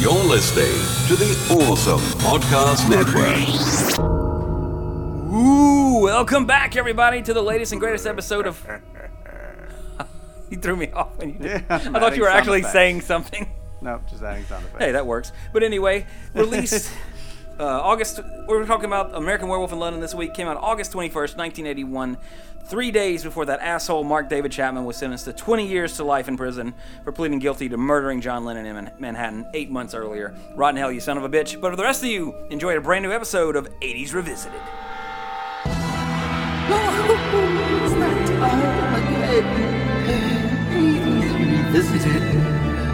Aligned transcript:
You're 0.00 0.12
listening 0.14 0.72
to 1.08 1.14
the 1.14 1.30
Awesome 1.62 2.00
Podcast 2.20 2.88
Network. 2.88 4.00
Ooh, 5.30 6.00
welcome 6.02 6.46
back, 6.46 6.74
everybody, 6.74 7.20
to 7.20 7.34
the 7.34 7.42
latest 7.42 7.72
and 7.72 7.80
greatest 7.82 8.06
episode 8.06 8.46
of. 8.46 8.66
you 10.50 10.56
threw 10.56 10.76
me 10.76 10.90
off 10.92 11.18
when 11.18 11.28
you 11.28 11.34
did. 11.34 11.64
Yeah, 11.68 11.76
I 11.94 12.00
thought 12.00 12.16
you 12.16 12.22
were 12.22 12.30
actually 12.30 12.60
effects. 12.60 12.72
saying 12.72 13.00
something. 13.02 13.46
Nope, 13.82 14.08
just 14.08 14.22
adding 14.22 14.46
sound 14.46 14.64
effects. 14.64 14.82
Hey, 14.82 14.92
that 14.92 15.04
works. 15.04 15.32
But 15.52 15.62
anyway, 15.62 16.06
released 16.32 16.90
uh, 17.60 17.80
August. 17.82 18.20
We 18.24 18.56
were 18.56 18.64
talking 18.64 18.86
about 18.86 19.14
American 19.14 19.48
Werewolf 19.48 19.72
in 19.72 19.78
London 19.78 20.00
this 20.00 20.14
week. 20.14 20.32
Came 20.34 20.48
out 20.48 20.56
August 20.56 20.92
21st, 20.92 21.36
1981. 21.36 22.16
Three 22.64 22.90
days 22.90 23.22
before 23.24 23.46
that 23.46 23.60
asshole 23.60 24.04
Mark 24.04 24.28
David 24.28 24.52
Chapman 24.52 24.84
was 24.84 24.96
sentenced 24.96 25.24
to 25.26 25.32
20 25.32 25.66
years 25.66 25.96
to 25.96 26.04
life 26.04 26.28
in 26.28 26.36
prison 26.36 26.72
for 27.04 27.12
pleading 27.12 27.38
guilty 27.38 27.68
to 27.68 27.76
murdering 27.76 28.20
John 28.20 28.44
Lennon 28.44 28.64
in 28.64 28.90
Manhattan 28.98 29.46
eight 29.54 29.70
months 29.70 29.92
earlier. 29.92 30.34
Rotten 30.54 30.76
hell, 30.76 30.92
you 30.92 31.00
son 31.00 31.18
of 31.18 31.24
a 31.24 31.28
bitch. 31.28 31.60
But 31.60 31.70
for 31.70 31.76
the 31.76 31.82
rest 31.82 32.02
of 32.02 32.08
you, 32.08 32.34
enjoy 32.50 32.76
a 32.76 32.80
brand 32.80 33.02
new 33.04 33.12
episode 33.12 33.56
of 33.56 33.68
80s 33.80 34.14
Revisited. 34.14 34.60
It's 37.32 37.94
that 37.94 38.26
time 38.26 38.94
again. 39.02 39.44
80s 40.80 41.74
Revisited 41.74 42.22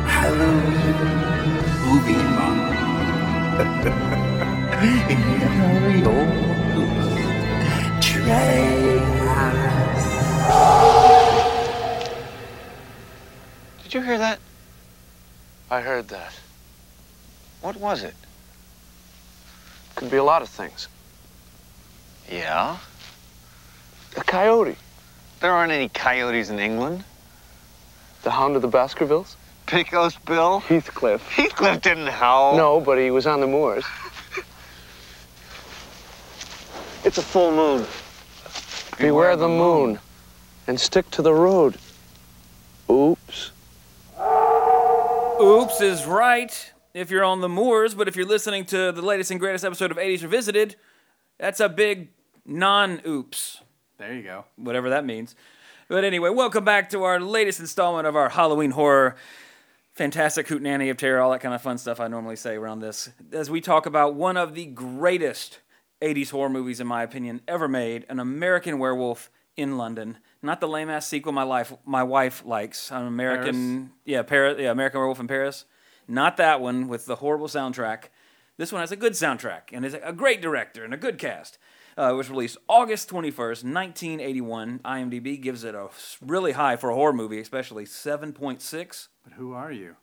Halloween 0.06 0.96
Movie 1.84 2.22
Month. 3.74 4.32
Here 4.78 5.48
are 5.48 5.90
your 5.90 6.26
hosts, 6.74 8.06
Trey 8.06 8.98
Harris. 9.24 10.06
Did 13.82 13.94
you 13.94 14.02
hear 14.02 14.18
that? 14.18 14.38
I 15.70 15.80
heard 15.80 16.08
that. 16.08 16.34
What 17.62 17.76
was 17.76 18.02
it? 18.02 18.14
Could 19.94 20.10
be 20.10 20.18
a 20.18 20.24
lot 20.24 20.42
of 20.42 20.50
things. 20.50 20.88
Yeah? 22.30 22.76
A 24.18 24.24
coyote. 24.24 24.76
There 25.40 25.52
aren't 25.52 25.72
any 25.72 25.88
coyotes 25.88 26.50
in 26.50 26.58
England. 26.58 27.02
The 28.24 28.30
hound 28.30 28.56
of 28.56 28.62
the 28.62 28.68
Baskervilles. 28.68 29.36
Pecos 29.66 30.16
Bill? 30.16 30.60
Heathcliff. 30.60 31.26
Heathcliff 31.30 31.80
didn't 31.80 32.08
howl. 32.08 32.58
No, 32.58 32.78
but 32.78 32.98
he 32.98 33.10
was 33.10 33.26
on 33.26 33.40
the 33.40 33.46
moors. 33.46 33.84
It's 37.06 37.18
a 37.18 37.22
full 37.22 37.52
moon. 37.52 37.86
Beware 38.98 39.36
the 39.36 39.46
moon. 39.46 40.00
And 40.66 40.80
stick 40.80 41.08
to 41.12 41.22
the 41.22 41.32
road. 41.32 41.76
Oops. 42.90 43.52
Oops 45.40 45.80
is 45.80 46.04
right 46.04 46.72
if 46.94 47.08
you're 47.12 47.22
on 47.22 47.42
the 47.42 47.48
moors, 47.48 47.94
but 47.94 48.08
if 48.08 48.16
you're 48.16 48.26
listening 48.26 48.64
to 48.64 48.90
the 48.90 49.02
latest 49.02 49.30
and 49.30 49.38
greatest 49.38 49.64
episode 49.64 49.92
of 49.92 49.98
80s 49.98 50.22
Revisited, 50.24 50.74
that's 51.38 51.60
a 51.60 51.68
big 51.68 52.08
non 52.44 53.00
oops, 53.06 53.60
There 53.98 54.12
you 54.12 54.24
go. 54.24 54.44
whatever 54.56 54.90
that 54.90 55.04
means. 55.04 55.36
But 55.86 56.02
anyway, 56.02 56.30
welcome 56.30 56.64
back 56.64 56.90
to 56.90 57.04
our 57.04 57.20
latest 57.20 57.60
installment 57.60 58.08
of 58.08 58.16
our 58.16 58.30
Halloween 58.30 58.72
horror. 58.72 59.14
Fantastic 59.94 60.48
hootenanny 60.48 60.90
of 60.90 60.96
terror, 60.96 61.20
all 61.20 61.30
that 61.30 61.40
kind 61.40 61.54
of 61.54 61.62
fun 61.62 61.78
stuff 61.78 62.00
I 62.00 62.08
normally 62.08 62.34
say 62.34 62.56
around 62.56 62.80
this. 62.80 63.10
As 63.30 63.48
we 63.48 63.60
talk 63.60 63.86
about 63.86 64.16
one 64.16 64.36
of 64.36 64.56
the 64.56 64.66
greatest 64.66 65.60
80s 66.02 66.30
horror 66.30 66.50
movies, 66.50 66.80
in 66.80 66.86
my 66.86 67.02
opinion, 67.02 67.40
ever 67.48 67.68
made 67.68 68.04
An 68.08 68.20
American 68.20 68.78
Werewolf 68.78 69.30
in 69.56 69.78
London. 69.78 70.18
Not 70.42 70.60
the 70.60 70.68
lame 70.68 70.90
ass 70.90 71.06
sequel 71.06 71.32
my 71.32 71.42
life 71.42 71.72
my 71.84 72.02
wife 72.02 72.44
likes. 72.44 72.90
An 72.90 73.06
American 73.06 73.92
yeah, 74.04 74.22
Paris 74.22 74.58
yeah, 74.60 74.70
American 74.70 74.98
Werewolf 74.98 75.20
in 75.20 75.28
Paris. 75.28 75.64
Not 76.06 76.36
that 76.36 76.60
one 76.60 76.88
with 76.88 77.06
the 77.06 77.16
horrible 77.16 77.48
soundtrack. 77.48 78.04
This 78.58 78.72
one 78.72 78.80
has 78.80 78.92
a 78.92 78.96
good 78.96 79.12
soundtrack 79.12 79.72
and 79.72 79.84
is 79.84 79.94
a 79.94 80.12
great 80.12 80.40
director 80.40 80.84
and 80.84 80.94
a 80.94 80.98
good 80.98 81.18
cast. 81.18 81.58
Uh, 81.98 82.12
it 82.12 82.16
was 82.16 82.30
released 82.30 82.58
August 82.68 83.08
21st, 83.08 83.64
1981. 83.64 84.80
IMDb 84.84 85.40
gives 85.40 85.64
it 85.64 85.74
a 85.74 85.88
really 86.20 86.52
high 86.52 86.76
for 86.76 86.90
a 86.90 86.94
horror 86.94 87.12
movie, 87.12 87.40
especially 87.40 87.84
7.6. 87.84 89.08
But 89.24 89.32
who 89.34 89.52
are 89.52 89.72
you? 89.72 89.96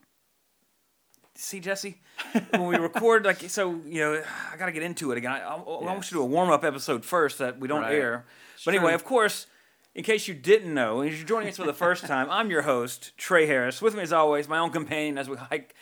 See, 1.36 1.60
Jesse, 1.60 2.00
when 2.52 2.68
we 2.68 2.78
record, 2.78 3.26
like, 3.26 3.50
so, 3.50 3.80
you 3.86 4.00
know, 4.02 4.24
I 4.52 4.58
got 4.58 4.68
to 4.68 4.72
get 4.72 4.84
into 4.84 5.12
it 5.12 5.18
again. 5.18 5.32
I, 5.32 5.40
I, 5.42 5.56
I 5.56 5.60
want 5.60 5.98
you 5.98 6.02
to 6.04 6.14
do 6.16 6.22
a 6.22 6.26
warm 6.26 6.52
up 6.52 6.64
episode 6.64 7.04
first 7.04 7.40
that 7.40 7.60
we 7.60 7.68
don't 7.68 7.82
Right. 7.82 7.96
air. 7.96 8.26
But 8.66 8.76
anyway, 8.76 8.94
of 8.94 9.04
course, 9.04 9.48
in 9.96 10.04
case 10.04 10.28
you 10.28 10.36
didn't 10.36 10.74
know, 10.74 11.02
and 11.02 11.12
you're 11.12 11.26
joining 11.26 11.50
us 11.50 11.58
for 11.58 11.66
the 11.66 11.74
first 11.74 12.06
time, 12.06 12.30
I'm 12.30 12.52
your 12.52 12.62
host, 12.64 13.18
Trey 13.18 13.48
Harris. 13.48 13.82
With 13.82 13.96
me, 13.96 14.02
as 14.04 14.14
always, 14.14 14.48
my 14.48 14.60
own 14.60 14.70
companion 14.70 15.18
as 15.18 15.28
we 15.28 15.38
hike 15.38 15.74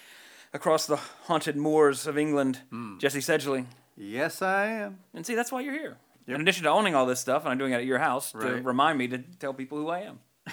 across 0.53 0.87
the 0.87 0.95
haunted 0.95 1.55
moors 1.57 2.07
of 2.07 2.17
England, 2.17 2.59
Hmm. 2.69 2.97
Jesse 2.97 3.19
Sedgley. 3.19 3.65
Yes, 3.97 4.41
I 4.41 4.67
am. 4.67 4.99
And 5.13 5.25
see, 5.25 5.35
that's 5.35 5.51
why 5.51 5.61
you're 5.61 5.73
here. 5.73 5.97
In 6.27 6.39
addition 6.39 6.63
to 6.63 6.69
owning 6.69 6.95
all 6.95 7.05
this 7.05 7.19
stuff, 7.19 7.43
and 7.43 7.51
I'm 7.51 7.57
doing 7.57 7.73
it 7.73 7.77
at 7.77 7.85
your 7.85 7.99
house 7.99 8.31
to 8.31 8.37
remind 8.61 8.97
me 8.97 9.07
to 9.09 9.17
tell 9.17 9.53
people 9.53 9.77
who 9.77 9.89
I 9.89 9.99
am. 10.01 10.19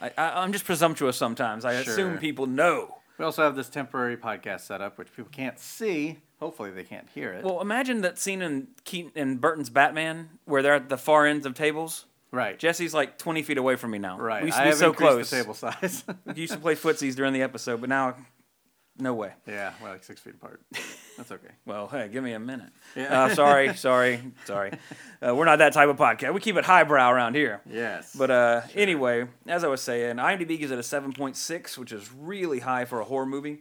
I, 0.00 0.10
I, 0.16 0.42
I'm 0.42 0.52
just 0.52 0.64
presumptuous 0.64 1.16
sometimes. 1.16 1.64
I 1.64 1.72
assume 1.72 2.18
people 2.18 2.46
know. 2.46 2.97
We 3.18 3.24
also 3.24 3.42
have 3.42 3.56
this 3.56 3.68
temporary 3.68 4.16
podcast 4.16 4.60
set 4.60 4.80
up, 4.80 4.96
which 4.96 5.14
people 5.14 5.30
can't 5.32 5.58
see. 5.58 6.18
Hopefully, 6.40 6.70
they 6.70 6.84
can't 6.84 7.08
hear 7.14 7.32
it. 7.32 7.44
Well, 7.44 7.60
imagine 7.60 8.00
that 8.02 8.16
scene 8.18 8.42
in 8.42 8.68
Keaton 8.84 9.10
in 9.16 9.36
Burton's 9.38 9.70
Batman 9.70 10.30
where 10.44 10.62
they're 10.62 10.74
at 10.74 10.88
the 10.88 10.96
far 10.98 11.26
ends 11.26 11.44
of 11.44 11.54
tables. 11.54 12.06
right. 12.30 12.56
Jesse's 12.58 12.94
like 12.94 13.18
20 13.18 13.42
feet 13.42 13.58
away 13.58 13.74
from 13.74 13.90
me 13.90 13.98
now. 13.98 14.18
right. 14.18 14.42
We 14.42 14.48
used 14.48 14.56
to 14.58 14.62
I 14.62 14.64
be 14.66 14.70
have 14.70 14.78
so 14.78 14.90
increased 14.90 15.12
close. 15.12 15.30
the 15.30 15.36
table 15.36 15.54
size. 15.54 16.04
We 16.26 16.34
used 16.34 16.52
to 16.52 16.60
play 16.60 16.76
footsies 16.76 17.16
during 17.16 17.32
the 17.32 17.42
episode, 17.42 17.80
but 17.80 17.88
now, 17.88 18.14
no 18.98 19.14
way. 19.14 19.32
yeah, 19.46 19.72
we're 19.82 19.90
like 19.90 20.04
six 20.04 20.20
feet 20.20 20.34
apart. 20.34 20.60
That's 21.16 21.32
okay. 21.32 21.48
Well, 21.66 21.88
hey, 21.88 22.08
give 22.08 22.22
me 22.24 22.32
a 22.32 22.38
minute. 22.38 22.70
Yeah. 22.96 23.24
Uh, 23.24 23.34
sorry, 23.34 23.74
sorry, 23.76 24.20
sorry. 24.44 24.72
Uh, 25.20 25.34
we're 25.34 25.44
not 25.44 25.58
that 25.58 25.72
type 25.72 25.88
of 25.88 25.96
podcast. 25.96 26.32
We 26.32 26.40
keep 26.40 26.56
it 26.56 26.64
highbrow 26.64 27.10
around 27.10 27.34
here. 27.34 27.60
Yes. 27.68 28.14
But 28.16 28.30
uh, 28.30 28.60
anyway, 28.74 29.26
as 29.46 29.64
I 29.64 29.68
was 29.68 29.80
saying, 29.80 30.16
IMDb 30.16 30.58
gives 30.58 30.70
it 30.70 30.78
a 30.78 30.82
7.6, 30.82 31.78
which 31.78 31.92
is 31.92 32.10
really 32.12 32.60
high 32.60 32.84
for 32.84 33.00
a 33.00 33.04
horror 33.04 33.26
movie. 33.26 33.60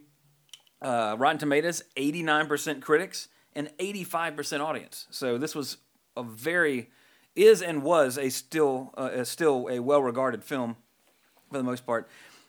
Uh, 0.81 1.15
Rotten 1.17 1.39
Tomatoes, 1.39 1.83
89% 1.95 2.81
critics 2.81 3.27
and 3.53 3.69
85% 3.79 4.59
audience. 4.61 5.07
So 5.09 5.37
this 5.39 5.55
was 5.55 5.77
a 6.15 6.21
very, 6.23 6.91
is 7.35 7.61
and 7.63 7.81
was 7.81 8.17
a 8.17 8.29
still, 8.29 8.93
uh, 8.97 9.09
a 9.11 9.25
still 9.25 9.67
a 9.71 9.79
well-regarded 9.79 10.43
film 10.43 10.77
for 11.51 11.57
the 11.57 11.63
most 11.63 11.85
part. 11.85 12.07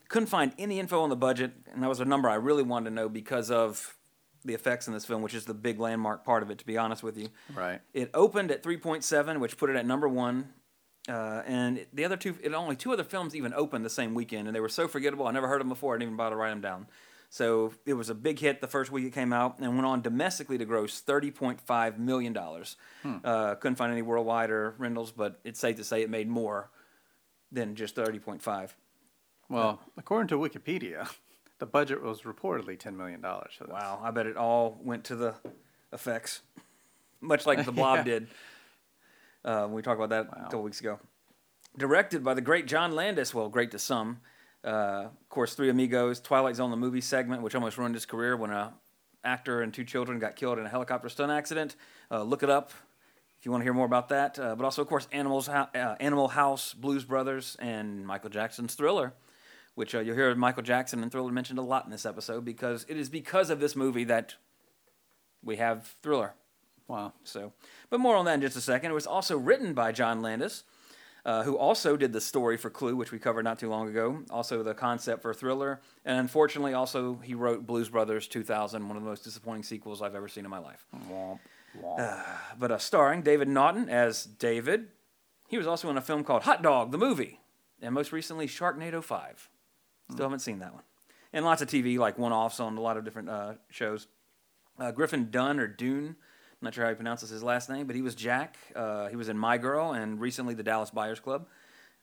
Couldn't 0.08 0.28
find 0.28 0.52
any 0.58 0.78
info 0.80 1.00
on 1.02 1.10
the 1.10 1.16
budget, 1.16 1.52
and 1.72 1.82
that 1.82 1.88
was 1.88 2.00
a 2.00 2.04
number 2.04 2.28
I 2.28 2.34
really 2.36 2.62
wanted 2.62 2.90
to 2.90 2.94
know 2.96 3.08
because 3.08 3.50
of 3.50 3.94
the 4.44 4.54
effects 4.54 4.86
in 4.86 4.94
this 4.94 5.04
film, 5.04 5.20
which 5.22 5.34
is 5.34 5.44
the 5.44 5.54
big 5.54 5.78
landmark 5.78 6.24
part 6.24 6.42
of 6.42 6.50
it, 6.50 6.58
to 6.58 6.66
be 6.66 6.78
honest 6.78 7.02
with 7.02 7.18
you. 7.18 7.28
right. 7.54 7.80
It 7.92 8.10
opened 8.14 8.50
at 8.50 8.62
3.7, 8.62 9.40
which 9.40 9.56
put 9.58 9.68
it 9.68 9.76
at 9.76 9.84
number 9.84 10.08
one. 10.08 10.54
Uh, 11.08 11.42
and 11.46 11.86
the 11.92 12.04
other 12.04 12.16
two, 12.16 12.36
it 12.42 12.52
only 12.54 12.76
two 12.76 12.92
other 12.92 13.04
films 13.04 13.34
even 13.34 13.52
opened 13.54 13.84
the 13.84 13.90
same 13.90 14.14
weekend, 14.14 14.46
and 14.46 14.54
they 14.54 14.60
were 14.60 14.68
so 14.68 14.86
forgettable. 14.88 15.26
I 15.26 15.32
never 15.32 15.48
heard 15.48 15.60
them 15.60 15.68
before. 15.68 15.94
I 15.94 15.96
didn't 15.96 16.08
even 16.10 16.16
bother 16.16 16.34
to 16.34 16.36
write 16.36 16.50
them 16.50 16.60
down. 16.60 16.86
So 17.30 17.74
it 17.84 17.94
was 17.94 18.08
a 18.08 18.14
big 18.14 18.38
hit 18.38 18.60
the 18.62 18.66
first 18.66 18.90
week 18.90 19.04
it 19.04 19.12
came 19.12 19.32
out, 19.32 19.58
and 19.58 19.74
went 19.74 19.86
on 19.86 20.00
domestically 20.00 20.56
to 20.58 20.64
gross 20.64 21.02
30.5 21.02 21.98
million 21.98 22.32
dollars. 22.32 22.76
Uh, 23.24 23.54
couldn't 23.56 23.76
find 23.76 23.92
any 23.92 24.02
worldwide 24.02 24.50
or 24.50 24.74
rentals, 24.78 25.12
but 25.12 25.40
it's 25.44 25.60
safe 25.60 25.76
to 25.76 25.84
say 25.84 26.00
it 26.02 26.08
made 26.10 26.28
more 26.28 26.70
than 27.52 27.74
just 27.74 27.94
30.5. 27.96 28.70
Well, 29.48 29.80
according 29.96 30.28
to 30.28 30.36
Wikipedia, 30.36 31.08
the 31.58 31.66
budget 31.66 32.02
was 32.02 32.22
reportedly 32.22 32.78
$10 32.78 32.94
million. 32.96 33.22
So 33.22 33.66
Wow, 33.68 34.00
I 34.02 34.10
bet 34.10 34.26
it 34.26 34.36
all 34.36 34.78
went 34.82 35.04
to 35.04 35.16
the 35.16 35.34
effects, 35.92 36.42
much 37.20 37.46
like 37.46 37.64
the 37.64 37.72
Blob 37.72 37.96
Yeah. 37.98 38.04
did. 38.04 38.28
Uh, 39.44 39.68
we 39.70 39.82
talked 39.82 40.00
about 40.00 40.10
that 40.10 40.28
a 40.38 40.42
couple 40.44 40.62
weeks 40.62 40.80
ago. 40.80 40.98
Directed 41.76 42.24
by 42.24 42.34
the 42.34 42.40
great 42.40 42.66
John 42.66 42.92
Landis, 42.92 43.32
well, 43.32 43.48
great 43.48 43.70
to 43.70 43.78
some. 43.78 44.20
Uh, 44.64 45.06
of 45.06 45.28
course, 45.28 45.54
Three 45.54 45.70
Amigos, 45.70 46.20
Twilight 46.20 46.56
Zone, 46.56 46.70
the 46.70 46.76
movie 46.76 47.00
segment, 47.00 47.42
which 47.42 47.54
almost 47.54 47.78
ruined 47.78 47.94
his 47.94 48.04
career 48.04 48.36
when 48.36 48.50
a 48.50 48.74
actor 49.24 49.62
and 49.62 49.72
two 49.72 49.84
children 49.84 50.18
got 50.18 50.36
killed 50.36 50.58
in 50.58 50.66
a 50.66 50.68
helicopter 50.68 51.08
stunt 51.08 51.30
accident. 51.30 51.76
Uh, 52.10 52.22
look 52.22 52.42
it 52.42 52.50
up 52.50 52.72
if 53.38 53.46
you 53.46 53.52
want 53.52 53.60
to 53.62 53.64
hear 53.64 53.74
more 53.74 53.86
about 53.86 54.08
that. 54.08 54.38
Uh, 54.38 54.56
but 54.56 54.64
also, 54.64 54.82
of 54.82 54.88
course, 54.88 55.06
Animals, 55.12 55.48
uh, 55.48 55.66
Animal 56.00 56.28
House, 56.28 56.74
Blues 56.74 57.04
Brothers, 57.04 57.56
and 57.60 58.04
Michael 58.06 58.30
Jackson's 58.30 58.74
Thriller 58.74 59.12
which 59.78 59.94
uh, 59.94 60.00
you'll 60.00 60.16
hear 60.16 60.34
Michael 60.34 60.64
Jackson 60.64 61.02
and 61.04 61.12
Thriller 61.12 61.30
mentioned 61.30 61.60
a 61.60 61.62
lot 61.62 61.84
in 61.84 61.92
this 61.92 62.04
episode 62.04 62.44
because 62.44 62.84
it 62.88 62.96
is 62.96 63.08
because 63.08 63.48
of 63.48 63.60
this 63.60 63.76
movie 63.76 64.02
that 64.04 64.34
we 65.42 65.56
have 65.56 65.94
Thriller. 66.02 66.34
Wow. 66.88 67.12
So, 67.22 67.52
but 67.88 68.00
more 68.00 68.16
on 68.16 68.24
that 68.24 68.34
in 68.34 68.40
just 68.40 68.56
a 68.56 68.60
second. 68.60 68.90
It 68.90 68.94
was 68.94 69.06
also 69.06 69.38
written 69.38 69.74
by 69.74 69.92
John 69.92 70.20
Landis, 70.20 70.64
uh, 71.24 71.44
who 71.44 71.56
also 71.56 71.96
did 71.96 72.12
the 72.12 72.20
story 72.20 72.56
for 72.56 72.70
Clue, 72.70 72.96
which 72.96 73.12
we 73.12 73.20
covered 73.20 73.44
not 73.44 73.60
too 73.60 73.68
long 73.68 73.88
ago. 73.88 74.24
Also 74.30 74.64
the 74.64 74.74
concept 74.74 75.22
for 75.22 75.32
Thriller, 75.32 75.80
and 76.04 76.18
unfortunately, 76.18 76.74
also 76.74 77.20
he 77.22 77.34
wrote 77.34 77.64
Blues 77.64 77.88
Brothers 77.88 78.26
2000, 78.26 78.88
one 78.88 78.96
of 78.96 79.02
the 79.04 79.08
most 79.08 79.22
disappointing 79.22 79.62
sequels 79.62 80.02
I've 80.02 80.16
ever 80.16 80.26
seen 80.26 80.44
in 80.44 80.50
my 80.50 80.58
life. 80.58 80.86
Womp, 81.08 81.38
womp. 81.80 82.24
But 82.58 82.72
uh, 82.72 82.78
starring 82.78 83.22
David 83.22 83.46
Naughton 83.48 83.88
as 83.88 84.24
David. 84.24 84.88
He 85.46 85.56
was 85.56 85.66
also 85.66 85.88
in 85.88 85.96
a 85.96 86.02
film 86.02 86.24
called 86.24 86.42
Hot 86.42 86.62
Dog, 86.62 86.90
the 86.90 86.98
movie, 86.98 87.40
and 87.80 87.94
most 87.94 88.12
recently 88.12 88.46
Sharknado 88.46 89.02
5. 89.02 89.48
Still 90.10 90.24
haven't 90.26 90.40
seen 90.40 90.60
that 90.60 90.72
one. 90.72 90.82
and 91.32 91.44
lots 91.44 91.60
of 91.62 91.68
TV, 91.68 91.98
like 91.98 92.18
one-offs 92.18 92.60
on 92.60 92.76
a 92.76 92.80
lot 92.80 92.96
of 92.96 93.04
different 93.04 93.28
uh, 93.28 93.54
shows. 93.70 94.06
Uh, 94.78 94.90
Griffin 94.90 95.30
Dunne 95.30 95.58
or 95.60 95.66
Dune, 95.66 96.16
not 96.62 96.74
sure 96.74 96.84
how 96.84 96.90
he 96.90 96.94
pronounces 96.96 97.30
his 97.30 97.42
last 97.42 97.68
name, 97.68 97.86
but 97.86 97.94
he 97.94 98.02
was 98.02 98.14
Jack. 98.14 98.56
Uh, 98.74 99.08
he 99.08 99.16
was 99.16 99.28
in 99.28 99.36
My 99.36 99.58
Girl 99.58 99.92
and 99.92 100.20
recently 100.20 100.54
the 100.54 100.62
Dallas 100.62 100.90
Buyers 100.90 101.20
Club. 101.20 101.46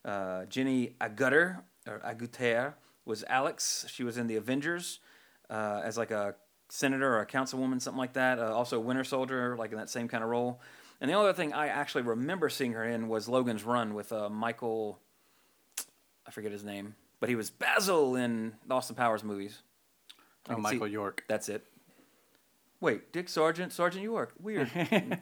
Uh, 0.03 0.45
Jenny 0.45 0.95
Agutter 1.01 1.61
or 1.87 1.99
Agutter 1.99 2.73
was 3.05 3.23
Alex. 3.27 3.85
She 3.89 4.03
was 4.03 4.17
in 4.17 4.27
the 4.27 4.35
Avengers 4.35 4.99
uh, 5.49 5.81
as 5.83 5.97
like 5.97 6.11
a 6.11 6.35
senator 6.69 7.15
or 7.15 7.21
a 7.21 7.25
councilwoman, 7.25 7.81
something 7.81 7.99
like 7.99 8.13
that. 8.13 8.39
Uh, 8.39 8.53
also 8.53 8.79
Winter 8.79 9.03
Soldier, 9.03 9.55
like 9.57 9.71
in 9.71 9.77
that 9.77 9.89
same 9.89 10.07
kind 10.07 10.23
of 10.23 10.29
role. 10.29 10.61
And 11.01 11.09
the 11.09 11.15
only 11.15 11.29
other 11.29 11.35
thing 11.35 11.53
I 11.53 11.67
actually 11.67 12.03
remember 12.03 12.49
seeing 12.49 12.73
her 12.73 12.83
in 12.83 13.07
was 13.07 13.27
Logan's 13.27 13.63
Run 13.63 13.93
with 13.93 14.13
Michael. 14.31 14.99
I 16.25 16.31
forget 16.31 16.51
his 16.51 16.63
name, 16.63 16.95
but 17.19 17.29
he 17.29 17.35
was 17.35 17.50
Basil 17.50 18.15
in 18.15 18.53
the 18.67 18.75
Austin 18.75 18.95
Powers 18.95 19.23
movies. 19.23 19.62
Oh, 20.50 20.57
Michael 20.57 20.88
see- 20.88 20.94
York. 20.94 21.23
That's 21.27 21.50
it. 21.50 21.65
Wait, 22.81 23.12
Dick 23.13 23.29
Sargent, 23.29 23.71
Sergeant 23.73 24.03
York. 24.03 24.33
Weird. 24.39 24.69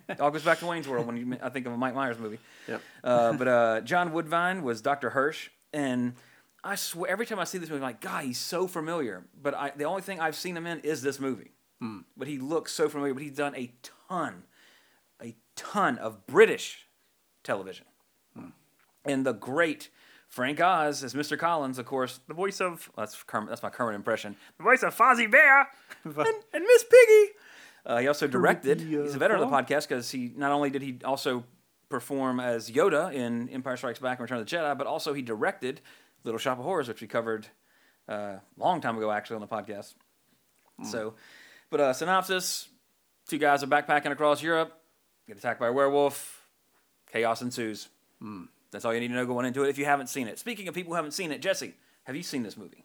All 0.19 0.31
goes 0.31 0.43
back 0.43 0.59
to 0.59 0.65
Wayne's 0.65 0.87
World 0.87 1.05
when 1.07 1.15
you, 1.15 1.37
I 1.41 1.49
think 1.49 1.65
of 1.65 1.71
a 1.71 1.77
Mike 1.77 1.93
Myers 1.95 2.17
movie. 2.19 2.39
Yep. 2.67 2.81
Uh, 3.03 3.33
but 3.33 3.47
uh, 3.47 3.81
John 3.81 4.11
Woodvine 4.11 4.63
was 4.63 4.81
Dr. 4.81 5.11
Hirsch, 5.11 5.49
and 5.71 6.13
I 6.63 6.75
swear 6.75 7.09
every 7.09 7.25
time 7.25 7.39
I 7.39 7.43
see 7.45 7.59
this 7.59 7.69
movie, 7.69 7.77
I'm 7.81 7.83
like, 7.89 8.01
God, 8.01 8.25
he's 8.25 8.39
so 8.39 8.67
familiar. 8.67 9.23
But 9.39 9.53
I, 9.53 9.71
the 9.75 9.85
only 9.85 10.01
thing 10.01 10.19
I've 10.19 10.35
seen 10.35 10.57
him 10.57 10.65
in 10.65 10.79
is 10.79 11.01
this 11.01 11.19
movie. 11.19 11.51
But 12.17 12.29
he 12.29 12.37
looks 12.39 12.71
so 12.71 12.87
familiar. 12.87 13.13
But 13.13 13.23
he's 13.23 13.35
done 13.35 13.53
a 13.55 13.73
ton, 14.09 14.43
a 15.21 15.35
ton 15.57 15.97
of 15.97 16.25
British 16.25 16.87
television, 17.43 17.85
and 19.05 19.25
the 19.25 19.33
great 19.33 19.89
Frank 20.33 20.59
Oz 20.59 21.03
as 21.03 21.13
Mr. 21.13 21.37
Collins, 21.37 21.77
of 21.77 21.85
course, 21.85 22.19
the 22.27 22.33
voice 22.33 22.59
of 22.59 22.89
that's 22.97 23.21
Kermit, 23.21 23.49
that's 23.49 23.61
my 23.61 23.69
current 23.69 23.95
impression, 23.95 24.35
the 24.57 24.63
voice 24.63 24.81
of 24.81 24.97
Fozzie 24.97 25.29
Bear 25.29 25.67
and, 26.03 26.15
and 26.15 26.63
Miss 26.65 26.83
Piggy. 26.83 27.33
Uh, 27.85 27.99
he 27.99 28.07
also 28.07 28.25
directed. 28.25 28.81
He's 28.81 29.13
a 29.13 29.19
veteran 29.19 29.43
of 29.43 29.51
the 29.51 29.55
podcast 29.55 29.87
because 29.87 30.09
he 30.09 30.31
not 30.35 30.51
only 30.51 30.71
did 30.71 30.81
he 30.81 30.97
also 31.05 31.43
perform 31.87 32.39
as 32.39 32.71
Yoda 32.71 33.13
in 33.13 33.47
Empire 33.49 33.77
Strikes 33.77 33.99
Back 33.99 34.17
and 34.17 34.23
Return 34.23 34.39
of 34.39 34.49
the 34.49 34.55
Jedi, 34.55 34.75
but 34.75 34.87
also 34.87 35.13
he 35.13 35.21
directed 35.21 35.81
Little 36.23 36.39
Shop 36.39 36.57
of 36.57 36.65
Horrors, 36.65 36.87
which 36.87 37.01
we 37.01 37.05
covered 37.05 37.45
uh, 38.09 38.13
a 38.13 38.41
long 38.57 38.81
time 38.81 38.97
ago 38.97 39.11
actually 39.11 39.35
on 39.35 39.41
the 39.41 39.47
podcast. 39.47 39.93
So, 40.83 41.13
but 41.69 41.79
uh, 41.79 41.93
synopsis: 41.93 42.69
Two 43.27 43.37
guys 43.37 43.61
are 43.61 43.67
backpacking 43.67 44.11
across 44.11 44.41
Europe, 44.41 44.73
get 45.27 45.37
attacked 45.37 45.59
by 45.59 45.67
a 45.67 45.71
werewolf, 45.71 46.47
chaos 47.11 47.43
ensues. 47.43 47.89
That's 48.73 48.85
all 48.85 48.93
you 48.93 48.99
need 48.99 49.07
to 49.09 49.13
know 49.13 49.25
going 49.25 49.45
into 49.45 49.63
it 49.63 49.69
if 49.69 49.77
you 49.77 49.85
haven't 49.85 50.07
seen 50.07 50.27
it. 50.27 50.37
Speaking 50.39 50.67
of 50.67 50.75
people 50.75 50.91
who 50.91 50.95
haven't 50.95 51.11
seen 51.11 51.31
it, 51.31 51.41
Jesse, 51.41 51.73
have 52.03 52.15
you 52.15 52.23
seen 52.23 52.43
this 52.43 52.57
movie? 52.57 52.83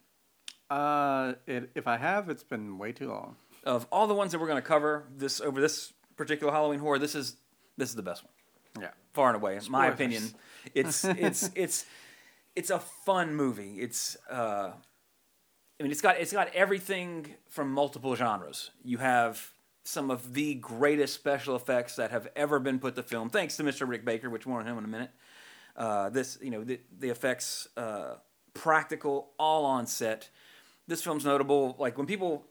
Uh, 0.70 1.34
it, 1.46 1.70
if 1.74 1.86
I 1.86 1.96
have, 1.96 2.28
it's 2.28 2.42
been 2.42 2.78
way 2.78 2.92
too 2.92 3.08
long. 3.08 3.36
Of 3.64 3.86
all 3.90 4.06
the 4.06 4.14
ones 4.14 4.32
that 4.32 4.38
we're 4.38 4.46
going 4.46 4.62
to 4.62 4.68
cover 4.68 5.04
this 5.16 5.40
over 5.40 5.60
this 5.60 5.92
particular 6.16 6.52
Halloween 6.52 6.78
horror, 6.78 6.98
this 6.98 7.14
is 7.14 7.36
this 7.76 7.88
is 7.88 7.96
the 7.96 8.02
best 8.02 8.22
one. 8.22 8.32
Yeah. 8.80 8.90
far 9.12 9.28
and 9.28 9.36
away, 9.36 9.56
in 9.56 9.62
my 9.70 9.86
opinion. 9.86 10.22
It's 10.74 11.04
it's 11.04 11.50
it's 11.54 11.86
it's 12.54 12.70
a 12.70 12.78
fun 12.78 13.34
movie. 13.34 13.80
It's 13.80 14.16
uh, 14.30 14.72
I 15.80 15.82
mean, 15.82 15.90
it's 15.90 16.00
got 16.00 16.18
it's 16.20 16.32
got 16.32 16.54
everything 16.54 17.34
from 17.48 17.72
multiple 17.72 18.14
genres. 18.14 18.70
You 18.84 18.98
have 18.98 19.52
some 19.84 20.10
of 20.10 20.34
the 20.34 20.54
greatest 20.54 21.14
special 21.14 21.56
effects 21.56 21.96
that 21.96 22.10
have 22.10 22.28
ever 22.36 22.58
been 22.58 22.78
put 22.78 22.94
to 22.94 23.02
film, 23.02 23.30
thanks 23.30 23.56
to 23.56 23.64
Mr. 23.64 23.88
Rick 23.88 24.04
Baker, 24.04 24.28
which 24.28 24.46
more 24.46 24.60
on 24.60 24.66
him 24.66 24.76
in 24.76 24.84
a 24.84 24.88
minute. 24.88 25.10
Uh, 25.78 26.10
this 26.10 26.36
you 26.42 26.50
know 26.50 26.64
the 26.64 26.80
the 26.98 27.08
effects 27.08 27.68
uh, 27.76 28.16
practical, 28.52 29.30
all 29.38 29.64
on 29.64 29.86
set. 29.86 30.28
This 30.88 31.02
film's 31.02 31.24
notable. 31.24 31.76
Like 31.78 31.96
when 31.96 32.06
people 32.06 32.44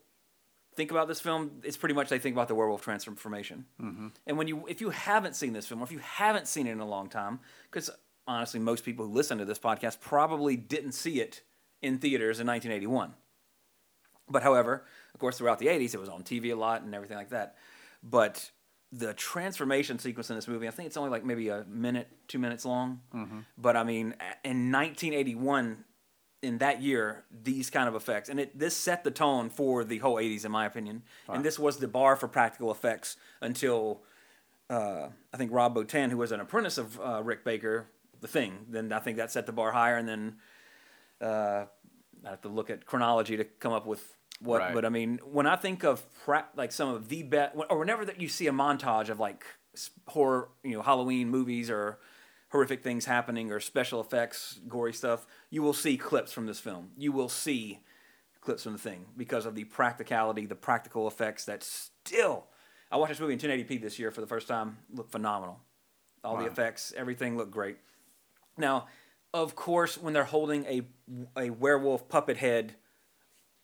think 0.75 0.91
about 0.91 1.07
this 1.07 1.19
film, 1.19 1.59
it's 1.63 1.75
pretty 1.75 1.95
much 1.95 2.07
they 2.07 2.19
think 2.19 2.35
about 2.35 2.47
the 2.47 2.56
werewolf 2.56 2.81
transformation. 2.81 3.65
And 4.25 4.38
when 4.38 4.47
you, 4.47 4.65
if 4.68 4.79
you 4.79 4.91
haven't 4.91 5.35
seen 5.35 5.51
this 5.51 5.65
film, 5.68 5.81
or 5.81 5.83
if 5.83 5.91
you 5.91 6.00
haven't 6.00 6.47
seen 6.47 6.68
it 6.68 6.71
in 6.71 6.79
a 6.79 6.88
long 6.88 7.09
time, 7.09 7.39
because 7.69 7.89
honestly, 8.27 8.59
most 8.59 8.85
people 8.85 9.07
who 9.07 9.12
listen 9.12 9.39
to 9.39 9.45
this 9.45 9.59
podcast 9.59 10.00
probably 10.00 10.56
didn't 10.56 10.91
see 10.91 11.19
it 11.19 11.41
in 11.81 11.97
theaters 11.97 12.39
in 12.39 12.47
1981. 12.47 13.13
But 14.30 14.44
however, 14.44 14.85
of 15.13 15.19
course, 15.19 15.38
throughout 15.38 15.59
the 15.59 15.68
80s, 15.68 15.94
it 15.94 16.00
was 16.00 16.09
on 16.09 16.23
TV 16.23 16.51
a 16.51 16.56
lot 16.56 16.83
and 16.83 16.94
everything 16.94 17.18
like 17.18 17.30
that. 17.30 17.56
But 18.03 18.51
the 18.92 19.13
transformation 19.13 20.00
sequence 20.00 20.30
in 20.30 20.36
this 20.36 20.48
movie, 20.48 20.68
I 20.68 20.72
think 20.72 20.88
it's 20.88 20.98
only 20.98 21.10
like 21.10 21.25
maybe 21.25 21.50
a 21.50 21.66
minute, 21.68 22.07
two 22.28 22.39
minutes 22.39 22.66
long. 22.66 23.01
But 23.57 23.75
I 23.75 23.84
mean, 23.84 24.16
in 24.44 24.72
1981, 24.72 25.84
in 26.44 26.60
that 26.60 26.81
year, 26.81 27.24
these 27.44 27.69
kind 27.69 27.89
of 27.89 27.95
effects, 27.95 28.30
and 28.30 28.39
it 28.39 28.57
this 28.57 28.75
set 28.75 29.04
the 29.04 29.12
tone 29.12 29.50
for 29.50 29.84
the 29.84 29.98
whole 29.98 30.16
80s, 30.16 30.45
in 30.45 30.51
my 30.51 30.66
opinion. 30.66 31.04
And 31.28 31.44
this 31.44 31.57
was 31.60 31.78
the 31.78 31.88
bar 31.88 32.16
for 32.16 32.28
practical 32.28 32.72
effects 32.72 33.18
until 33.42 34.04
uh, 34.69 35.07
I 35.33 35.38
think 35.38 35.51
Rob 35.51 35.75
Bottin, 35.75 36.10
who 36.12 36.18
was 36.18 36.31
an 36.31 36.40
apprentice 36.40 36.78
of 36.78 37.00
uh, 37.00 37.22
Rick 37.24 37.44
Baker, 37.44 37.88
the 38.22 38.28
thing. 38.28 38.66
Then 38.69 38.92
I 38.94 39.00
think 39.00 39.18
that 39.18 39.31
set 39.31 39.45
the 39.45 39.51
bar 39.51 39.72
higher, 39.72 39.98
and 39.98 40.07
then 40.07 40.36
uh, 41.22 41.66
I 42.25 42.30
have 42.30 42.42
to 42.42 42.50
look 42.50 42.69
at 42.69 42.86
chronology 42.86 43.38
to 43.38 43.44
come 43.44 43.74
up 43.74 43.86
with 43.86 44.17
what. 44.39 44.60
Right. 44.62 44.74
But 44.74 44.86
I 44.86 44.89
mean, 44.89 45.19
when 45.24 45.48
I 45.48 45.56
think 45.56 45.84
of 45.84 46.06
pra- 46.24 46.48
like 46.56 46.72
some 46.72 46.89
of 46.89 47.10
the 47.10 47.24
best, 47.24 47.56
or 47.69 47.78
whenever 47.78 48.06
that 48.06 48.22
you 48.22 48.28
see 48.28 48.48
a 48.48 48.51
montage 48.51 49.10
of 49.10 49.19
like 49.19 49.45
horror, 50.07 50.50
you 50.63 50.74
know, 50.74 50.81
Halloween 50.81 51.30
movies 51.30 51.69
or 51.69 52.00
horrific 52.50 52.84
things 52.84 53.06
happening 53.06 53.51
or 53.51 53.60
special 53.60 54.00
effects, 54.00 54.60
gory 54.68 54.94
stuff, 54.94 55.25
you 55.50 55.62
will 55.62 55.74
see 55.74 55.98
clips 55.98 56.31
from 56.31 56.45
this 56.45 56.60
film. 56.60 56.92
You 56.98 57.12
will 57.12 57.30
see 57.30 57.81
clips 58.42 58.63
from 58.63 58.74
the 58.74 58.80
thing 58.80 59.06
because 59.18 59.45
of 59.45 59.56
the 59.56 59.66
practicality, 59.66 60.45
the 60.45 60.56
practical 60.56 61.07
effects 61.07 61.45
that 61.45 61.63
still. 61.63 62.48
I 62.90 62.98
watched 62.98 63.12
this 63.12 63.19
movie 63.19 63.33
in 63.33 63.40
1080p 63.40 63.81
this 63.81 64.00
year 64.00 64.12
for 64.12 64.22
the 64.22 64.28
first 64.28 64.48
time. 64.48 64.78
Looked 64.94 65.12
phenomenal. 65.12 65.60
All 66.24 66.38
the 66.38 66.45
effects, 66.45 66.94
everything 66.95 67.38
looked 67.38 67.51
great. 67.51 67.78
Now, 68.57 68.88
of 69.33 69.56
course, 69.56 69.98
when 69.98 70.13
they're 70.13 70.24
holding 70.25 70.66
a 70.66 70.81
a 71.38 71.50
werewolf 71.51 72.10
puppet 72.10 72.38
head 72.38 72.75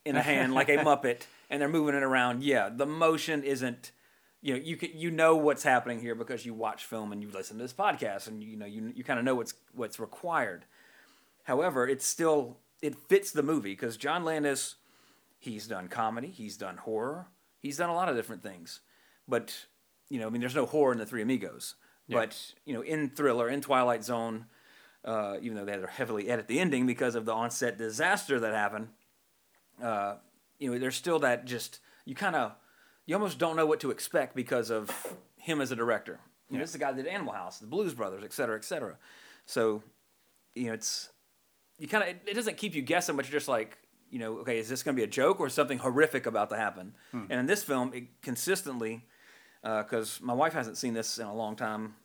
in 0.05 0.15
a 0.15 0.21
hand 0.21 0.53
like 0.53 0.69
a 0.69 0.77
muppet 0.77 1.21
and 1.49 1.61
they're 1.61 1.69
moving 1.69 1.95
it 1.95 2.03
around, 2.03 2.43
yeah, 2.43 2.69
the 2.69 2.85
motion 2.85 3.43
isn't. 3.43 3.91
You 4.41 4.55
know, 4.55 4.59
you 4.59 4.75
can, 4.75 4.89
you 4.93 5.09
know 5.09 5.37
what's 5.37 5.63
happening 5.63 6.01
here 6.01 6.15
because 6.15 6.45
you 6.45 6.53
watch 6.53 6.83
film 6.83 7.13
and 7.13 7.21
you 7.21 7.29
listen 7.31 7.57
to 7.57 7.63
this 7.63 7.71
podcast 7.71 8.27
and 8.27 8.43
you 8.43 8.57
know 8.57 8.65
you 8.65 8.91
you 8.93 9.03
kind 9.03 9.17
of 9.17 9.23
know 9.23 9.35
what's 9.35 9.53
what's 9.73 9.99
required. 9.99 10.65
However, 11.43 11.87
it's 11.87 12.05
still 12.05 12.57
it 12.81 12.95
fits 12.95 13.31
the 13.31 13.41
movie 13.41 13.71
because 13.71 13.95
John 13.95 14.25
Landis, 14.25 14.75
he's 15.39 15.65
done 15.65 15.87
comedy, 15.87 16.27
he's 16.27 16.57
done 16.57 16.75
horror, 16.75 17.27
he's 17.59 17.77
done 17.77 17.89
a 17.89 17.95
lot 17.95 18.09
of 18.09 18.17
different 18.17 18.43
things. 18.43 18.81
But 19.29 19.67
you 20.09 20.19
know, 20.19 20.27
I 20.27 20.29
mean, 20.29 20.41
there's 20.41 20.55
no 20.55 20.65
horror 20.65 20.91
in 20.91 20.99
the 20.99 21.05
Three 21.05 21.21
Amigos. 21.21 21.75
But 22.09 22.53
you 22.65 22.73
know, 22.73 22.81
in 22.81 23.09
Thriller, 23.09 23.49
in 23.49 23.61
Twilight 23.61 24.03
Zone, 24.03 24.45
uh, 25.05 25.37
even 25.41 25.57
though 25.57 25.65
they 25.65 25.71
had 25.71 25.81
to 25.81 25.87
heavily 25.87 26.29
edit 26.29 26.47
the 26.47 26.59
ending 26.59 26.85
because 26.85 27.15
of 27.15 27.25
the 27.25 27.33
onset 27.33 27.77
disaster 27.77 28.39
that 28.39 28.53
happened, 28.53 28.89
uh, 29.81 30.15
you 30.59 30.71
know, 30.71 30.79
there's 30.79 30.95
still 30.95 31.19
that 31.19 31.45
just 31.45 31.79
you 32.05 32.15
kind 32.15 32.35
of 32.35 32.53
you 33.05 33.15
almost 33.15 33.37
don't 33.37 33.55
know 33.55 33.65
what 33.65 33.79
to 33.81 33.91
expect 33.91 34.35
because 34.35 34.69
of 34.69 34.89
him 35.35 35.61
as 35.61 35.71
a 35.71 35.75
director. 35.75 36.19
You 36.49 36.57
know, 36.57 36.63
this 36.63 36.69
is 36.69 36.73
the 36.73 36.79
guy 36.79 36.91
that 36.91 37.03
did 37.03 37.11
Animal 37.11 37.33
House, 37.33 37.59
the 37.59 37.67
Blues 37.67 37.93
Brothers, 37.93 38.23
et 38.23 38.33
cetera, 38.33 38.55
et 38.55 38.63
cetera. 38.63 38.97
So, 39.45 39.81
you 40.53 40.67
know, 40.67 40.73
it's 40.73 41.09
you 41.79 41.87
kind 41.87 42.03
of 42.03 42.09
it, 42.09 42.21
it 42.27 42.33
doesn't 42.33 42.57
keep 42.57 42.75
you 42.75 42.81
guessing, 42.81 43.15
but 43.15 43.25
you're 43.25 43.39
just 43.39 43.47
like, 43.47 43.77
you 44.11 44.19
know, 44.19 44.37
okay, 44.39 44.59
is 44.59 44.69
this 44.69 44.83
going 44.83 44.95
to 44.95 44.99
be 44.99 45.03
a 45.03 45.07
joke 45.07 45.39
or 45.39 45.49
something 45.49 45.79
horrific 45.79 46.25
about 46.25 46.49
to 46.51 46.57
happen? 46.57 46.93
And 47.31 47.39
in 47.39 47.45
this 47.47 47.63
film, 47.63 47.91
it 47.93 48.21
consistently, 48.21 49.05
because 49.63 50.19
my 50.21 50.33
wife 50.33 50.53
hasn't 50.53 50.77
seen 50.77 50.93
this 50.93 51.17
in 51.17 51.25
a 51.25 51.33
long 51.33 51.55
time, 51.55 51.95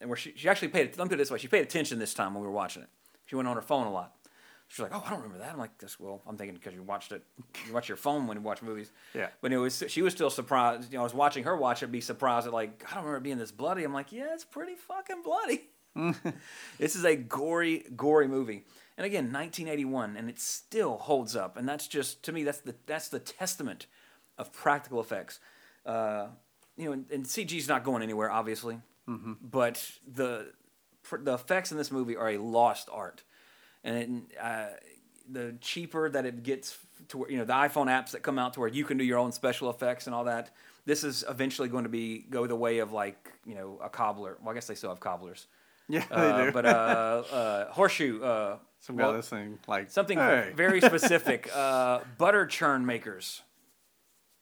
and 0.00 0.10
where 0.10 0.16
she, 0.16 0.34
she 0.36 0.48
actually 0.48 0.68
paid. 0.68 0.98
Let 0.98 1.04
me 1.04 1.08
put 1.08 1.14
it 1.14 1.18
this 1.18 1.30
way: 1.30 1.38
she 1.38 1.48
paid 1.48 1.62
attention 1.62 1.98
this 1.98 2.12
time 2.12 2.34
when 2.34 2.42
we 2.42 2.48
were 2.48 2.52
watching 2.52 2.82
it. 2.82 2.88
She 3.24 3.36
went 3.36 3.48
on 3.48 3.56
her 3.56 3.62
phone 3.62 3.86
a 3.86 3.92
lot. 3.92 4.15
She's 4.68 4.80
like, 4.80 4.92
"Oh, 4.94 5.02
I 5.04 5.10
don't 5.10 5.22
remember 5.22 5.38
that." 5.38 5.52
I'm 5.52 5.58
like, 5.58 5.78
"This 5.78 5.98
well, 5.98 6.22
I'm 6.26 6.36
thinking 6.36 6.54
because 6.54 6.74
you 6.74 6.82
watched 6.82 7.12
it, 7.12 7.22
you 7.66 7.72
watch 7.72 7.88
your 7.88 7.96
phone 7.96 8.26
when 8.26 8.36
you 8.36 8.42
watch 8.42 8.62
movies." 8.62 8.90
Yeah. 9.14 9.28
But 9.40 9.52
it 9.52 9.58
was 9.58 9.82
she 9.88 10.02
was 10.02 10.12
still 10.12 10.30
surprised. 10.30 10.92
You 10.92 10.98
know, 10.98 11.02
I 11.02 11.04
was 11.04 11.14
watching 11.14 11.44
her 11.44 11.56
watch 11.56 11.82
it, 11.82 11.92
be 11.92 12.00
surprised 12.00 12.46
at 12.46 12.52
like, 12.52 12.84
I 12.90 12.94
don't 12.94 13.04
remember 13.04 13.18
it 13.18 13.22
being 13.22 13.38
this 13.38 13.52
bloody. 13.52 13.84
I'm 13.84 13.92
like, 13.92 14.12
yeah, 14.12 14.34
it's 14.34 14.44
pretty 14.44 14.74
fucking 14.74 15.22
bloody. 15.22 15.70
this 16.78 16.94
is 16.94 17.04
a 17.04 17.16
gory, 17.16 17.84
gory 17.96 18.28
movie. 18.28 18.64
And 18.98 19.04
again, 19.04 19.24
1981, 19.24 20.16
and 20.16 20.28
it 20.28 20.38
still 20.38 20.98
holds 20.98 21.36
up. 21.36 21.56
And 21.56 21.68
that's 21.68 21.86
just 21.86 22.22
to 22.24 22.32
me, 22.32 22.44
that's 22.44 22.60
the 22.60 22.74
that's 22.86 23.08
the 23.08 23.18
testament 23.18 23.86
of 24.38 24.52
practical 24.52 25.00
effects. 25.00 25.38
Uh, 25.84 26.28
you 26.76 26.86
know, 26.86 26.92
and, 26.92 27.10
and 27.10 27.24
CG's 27.24 27.68
not 27.68 27.84
going 27.84 28.02
anywhere, 28.02 28.30
obviously, 28.30 28.80
but 29.40 29.90
the 30.06 30.52
the 31.20 31.34
effects 31.34 31.70
in 31.70 31.78
this 31.78 31.92
movie 31.92 32.16
are 32.16 32.30
a 32.30 32.38
lost 32.38 32.88
art, 32.92 33.22
and 33.86 33.96
it, 34.30 34.38
uh, 34.40 34.66
the 35.30 35.54
cheaper 35.60 36.08
that 36.10 36.26
it 36.26 36.42
gets 36.42 36.76
to 37.08 37.18
where 37.18 37.30
you 37.30 37.38
know 37.38 37.44
the 37.44 37.52
iPhone 37.54 37.86
apps 37.86 38.10
that 38.10 38.22
come 38.22 38.38
out 38.38 38.52
to 38.54 38.60
where 38.60 38.68
you 38.68 38.84
can 38.84 38.98
do 38.98 39.04
your 39.04 39.18
own 39.18 39.32
special 39.32 39.70
effects 39.70 40.06
and 40.06 40.14
all 40.14 40.24
that. 40.24 40.50
This 40.84 41.02
is 41.02 41.24
eventually 41.28 41.68
going 41.68 41.82
to 41.84 41.90
be 41.90 42.18
go 42.30 42.46
the 42.46 42.54
way 42.56 42.78
of 42.78 42.92
like 42.92 43.32
you 43.44 43.54
know 43.54 43.78
a 43.82 43.88
cobbler. 43.88 44.36
Well, 44.42 44.50
I 44.50 44.54
guess 44.54 44.66
they 44.66 44.74
still 44.74 44.90
have 44.90 45.00
cobblers. 45.00 45.46
Yeah, 45.88 46.04
Uh, 46.10 46.36
they 46.38 46.44
do. 46.46 46.52
but 46.52 46.66
uh, 46.66 46.68
uh, 46.68 47.70
horseshoe, 47.72 48.20
uh, 48.22 48.58
Some 48.80 48.96
guy 48.96 49.04
Well, 49.04 49.12
listening, 49.14 49.58
like 49.68 49.88
Something 49.90 50.18
Hey. 50.18 50.52
very 50.56 50.80
specific. 50.80 51.48
uh, 51.54 52.00
butter 52.18 52.44
churn 52.46 52.84
makers. 52.84 53.42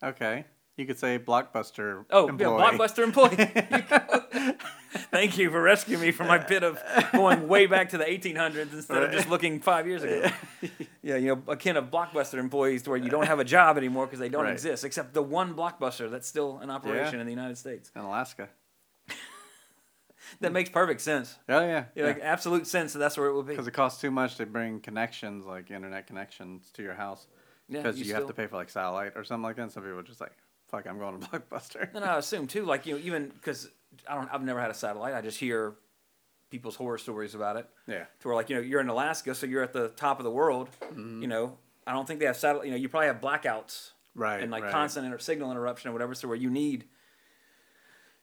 Okay, 0.02 0.44
you 0.78 0.86
could 0.86 0.98
say 0.98 1.18
blockbuster. 1.18 2.04
Oh, 2.10 2.28
employee. 2.28 2.62
yeah, 2.62 2.70
Blockbuster 2.78 3.04
employee. 3.04 4.56
Thank 5.10 5.38
you 5.38 5.50
for 5.50 5.60
rescuing 5.60 6.00
me 6.00 6.10
from 6.12 6.28
my 6.28 6.38
pit 6.38 6.62
of 6.62 6.80
going 7.12 7.48
way 7.48 7.66
back 7.66 7.90
to 7.90 7.98
the 7.98 8.04
1800s 8.04 8.72
instead 8.72 9.02
of 9.02 9.10
just 9.12 9.28
looking 9.28 9.60
five 9.60 9.86
years 9.86 10.02
ago. 10.02 10.28
yeah, 11.02 11.16
you 11.16 11.34
know, 11.34 11.42
akin 11.48 11.76
of 11.76 11.90
Blockbuster 11.90 12.38
employees 12.38 12.82
to 12.84 12.90
where 12.90 12.98
you 12.98 13.10
don't 13.10 13.26
have 13.26 13.38
a 13.40 13.44
job 13.44 13.76
anymore 13.76 14.06
because 14.06 14.20
they 14.20 14.28
don't 14.28 14.44
Right. 14.44 14.52
exist, 14.52 14.84
except 14.84 15.12
the 15.14 15.22
one 15.22 15.54
Blockbuster 15.54 16.10
that's 16.10 16.28
still 16.28 16.60
in 16.60 16.70
operation 16.70 17.18
in 17.20 17.26
the 17.26 17.32
United 17.32 17.58
States. 17.58 17.90
in 17.94 18.02
Alaska. 18.02 18.48
That 20.40 20.52
makes 20.52 20.70
perfect 20.70 21.00
sense. 21.00 21.36
Oh 21.48 21.60
yeah, 21.60 21.84
Yeah, 21.94 22.06
Like 22.06 22.20
absolute 22.22 22.66
sense 22.66 22.92
that 22.94 22.98
that's 22.98 23.16
where 23.16 23.28
it 23.28 23.34
would 23.34 23.46
be. 23.46 23.52
Because 23.52 23.66
it 23.68 23.72
costs 23.72 24.00
too 24.00 24.10
much 24.10 24.36
to 24.36 24.46
bring 24.46 24.80
connections, 24.80 25.44
like 25.44 25.70
internet 25.70 26.06
connections, 26.06 26.70
to 26.74 26.82
your 26.82 26.94
house. 26.94 27.26
Yeah, 27.68 27.78
Because 27.82 27.98
you 27.98 28.06
you, 28.06 28.14
have 28.14 28.26
to 28.26 28.32
pay 28.32 28.46
for 28.46 28.56
like 28.56 28.70
satellite 28.70 29.12
or 29.16 29.24
something 29.24 29.42
like 29.44 29.56
that. 29.56 29.62
And 29.62 29.72
some 29.72 29.82
people 29.82 29.98
are 29.98 30.02
just 30.02 30.20
like, 30.20 30.32
"Fuck, 30.68 30.86
I'm 30.86 30.98
going 30.98 31.20
to 31.20 31.26
Blockbuster." 31.26 31.88
And 31.94 32.04
I 32.04 32.18
assume 32.18 32.46
too, 32.46 32.64
like 32.64 32.84
you 32.86 32.94
know, 32.94 33.00
even 33.04 33.28
because 33.28 33.70
I 34.08 34.14
don't, 34.14 34.28
I've 34.32 34.42
never 34.42 34.60
had 34.60 34.70
a 34.70 34.74
satellite. 34.74 35.14
I 35.14 35.20
just 35.20 35.38
hear 35.38 35.74
people's 36.50 36.76
horror 36.76 36.98
stories 36.98 37.34
about 37.34 37.56
it. 37.56 37.68
Yeah. 37.86 38.04
To 38.20 38.28
where 38.28 38.34
like 38.36 38.48
you 38.50 38.56
know 38.56 38.62
you're 38.62 38.80
in 38.80 38.88
Alaska, 38.88 39.34
so 39.34 39.46
you're 39.46 39.62
at 39.62 39.72
the 39.72 39.88
top 39.88 40.20
of 40.20 40.24
the 40.24 40.30
world. 40.30 40.68
Mm-hmm. 40.82 41.22
You 41.22 41.28
know, 41.28 41.58
I 41.86 41.92
don't 41.92 42.06
think 42.06 42.20
they 42.20 42.26
have 42.26 42.36
satellite. 42.36 42.66
You 42.66 42.72
know, 42.72 42.78
you 42.78 42.88
probably 42.88 43.08
have 43.08 43.20
blackouts. 43.20 43.90
Right, 44.16 44.40
And 44.40 44.52
like 44.52 44.62
right. 44.62 44.70
constant 44.70 45.06
inter- 45.06 45.18
signal 45.18 45.50
interruption 45.50 45.90
or 45.90 45.92
whatever. 45.92 46.14
So 46.14 46.28
where 46.28 46.36
you 46.36 46.48
need, 46.48 46.84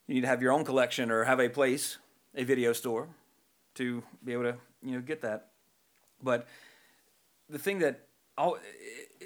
you 0.08 0.16
need 0.16 0.22
to 0.22 0.28
have 0.28 0.42
your 0.42 0.54
own 0.54 0.64
collection 0.64 1.12
or 1.12 1.26
have 1.26 1.42
a 1.42 1.50
place, 1.50 1.98
a 2.34 2.46
video 2.46 2.72
store, 2.72 3.10
to 3.76 4.02
be 4.24 4.32
able 4.32 4.44
to 4.44 4.56
you 4.82 4.94
know 4.94 5.02
get 5.02 5.22
that. 5.24 5.50
But 6.24 6.48
the 7.50 7.60
thing 7.60 7.80
that 7.80 8.08
al- 8.38 8.58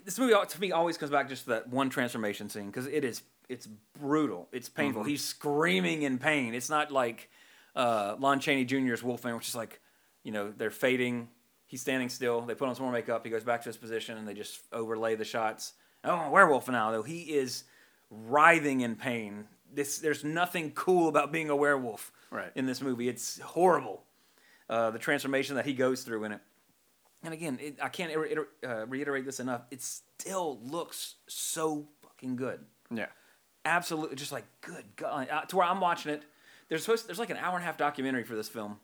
this 0.03 0.17
movie 0.17 0.33
to 0.33 0.59
me 0.61 0.71
always 0.71 0.97
comes 0.97 1.11
back 1.11 1.29
just 1.29 1.43
to 1.43 1.49
that 1.49 1.69
one 1.69 1.91
transformation 1.91 2.49
scene 2.49 2.67
because 2.67 2.87
it 2.87 3.03
is 3.05 3.21
it's 3.49 3.67
brutal, 3.99 4.47
it's 4.51 4.69
painful. 4.69 5.01
Mm-hmm. 5.01 5.09
He's 5.09 5.23
screaming 5.23 6.01
in 6.03 6.17
pain. 6.17 6.53
It's 6.53 6.69
not 6.69 6.91
like 6.91 7.29
uh, 7.75 8.15
Lon 8.19 8.39
Chaney 8.39 8.65
Jr.'s 8.65 9.03
Wolfman, 9.03 9.35
which 9.35 9.47
is 9.47 9.55
like 9.55 9.79
you 10.23 10.31
know 10.31 10.51
they're 10.55 10.71
fading. 10.71 11.29
He's 11.67 11.81
standing 11.81 12.09
still. 12.09 12.41
They 12.41 12.53
put 12.55 12.67
on 12.67 12.75
some 12.75 12.83
more 12.83 12.93
makeup. 12.93 13.25
He 13.25 13.31
goes 13.31 13.43
back 13.43 13.61
to 13.63 13.69
his 13.69 13.77
position, 13.77 14.17
and 14.17 14.27
they 14.27 14.33
just 14.33 14.59
overlay 14.71 15.15
the 15.15 15.25
shots. 15.25 15.73
Oh, 16.03 16.29
werewolf 16.29 16.69
now, 16.69 16.91
though. 16.91 17.01
He 17.03 17.21
is 17.21 17.63
writhing 18.11 18.81
in 18.81 18.95
pain. 18.95 19.45
This 19.73 19.97
there's 19.99 20.23
nothing 20.23 20.71
cool 20.71 21.09
about 21.09 21.31
being 21.31 21.49
a 21.49 21.55
werewolf 21.55 22.11
Right. 22.31 22.51
in 22.55 22.65
this 22.65 22.81
movie. 22.81 23.09
It's 23.09 23.39
horrible. 23.39 24.03
Uh, 24.69 24.91
the 24.91 24.99
transformation 24.99 25.55
that 25.55 25.65
he 25.65 25.73
goes 25.73 26.03
through 26.03 26.23
in 26.23 26.31
it. 26.33 26.41
And 27.23 27.33
again, 27.33 27.57
it, 27.61 27.77
I 27.81 27.89
can't 27.89 28.11
uh, 28.65 28.85
reiterate 28.87 29.25
this 29.25 29.39
enough. 29.39 29.61
It 29.71 29.81
still 29.81 30.59
looks 30.63 31.15
so 31.27 31.87
fucking 32.03 32.35
good. 32.35 32.59
Yeah. 32.91 33.07
Absolutely, 33.65 34.15
just 34.15 34.31
like 34.31 34.45
good 34.61 34.85
God. 34.95 35.27
Uh, 35.29 35.41
to 35.41 35.55
where 35.57 35.65
I'm 35.65 35.81
watching 35.81 36.11
it. 36.13 36.23
There's 36.69 36.83
supposed 36.83 37.03
to, 37.03 37.07
there's 37.07 37.19
like 37.19 37.29
an 37.31 37.37
hour 37.37 37.55
and 37.55 37.63
a 37.63 37.65
half 37.65 37.77
documentary 37.77 38.23
for 38.23 38.35
this 38.35 38.47
film. 38.47 38.79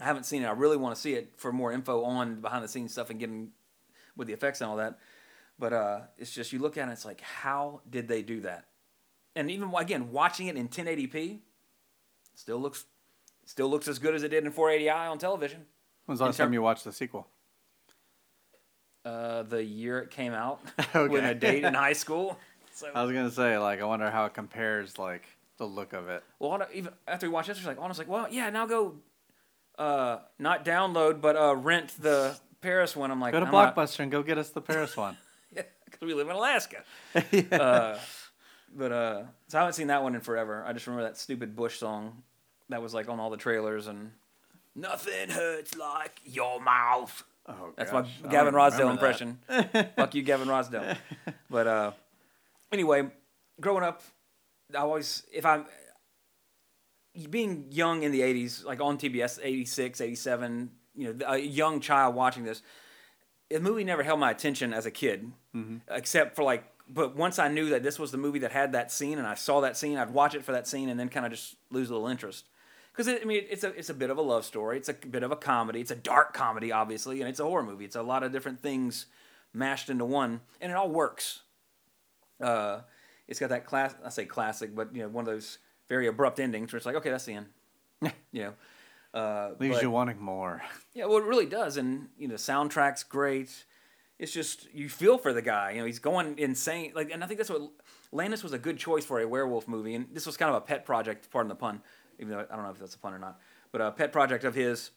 I 0.00 0.04
haven't 0.04 0.24
seen 0.24 0.42
it. 0.42 0.46
I 0.46 0.52
really 0.52 0.76
want 0.76 0.94
to 0.94 1.00
see 1.00 1.14
it 1.14 1.32
for 1.36 1.52
more 1.52 1.72
info 1.72 2.04
on 2.04 2.40
behind 2.40 2.62
the 2.64 2.68
scenes 2.68 2.92
stuff 2.92 3.10
and 3.10 3.18
getting 3.18 3.50
with 4.16 4.28
the 4.28 4.34
effects 4.34 4.60
and 4.60 4.70
all 4.70 4.76
that. 4.76 4.98
But 5.58 5.72
uh, 5.72 6.00
it's 6.18 6.32
just 6.32 6.52
you 6.52 6.58
look 6.58 6.76
at 6.76 6.88
it, 6.88 6.92
it's 6.92 7.04
like 7.04 7.20
how 7.20 7.80
did 7.88 8.08
they 8.08 8.22
do 8.22 8.40
that? 8.42 8.66
And 9.34 9.50
even 9.50 9.72
again, 9.74 10.12
watching 10.12 10.46
it 10.48 10.56
in 10.56 10.68
1080p, 10.68 11.38
still 12.34 12.58
looks 12.58 12.84
still 13.44 13.68
looks 13.68 13.88
as 13.88 13.98
good 13.98 14.14
as 14.14 14.22
it 14.22 14.28
did 14.28 14.44
in 14.44 14.52
480i 14.52 15.10
on 15.10 15.18
television. 15.18 15.66
When's 16.06 16.18
the 16.20 16.26
last 16.26 16.36
term- 16.36 16.46
time 16.48 16.52
you 16.52 16.62
watched 16.62 16.84
the 16.84 16.92
sequel? 16.92 17.26
Uh, 19.04 19.44
the 19.44 19.62
year 19.62 20.00
it 20.00 20.10
came 20.10 20.32
out, 20.32 20.60
Okay. 20.94 21.06
with 21.08 21.24
a 21.24 21.34
date 21.34 21.62
in 21.64 21.74
high 21.74 21.92
school. 21.92 22.38
So 22.76 22.90
I 22.94 23.02
was 23.02 23.10
gonna 23.12 23.30
say, 23.30 23.56
like, 23.56 23.80
I 23.80 23.84
wonder 23.84 24.10
how 24.10 24.26
it 24.26 24.34
compares, 24.34 24.98
like, 24.98 25.26
the 25.56 25.64
look 25.64 25.94
of 25.94 26.10
it. 26.10 26.22
Well, 26.38 26.60
even 26.74 26.92
after 27.08 27.26
we 27.26 27.32
watched 27.32 27.48
this, 27.48 27.56
she's 27.56 27.66
like, 27.66 27.80
Anna's 27.80 27.96
like, 27.96 28.06
well, 28.08 28.26
yeah, 28.30 28.50
now 28.50 28.66
go, 28.66 28.96
uh, 29.78 30.18
not 30.38 30.62
download, 30.66 31.22
but 31.22 31.36
uh, 31.36 31.56
rent 31.56 31.94
the 31.98 32.38
Paris 32.60 32.94
one. 32.94 33.10
I'm 33.10 33.18
like, 33.18 33.32
Go 33.32 33.40
to 33.40 33.46
I'm 33.46 33.52
not- 33.52 33.74
Blockbuster 33.74 34.00
and 34.00 34.12
go 34.12 34.22
get 34.22 34.36
us 34.36 34.50
the 34.50 34.60
Paris 34.60 34.94
one. 34.94 35.16
yeah, 35.56 35.62
because 35.86 36.02
we 36.06 36.12
live 36.12 36.28
in 36.28 36.36
Alaska. 36.36 36.82
uh, 37.52 37.98
but 38.76 38.92
uh, 38.92 39.22
so 39.48 39.56
I 39.56 39.60
haven't 39.62 39.72
seen 39.72 39.86
that 39.86 40.02
one 40.02 40.14
in 40.14 40.20
forever. 40.20 40.62
I 40.66 40.74
just 40.74 40.86
remember 40.86 41.04
that 41.08 41.16
stupid 41.16 41.56
Bush 41.56 41.78
song 41.78 42.22
that 42.68 42.82
was 42.82 42.92
like 42.92 43.08
on 43.08 43.18
all 43.18 43.30
the 43.30 43.36
trailers 43.38 43.86
and 43.86 44.10
nothing 44.74 45.30
hurts 45.30 45.74
like 45.78 46.20
your 46.26 46.60
mouth. 46.60 47.24
Oh, 47.48 47.72
That's 47.76 47.90
gosh, 47.90 48.10
my 48.22 48.28
Gavin 48.28 48.52
Rossdale 48.52 48.90
impression. 48.90 49.38
Fuck 49.96 50.14
you, 50.14 50.22
Gavin 50.22 50.48
Rossdale. 50.48 50.98
But 51.48 51.66
uh, 51.68 51.92
anyway, 52.72 53.08
growing 53.60 53.84
up, 53.84 54.02
I 54.74 54.78
always 54.78 55.24
if 55.32 55.46
I'm 55.46 55.66
being 57.30 57.66
young 57.70 58.02
in 58.02 58.12
the 58.12 58.20
'80s, 58.20 58.64
like 58.64 58.80
on 58.80 58.98
TBS, 58.98 59.38
'86, 59.42 60.00
'87, 60.00 60.70
you 60.94 61.14
know, 61.14 61.26
a 61.26 61.38
young 61.38 61.80
child 61.80 62.14
watching 62.14 62.44
this, 62.44 62.62
the 63.50 63.60
movie 63.60 63.84
never 63.84 64.02
held 64.02 64.20
my 64.20 64.30
attention 64.30 64.72
as 64.72 64.86
a 64.86 64.90
kid, 64.90 65.32
mm-hmm. 65.54 65.78
except 65.88 66.36
for 66.36 66.42
like. 66.42 66.64
But 66.88 67.16
once 67.16 67.40
I 67.40 67.48
knew 67.48 67.70
that 67.70 67.82
this 67.82 67.98
was 67.98 68.12
the 68.12 68.18
movie 68.18 68.38
that 68.40 68.52
had 68.52 68.72
that 68.72 68.92
scene, 68.92 69.18
and 69.18 69.26
I 69.26 69.34
saw 69.34 69.60
that 69.62 69.76
scene, 69.76 69.98
I'd 69.98 70.10
watch 70.10 70.36
it 70.36 70.44
for 70.44 70.52
that 70.52 70.68
scene, 70.68 70.88
and 70.88 71.00
then 71.00 71.08
kind 71.08 71.26
of 71.26 71.32
just 71.32 71.56
lose 71.70 71.90
a 71.90 71.94
little 71.94 72.06
interest. 72.06 72.44
Because 72.92 73.08
I 73.08 73.24
mean, 73.24 73.44
it's 73.50 73.64
a 73.64 73.68
it's 73.76 73.90
a 73.90 73.94
bit 73.94 74.10
of 74.10 74.18
a 74.18 74.22
love 74.22 74.44
story. 74.44 74.76
It's 74.76 74.88
a 74.88 74.94
bit 74.94 75.22
of 75.22 75.32
a 75.32 75.36
comedy. 75.36 75.80
It's 75.80 75.90
a 75.90 75.96
dark 75.96 76.32
comedy, 76.32 76.70
obviously, 76.72 77.20
and 77.20 77.28
it's 77.28 77.40
a 77.40 77.44
horror 77.44 77.62
movie. 77.62 77.84
It's 77.84 77.96
a 77.96 78.02
lot 78.02 78.22
of 78.22 78.32
different 78.32 78.60
things 78.60 79.06
mashed 79.52 79.90
into 79.90 80.04
one, 80.04 80.40
and 80.60 80.70
it 80.70 80.76
all 80.76 80.88
works. 80.88 81.40
Uh, 82.40 82.80
it's 83.28 83.40
got 83.40 83.48
that 83.50 83.64
class. 83.66 83.94
I 84.04 84.08
say 84.10 84.24
classic, 84.24 84.74
but 84.74 84.94
you 84.94 85.02
know, 85.02 85.08
one 85.08 85.22
of 85.22 85.32
those 85.32 85.58
very 85.88 86.06
abrupt 86.06 86.38
endings 86.40 86.72
where 86.72 86.78
it's 86.78 86.86
like, 86.86 86.96
okay, 86.96 87.10
that's 87.10 87.24
the 87.24 87.34
end. 87.34 87.46
you 88.32 88.42
know, 88.44 88.52
uh, 89.18 89.50
Leaves 89.58 89.76
but- 89.76 89.82
you 89.82 89.90
wanting 89.90 90.20
more. 90.20 90.62
yeah, 90.94 91.06
well, 91.06 91.18
it 91.18 91.24
really 91.24 91.46
does, 91.46 91.76
and 91.76 92.08
you 92.18 92.28
know, 92.28 92.34
soundtrack's 92.34 93.02
great. 93.04 93.64
It's 94.18 94.32
just 94.32 94.72
you 94.72 94.88
feel 94.88 95.18
for 95.18 95.32
the 95.32 95.42
guy. 95.42 95.72
You 95.72 95.80
know, 95.80 95.86
he's 95.86 95.98
going 95.98 96.38
insane. 96.38 96.92
Like, 96.94 97.10
and 97.10 97.22
I 97.22 97.26
think 97.26 97.38
that's 97.38 97.50
what 97.50 97.62
Landis 98.12 98.42
was 98.42 98.52
a 98.54 98.58
good 98.58 98.78
choice 98.78 99.04
for 99.04 99.20
a 99.20 99.28
werewolf 99.28 99.68
movie, 99.68 99.94
and 99.94 100.06
this 100.12 100.24
was 100.26 100.36
kind 100.36 100.48
of 100.50 100.56
a 100.56 100.60
pet 100.62 100.84
project. 100.86 101.30
Pardon 101.30 101.48
the 101.48 101.54
pun, 101.54 101.82
even 102.18 102.32
though 102.32 102.46
I 102.50 102.54
don't 102.54 102.64
know 102.64 102.70
if 102.70 102.78
that's 102.78 102.94
a 102.94 102.98
pun 102.98 103.12
or 103.12 103.18
not, 103.18 103.40
but 103.72 103.80
a 103.80 103.90
pet 103.90 104.12
project 104.12 104.44
of 104.44 104.54
his, 104.54 104.90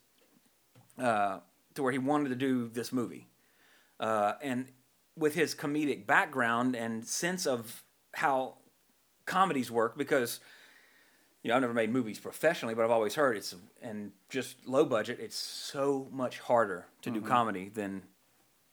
uh, 0.98 1.40
to 1.76 1.84
where 1.84 1.92
he 1.92 1.98
wanted 1.98 2.30
to 2.30 2.36
do 2.36 2.70
this 2.70 2.92
movie, 2.94 3.28
uh, 4.00 4.34
and 4.42 4.68
with 5.18 5.36
his 5.36 5.54
comedic 5.56 6.08
background 6.08 6.76
and 6.76 7.06
sense 7.06 7.46
of 7.46 7.84
how 8.14 8.56
comedies 9.26 9.70
work, 9.70 9.98
because 9.98 10.40
you 11.44 11.50
know, 11.50 11.56
I've 11.56 11.62
never 11.62 11.74
made 11.74 11.90
movies 11.90 12.20
professionally, 12.20 12.76
but 12.76 12.84
I've 12.84 12.92
always 12.92 13.16
heard 13.16 13.38
it's 13.38 13.56
and 13.82 14.12
just 14.30 14.68
low 14.68 14.86
budget. 14.86 15.20
It's 15.22 15.38
so 15.38 16.08
much 16.12 16.40
harder 16.40 16.88
to 17.02 17.10
do 17.10 17.20
mm-hmm. 17.20 17.30
comedy 17.30 17.70
than 17.74 18.04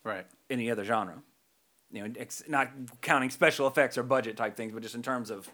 Right. 0.02 0.26
any 0.50 0.70
other 0.70 0.84
genre. 0.84 1.22
You 1.92 2.02
know, 2.08 2.14
ex- 2.18 2.42
not 2.48 2.70
counting 3.02 3.30
special 3.30 3.66
effects 3.68 3.96
or 3.96 4.02
budget 4.02 4.36
type 4.36 4.56
things, 4.56 4.72
but 4.72 4.82
just 4.82 4.96
in 4.96 5.02
terms 5.02 5.30
of 5.30 5.48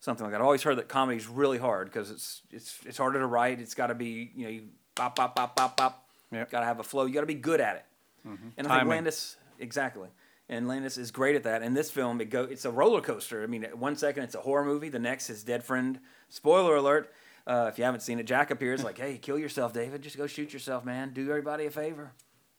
something 0.00 0.24
like 0.24 0.32
that. 0.32 0.40
I've 0.40 0.46
always 0.46 0.62
heard 0.62 0.78
that 0.78 0.88
comedy's 0.88 1.26
really 1.26 1.58
hard 1.58 1.88
because 1.88 2.10
it's 2.10 2.42
it's 2.50 2.78
it's 2.86 2.98
harder 2.98 3.18
to 3.18 3.26
write. 3.26 3.60
It's 3.60 3.74
got 3.74 3.88
to 3.88 3.94
be 3.94 4.30
you 4.34 4.44
know 4.44 4.50
you 4.50 4.62
pop 4.94 5.16
pop 5.16 5.34
pop 5.34 5.56
pop 5.56 5.76
pop. 5.76 6.08
Yep. 6.30 6.50
Got 6.50 6.60
to 6.60 6.66
have 6.66 6.78
a 6.78 6.84
flow. 6.84 7.06
You 7.06 7.14
got 7.14 7.20
to 7.20 7.26
be 7.26 7.34
good 7.34 7.60
at 7.60 7.76
it. 7.76 7.84
Mm-hmm. 8.28 8.48
And 8.56 8.66
I 8.68 8.78
think. 8.78 8.90
Landis 8.90 9.36
exactly. 9.58 10.08
And 10.48 10.66
Landis 10.66 10.96
is 10.96 11.10
great 11.10 11.36
at 11.36 11.42
that. 11.42 11.62
In 11.62 11.74
this 11.74 11.90
film, 11.90 12.20
it 12.20 12.30
go 12.30 12.44
it's 12.44 12.64
a 12.64 12.70
roller 12.70 13.00
coaster. 13.00 13.42
I 13.42 13.46
mean, 13.46 13.64
one 13.74 13.96
second 13.96 14.24
it's 14.24 14.34
a 14.34 14.40
horror 14.40 14.64
movie, 14.64 14.88
the 14.88 14.98
next 14.98 15.26
his 15.26 15.44
dead 15.44 15.62
friend. 15.62 16.00
Spoiler 16.30 16.76
alert: 16.76 17.12
uh, 17.46 17.66
if 17.68 17.78
you 17.78 17.84
haven't 17.84 18.00
seen 18.00 18.18
it, 18.18 18.26
Jack 18.26 18.50
appears 18.50 18.82
like, 18.82 18.98
"Hey, 18.98 19.18
kill 19.18 19.38
yourself, 19.38 19.72
David. 19.72 20.02
Just 20.02 20.16
go 20.16 20.26
shoot 20.26 20.52
yourself, 20.52 20.84
man. 20.84 21.12
Do 21.12 21.28
everybody 21.28 21.66
a 21.66 21.70
favor." 21.70 22.12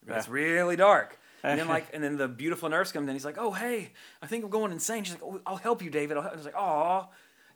It's 0.08 0.30
really 0.30 0.76
dark. 0.76 1.20
And 1.44 1.60
then 1.60 1.68
like, 1.76 1.88
and 1.94 2.04
then 2.04 2.18
the 2.18 2.28
beautiful 2.28 2.70
nurse 2.70 2.92
comes 2.92 3.08
in. 3.08 3.16
He's 3.16 3.26
like, 3.26 3.38
"Oh, 3.38 3.52
hey, 3.52 3.92
I 4.22 4.28
think 4.28 4.44
I'm 4.44 4.50
going 4.50 4.72
insane." 4.72 5.04
She's 5.04 5.14
like, 5.14 5.24
"Oh, 5.24 5.42
I'll 5.46 5.58
help 5.58 5.82
you, 5.82 5.90
David." 5.90 6.18
I'll 6.18 6.24
help. 6.24 6.36
He's 6.36 6.46
like, 6.46 6.56
"Aw," 6.56 7.08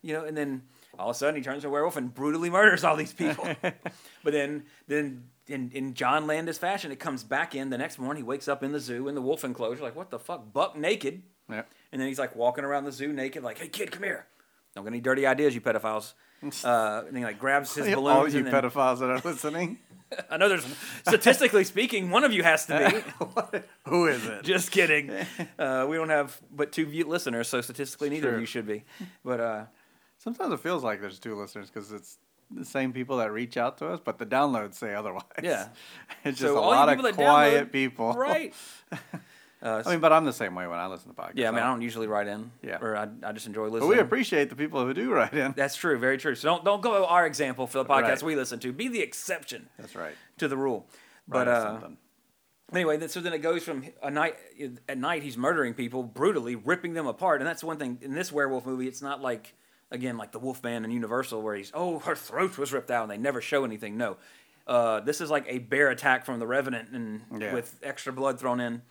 you 0.02 0.14
know. 0.14 0.26
And 0.26 0.36
then 0.38 0.64
all 0.98 1.10
of 1.10 1.16
a 1.16 1.18
sudden, 1.18 1.36
he 1.36 1.42
turns 1.42 1.64
to 1.64 1.70
a 1.70 1.72
werewolf 1.72 1.98
and 1.98 2.14
brutally 2.14 2.50
murders 2.50 2.84
all 2.84 2.96
these 2.96 3.14
people. 3.14 3.48
but 3.62 4.34
then, 4.34 4.66
then 4.88 5.24
in 5.48 5.72
in 5.72 5.94
John 5.94 6.28
Landis 6.28 6.58
fashion, 6.58 6.92
it 6.92 7.00
comes 7.00 7.24
back 7.24 7.56
in 7.56 7.70
the 7.70 7.78
next 7.78 8.00
morning. 8.00 8.24
He 8.24 8.28
wakes 8.28 8.48
up 8.48 8.64
in 8.64 8.72
the 8.72 8.80
zoo 8.80 9.08
in 9.08 9.16
the 9.16 9.22
wolf 9.22 9.44
enclosure, 9.44 9.84
like, 9.84 9.96
"What 9.96 10.10
the 10.10 10.20
fuck?" 10.20 10.52
Buck 10.54 10.78
naked. 10.78 11.24
Yep. 11.50 11.70
And 11.92 12.02
then 12.02 12.08
he's 12.08 12.20
like 12.20 12.36
walking 12.36 12.64
around 12.64 12.86
the 12.86 12.92
zoo 12.92 13.12
naked, 13.12 13.44
like, 13.44 13.60
"Hey, 13.60 13.68
kid, 13.68 13.92
come 13.92 14.04
here." 14.04 14.28
Don't 14.76 14.86
get 14.86 14.92
any 14.92 15.02
dirty 15.02 15.26
ideas, 15.26 15.54
you 15.56 15.62
pedophiles. 15.62 16.14
Uh, 16.66 17.04
and 17.08 17.18
he 17.18 17.24
like 17.24 17.40
grabs 17.40 17.74
his 17.74 17.86
balloons. 17.96 18.18
All 18.18 18.28
you 18.28 18.44
then, 18.44 18.52
pedophiles 18.52 19.00
that 19.00 19.10
are 19.10 19.22
listening. 19.24 19.80
I 20.30 20.36
know 20.36 20.50
there's 20.50 20.66
statistically 21.08 21.64
speaking, 21.64 22.10
one 22.10 22.26
of 22.26 22.34
you 22.34 22.44
has 22.44 22.66
to 22.66 23.04
be. 23.54 23.60
Who 23.90 24.08
is 24.08 24.26
it? 24.26 24.44
Just 24.44 24.70
kidding. 24.70 25.10
Uh, 25.58 25.86
we 25.88 25.96
don't 25.96 26.10
have 26.10 26.38
but 26.54 26.74
two 26.74 26.86
listeners, 27.08 27.48
so 27.48 27.62
statistically 27.62 28.10
neither 28.10 28.36
of 28.36 28.42
you 28.42 28.46
should 28.46 28.68
be. 28.68 28.84
But 29.24 29.40
uh, 29.40 29.66
Sometimes 30.24 30.54
it 30.54 30.62
feels 30.62 30.86
like 30.86 31.02
there's 31.02 31.20
two 31.20 31.36
listeners 31.36 31.70
because 31.70 31.92
it's 31.92 32.18
the 32.52 32.66
same 32.66 32.94
people 32.94 33.18
that 33.18 33.32
reach 33.32 33.58
out 33.58 33.78
to 33.80 33.88
us, 33.88 34.00
but 34.04 34.18
the 34.18 34.26
downloads 34.26 34.76
say 34.76 34.94
otherwise. 34.94 35.24
Yeah. 35.42 35.68
it's 36.26 36.40
just 36.40 36.54
So 36.54 36.58
a 36.58 36.62
lot 36.62 36.90
of 36.90 37.00
quiet 37.16 37.68
download- 37.68 37.72
people. 37.72 38.14
Right. 38.14 38.54
Uh, 39.66 39.82
I 39.86 39.92
mean, 39.92 40.02
but 40.02 40.12
I'm 40.12 40.26
the 40.26 40.34
same 40.34 40.56
way 40.56 40.68
when 40.68 40.78
I 40.78 40.88
listen 40.88 41.08
to 41.08 41.16
podcasts. 41.16 41.32
yeah, 41.36 41.48
I 41.48 41.52
mean, 41.52 41.64
I 41.64 41.68
don't 41.68 41.82
usually 41.82 42.06
write 42.08 42.28
in. 42.28 42.52
Yeah. 42.62 42.80
Or 42.82 42.98
I, 42.98 43.08
I 43.26 43.32
just 43.32 43.48
enjoy 43.48 43.68
But 43.68 43.76
listening. 43.76 43.90
we 43.92 44.00
appreciate 44.00 44.50
the 44.50 44.58
people 44.58 44.86
who 44.86 44.94
do 44.94 45.10
write 45.14 45.34
in. 45.34 45.54
That's 45.56 45.78
true. 45.78 45.98
Very 45.98 46.18
true. 46.18 46.36
So 46.36 46.50
don't 46.50 46.66
don't 46.66 46.82
go 46.82 47.06
our 47.06 47.26
example 47.26 47.66
for 47.66 47.78
the 47.78 47.86
podcast 47.86 48.08
Right. 48.08 48.24
we 48.24 48.36
listen 48.36 48.60
to. 48.60 48.74
Be 48.74 48.90
the 48.90 49.00
exception 49.00 49.70
That's 49.80 49.96
right. 49.96 50.16
to 50.40 50.50
the 50.50 50.58
rule. 50.58 50.86
But 51.30 51.48
uh, 51.48 51.80
anyway, 52.74 53.08
so 53.08 53.22
then 53.22 53.32
it 53.32 53.38
goes 53.38 53.64
from 53.64 53.86
a 54.02 54.12
night 54.12 54.36
at 54.90 54.98
night 54.98 55.24
he's 55.24 55.38
murdering 55.38 55.74
people 55.76 56.04
brutally, 56.04 56.56
ripping 56.56 56.94
them 56.94 57.08
apart, 57.08 57.40
and 57.40 57.48
that's 57.48 57.64
one 57.64 57.78
thing 57.78 58.00
in 58.02 58.14
this 58.14 58.34
werewolf 58.34 58.66
movie. 58.66 58.90
It's 58.90 59.02
not 59.02 59.22
like 59.22 59.54
again 59.94 60.18
like 60.18 60.34
the 60.34 60.40
Wolfman 60.40 60.84
and 60.84 60.92
Universal 60.92 61.42
where 61.42 61.56
he's 61.56 61.72
oh 61.74 62.00
her 62.00 62.16
throat 62.16 62.58
was 62.58 62.74
ripped 62.74 62.92
out 62.92 63.04
and 63.04 63.12
they 63.12 63.18
never 63.18 63.40
show 63.40 63.64
anything. 63.64 63.96
No, 63.96 64.18
uh, 64.68 65.00
this 65.00 65.22
is 65.22 65.30
like 65.30 65.46
a 65.48 65.60
bear 65.60 65.90
attack 65.90 66.26
from 66.26 66.40
the 66.40 66.48
Revenant 66.48 66.90
and 66.90 67.22
Yeah. 67.40 67.54
with 67.54 67.80
extra 67.82 68.12
blood 68.12 68.40
thrown 68.40 68.60
in. 68.60 68.82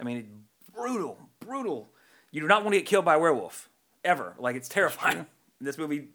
I 0.00 0.04
mean, 0.04 0.44
brutal, 0.74 1.18
brutal. 1.40 1.90
You 2.30 2.40
do 2.40 2.46
not 2.46 2.62
want 2.64 2.72
to 2.72 2.78
get 2.80 2.86
killed 2.86 3.04
by 3.04 3.16
a 3.16 3.18
werewolf 3.18 3.68
ever. 4.04 4.34
Like 4.38 4.56
it's 4.56 4.68
terrifying. 4.68 5.26
this 5.60 5.76
movie 5.76 6.08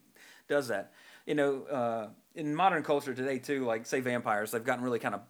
does 0.48 0.70
that. 0.70 0.94
You 1.28 1.36
know, 1.36 1.64
uh, 1.64 2.08
in 2.34 2.56
modern 2.56 2.84
culture 2.84 3.14
today 3.14 3.38
too, 3.38 3.66
like 3.66 3.86
say 3.86 4.00
vampires, 4.00 4.52
they've 4.52 4.64
gotten 4.64 4.84
really 4.84 5.00
kind 5.00 5.14
of 5.14 5.22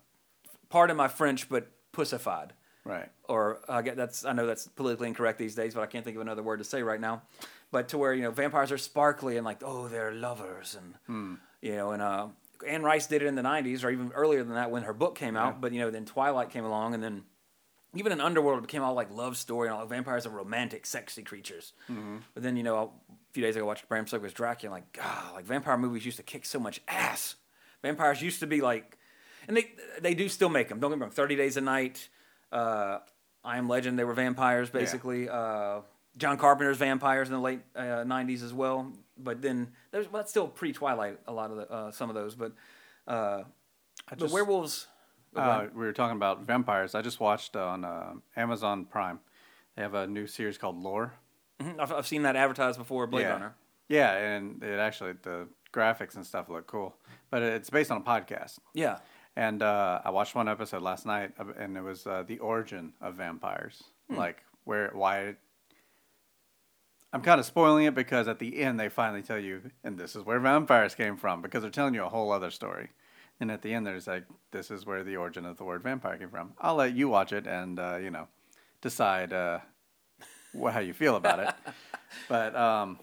pardon 0.69 0.95
my 0.95 1.07
French, 1.07 1.49
but 1.49 1.69
pussified. 1.91 2.53
Right. 2.83 3.09
Or 3.27 3.59
I 3.67 3.81
get 3.81 3.97
that's 3.97 4.23
I 4.23 4.31
know 4.31 4.47
that's 4.47 4.67
politically 4.67 5.07
incorrect 5.09 5.37
these 5.39 5.55
days, 5.55 5.73
but 5.73 5.81
I 5.81 5.87
can't 5.87 6.05
think 6.05 6.15
of 6.15 6.21
another 6.21 6.43
word 6.43 6.57
to 6.59 6.63
say 6.63 6.83
right 6.83 7.01
now. 7.01 7.23
But 7.71 7.89
to 7.89 7.97
where 7.97 8.13
you 8.13 8.23
know 8.23 8.31
vampires 8.31 8.71
are 8.71 8.77
sparkly 8.77 9.37
and 9.37 9.45
like 9.45 9.61
oh 9.63 9.87
they're 9.87 10.11
lovers 10.13 10.77
and 10.79 11.37
you 11.61 11.75
know 11.75 11.91
and 11.91 12.01
uh, 12.01 12.27
Anne 12.65 12.81
Rice 12.83 13.07
did 13.07 13.21
it 13.21 13.25
in 13.27 13.35
the 13.35 13.41
'90s 13.41 13.83
or 13.83 13.89
even 13.89 14.11
earlier 14.13 14.43
than 14.43 14.55
that 14.55 14.71
when 14.71 14.83
her 14.83 14.93
book 14.93 15.15
came 15.15 15.35
out. 15.35 15.59
But 15.61 15.73
you 15.73 15.81
know 15.81 15.91
then 15.91 16.05
Twilight 16.05 16.49
came 16.49 16.63
along 16.65 16.93
and 16.93 17.03
then 17.03 17.23
even 17.93 18.11
in 18.11 18.21
Underworld 18.21 18.59
it 18.59 18.61
became 18.61 18.83
all 18.83 18.93
like 18.93 19.11
love 19.11 19.35
story 19.37 19.67
and 19.67 19.75
all 19.77 19.85
vampires 19.85 20.25
are 20.25 20.29
romantic, 20.29 20.85
sexy 20.85 21.23
creatures. 21.23 21.73
But 22.33 22.43
then 22.43 22.55
you 22.55 22.63
know 22.63 22.77
a 22.77 22.89
few 23.33 23.43
days 23.43 23.55
ago 23.55 23.65
I 23.65 23.67
watched 23.67 23.87
Bram 23.89 24.07
Stoker's 24.07 24.33
Dracula 24.33 24.71
like 24.73 24.93
God 24.93 25.33
like 25.33 25.45
vampire 25.45 25.77
movies 25.77 26.05
used 26.05 26.17
to 26.17 26.23
kick 26.23 26.45
so 26.45 26.59
much 26.59 26.79
ass. 26.87 27.35
Vampires 27.81 28.21
used 28.21 28.39
to 28.39 28.47
be 28.47 28.61
like 28.61 28.97
and 29.47 29.57
they 29.57 29.71
they 30.01 30.13
do 30.13 30.29
still 30.29 30.49
make 30.49 30.69
them. 30.69 30.79
Don't 30.79 30.91
get 30.91 30.97
me 30.97 31.01
wrong. 31.01 31.11
Thirty 31.11 31.35
Days 31.35 31.57
a 31.57 31.61
Night, 31.61 32.07
uh, 32.51 32.99
I 33.43 33.57
Am 33.57 33.67
Legend. 33.67 33.99
They 33.99 34.03
were 34.05 34.13
vampires 34.13 34.69
basically. 34.69 35.27
Uh, 35.29 35.81
John 36.17 36.37
Carpenter's 36.37 36.77
vampires 36.77 37.27
in 37.29 37.33
the 37.33 37.39
late 37.41 37.61
uh, 37.75 38.03
'90s 38.03 38.43
as 38.43 38.53
well. 38.53 38.91
But 39.17 39.41
then 39.41 39.71
there's 39.91 40.11
well, 40.11 40.21
that's 40.21 40.29
still 40.31 40.47
pre 40.47 40.73
Twilight. 40.73 41.19
A 41.27 41.31
lot 41.33 41.51
of 41.51 41.57
the 41.57 41.71
uh, 41.71 41.91
some 41.91 42.09
of 42.09 42.15
those, 42.15 42.35
but 42.35 42.51
uh, 43.07 43.43
the 44.09 44.15
just- 44.17 44.33
werewolves. 44.33 44.87
oh, 45.35 45.41
Uh, 45.41 45.67
we 45.73 45.85
were 45.85 45.93
talking 45.93 46.15
about 46.17 46.41
vampires. 46.41 46.95
I 46.95 47.01
just 47.01 47.19
watched 47.19 47.55
on 47.55 47.83
uh, 47.85 48.13
Amazon 48.35 48.85
Prime. 48.85 49.19
They 49.75 49.81
have 49.83 49.93
a 49.93 50.07
new 50.07 50.27
series 50.27 50.57
called 50.57 50.81
Lore. 50.81 51.13
Mhm, 51.61 51.79
I've, 51.79 51.91
I've 51.91 52.07
seen 52.07 52.23
that 52.23 52.35
advertised 52.35 52.77
before. 52.77 53.07
Blade 53.07 53.23
yeah. 53.23 53.31
Runner. 53.31 53.55
Yeah, 53.89 54.11
and 54.13 54.61
it 54.63 54.79
actually 54.79 55.13
the 55.21 55.47
graphics 55.73 56.15
and 56.15 56.25
stuff 56.25 56.49
look 56.49 56.67
cool. 56.67 56.95
But 57.29 57.41
it's 57.43 57.69
based 57.69 57.91
on 57.91 57.97
a 57.97 58.01
podcast. 58.01 58.59
Yeah. 58.73 58.99
And 59.35 59.61
uh, 59.61 60.01
I 60.03 60.09
watched 60.09 60.33
one 60.35 60.47
episode 60.49 60.81
last 60.81 61.05
night, 61.05 61.31
and 61.59 61.77
it 61.77 61.81
was 61.81 62.07
uh, 62.07 62.23
the 62.27 62.39
origin 62.39 62.93
of 63.01 63.15
vampires, 63.15 63.83
Hmm. 64.09 64.15
like 64.17 64.43
where 64.63 64.89
why. 64.93 65.35
I'm 67.13 67.21
kind 67.21 67.39
of 67.39 67.45
spoiling 67.45 67.85
it 67.85 67.95
because 67.95 68.27
at 68.27 68.39
the 68.39 68.61
end 68.61 68.79
they 68.79 68.89
finally 68.89 69.21
tell 69.21 69.39
you, 69.39 69.61
and 69.83 69.97
this 69.97 70.15
is 70.15 70.23
where 70.23 70.39
vampires 70.39 70.93
came 70.93 71.15
from, 71.17 71.41
because 71.41 71.61
they're 71.61 71.71
telling 71.71 71.93
you 71.93 72.03
a 72.03 72.09
whole 72.09 72.31
other 72.31 72.51
story. 72.51 72.89
And 73.39 73.51
at 73.51 73.61
the 73.61 73.73
end, 73.73 73.85
there's 73.85 74.07
like, 74.07 74.25
this 74.51 74.71
is 74.71 74.85
where 74.85 75.03
the 75.03 75.15
origin 75.15 75.45
of 75.45 75.57
the 75.57 75.63
word 75.63 75.83
vampire 75.83 76.17
came 76.17 76.29
from. 76.29 76.53
I'll 76.59 76.75
let 76.75 76.95
you 76.95 77.07
watch 77.07 77.31
it 77.31 77.45
and 77.47 77.79
uh, 77.79 77.97
you 77.97 78.09
know, 78.09 78.27
decide 78.81 79.31
uh, 79.31 79.59
wh- 80.59 80.71
how 80.71 80.79
you 80.79 80.93
feel 80.93 81.15
about 81.15 81.39
it. 81.39 81.53
but 82.29 82.55
um, 82.55 82.99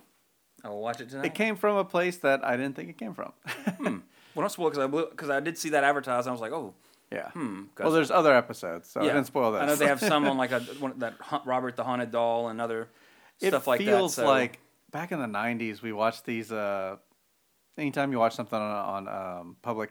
I 0.65 0.69
will 0.71 0.81
watch 0.81 1.01
it 1.01 1.11
tonight. 1.11 1.27
it 1.27 1.35
came 1.35 1.57
from 1.57 1.77
a 1.77 1.85
place 1.85 2.17
that 2.19 2.45
I 2.45 2.57
didn't 2.57 2.75
think 2.75 2.91
it 2.91 2.99
came 2.99 3.15
from. 3.15 3.33
well, 3.81 4.03
don't 4.37 4.51
spoil 4.51 4.71
because 4.71 4.85
I 4.85 4.87
because 4.89 5.31
I 5.31 5.41
did 5.41 5.57
see 5.57 5.71
that 5.71 5.85
advertised. 5.85 6.27
And 6.27 6.31
I 6.31 6.33
was 6.33 6.41
like, 6.41 6.53
oh, 6.53 6.75
yeah. 7.13 7.31
hmm. 7.31 7.65
Well, 7.79 7.93
there's 7.93 8.11
other 8.11 8.35
episodes, 8.35 8.91
so 8.91 9.01
I 9.01 9.05
didn't 9.05 9.27
spoil 9.27 9.53
that. 9.53 9.63
I 9.63 9.67
know 9.67 9.77
they 9.77 9.87
have 9.87 10.01
some 10.01 10.27
on 10.27 10.37
like 10.45 10.51
a 10.51 10.61
one, 10.81 10.99
that 10.99 11.15
Hunt, 11.21 11.47
Robert 11.47 11.77
the 11.77 11.85
Haunted 11.85 12.11
Doll 12.11 12.49
and 12.49 12.61
other 12.61 12.89
stuff 13.51 13.67
like 13.67 13.81
that. 13.81 13.87
feels 13.87 14.15
so- 14.15 14.27
like 14.27 14.59
back 14.91 15.11
in 15.13 15.19
the 15.19 15.27
90s 15.27 15.83
we 15.83 15.93
watched 15.93 16.25
these 16.25 16.53
uh 16.53 16.97
anytime 17.77 18.13
you 18.13 18.19
watch 18.19 18.35
something 18.35 18.59
on, 18.59 19.07
on 19.07 19.39
um, 19.41 19.57
public 19.63 19.91